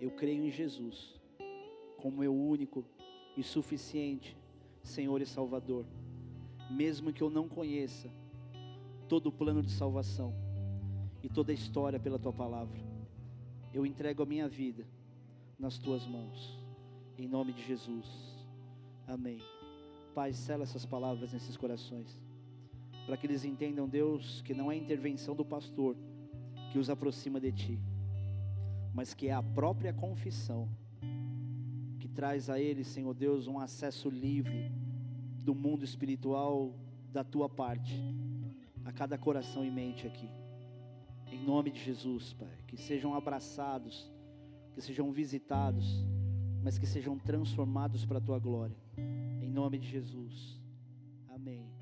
Eu 0.00 0.10
creio 0.10 0.44
em 0.44 0.50
Jesus 0.50 1.14
como 1.98 2.16
meu 2.16 2.34
único 2.34 2.84
e 3.36 3.44
suficiente 3.44 4.36
Senhor 4.82 5.22
e 5.22 5.26
Salvador, 5.26 5.86
mesmo 6.68 7.12
que 7.12 7.22
eu 7.22 7.30
não 7.30 7.48
conheça 7.48 8.10
todo 9.08 9.28
o 9.28 9.32
plano 9.32 9.62
de 9.62 9.70
salvação 9.70 10.34
e 11.22 11.28
toda 11.28 11.52
a 11.52 11.54
história 11.54 12.00
pela 12.00 12.18
tua 12.18 12.32
palavra. 12.32 12.80
Eu 13.72 13.86
entrego 13.86 14.24
a 14.24 14.26
minha 14.26 14.48
vida 14.48 14.84
nas 15.56 15.78
tuas 15.78 16.04
mãos, 16.04 16.58
em 17.16 17.28
nome 17.28 17.52
de 17.52 17.62
Jesus. 17.62 18.39
Amém. 19.10 19.40
Pai, 20.14 20.32
sela 20.32 20.62
essas 20.62 20.86
palavras 20.86 21.32
nesses 21.32 21.56
corações, 21.56 22.16
para 23.06 23.16
que 23.16 23.26
eles 23.26 23.44
entendam, 23.44 23.88
Deus, 23.88 24.40
que 24.42 24.54
não 24.54 24.70
é 24.70 24.76
a 24.76 24.78
intervenção 24.78 25.34
do 25.34 25.44
pastor 25.44 25.96
que 26.70 26.78
os 26.78 26.88
aproxima 26.88 27.40
de 27.40 27.50
Ti, 27.50 27.80
mas 28.94 29.12
que 29.12 29.26
é 29.26 29.32
a 29.32 29.42
própria 29.42 29.92
confissão 29.92 30.68
que 31.98 32.06
traz 32.06 32.48
a 32.48 32.60
eles, 32.60 32.86
Senhor 32.86 33.12
Deus, 33.12 33.48
um 33.48 33.58
acesso 33.58 34.08
livre 34.08 34.70
do 35.42 35.56
mundo 35.56 35.84
espiritual 35.84 36.72
da 37.12 37.24
Tua 37.24 37.48
parte, 37.48 38.00
a 38.84 38.92
cada 38.92 39.18
coração 39.18 39.64
e 39.64 39.70
mente 39.72 40.06
aqui. 40.06 40.30
Em 41.26 41.44
nome 41.44 41.72
de 41.72 41.82
Jesus, 41.82 42.32
Pai, 42.32 42.58
que 42.68 42.76
sejam 42.76 43.12
abraçados, 43.12 44.08
que 44.72 44.80
sejam 44.80 45.10
visitados, 45.10 46.04
mas 46.62 46.78
que 46.78 46.86
sejam 46.86 47.18
transformados 47.18 48.04
para 48.04 48.18
a 48.18 48.20
Tua 48.20 48.38
glória. 48.38 48.76
Em 49.40 49.48
nome 49.48 49.78
de 49.78 49.88
Jesus. 49.88 50.60
Amém. 51.28 51.79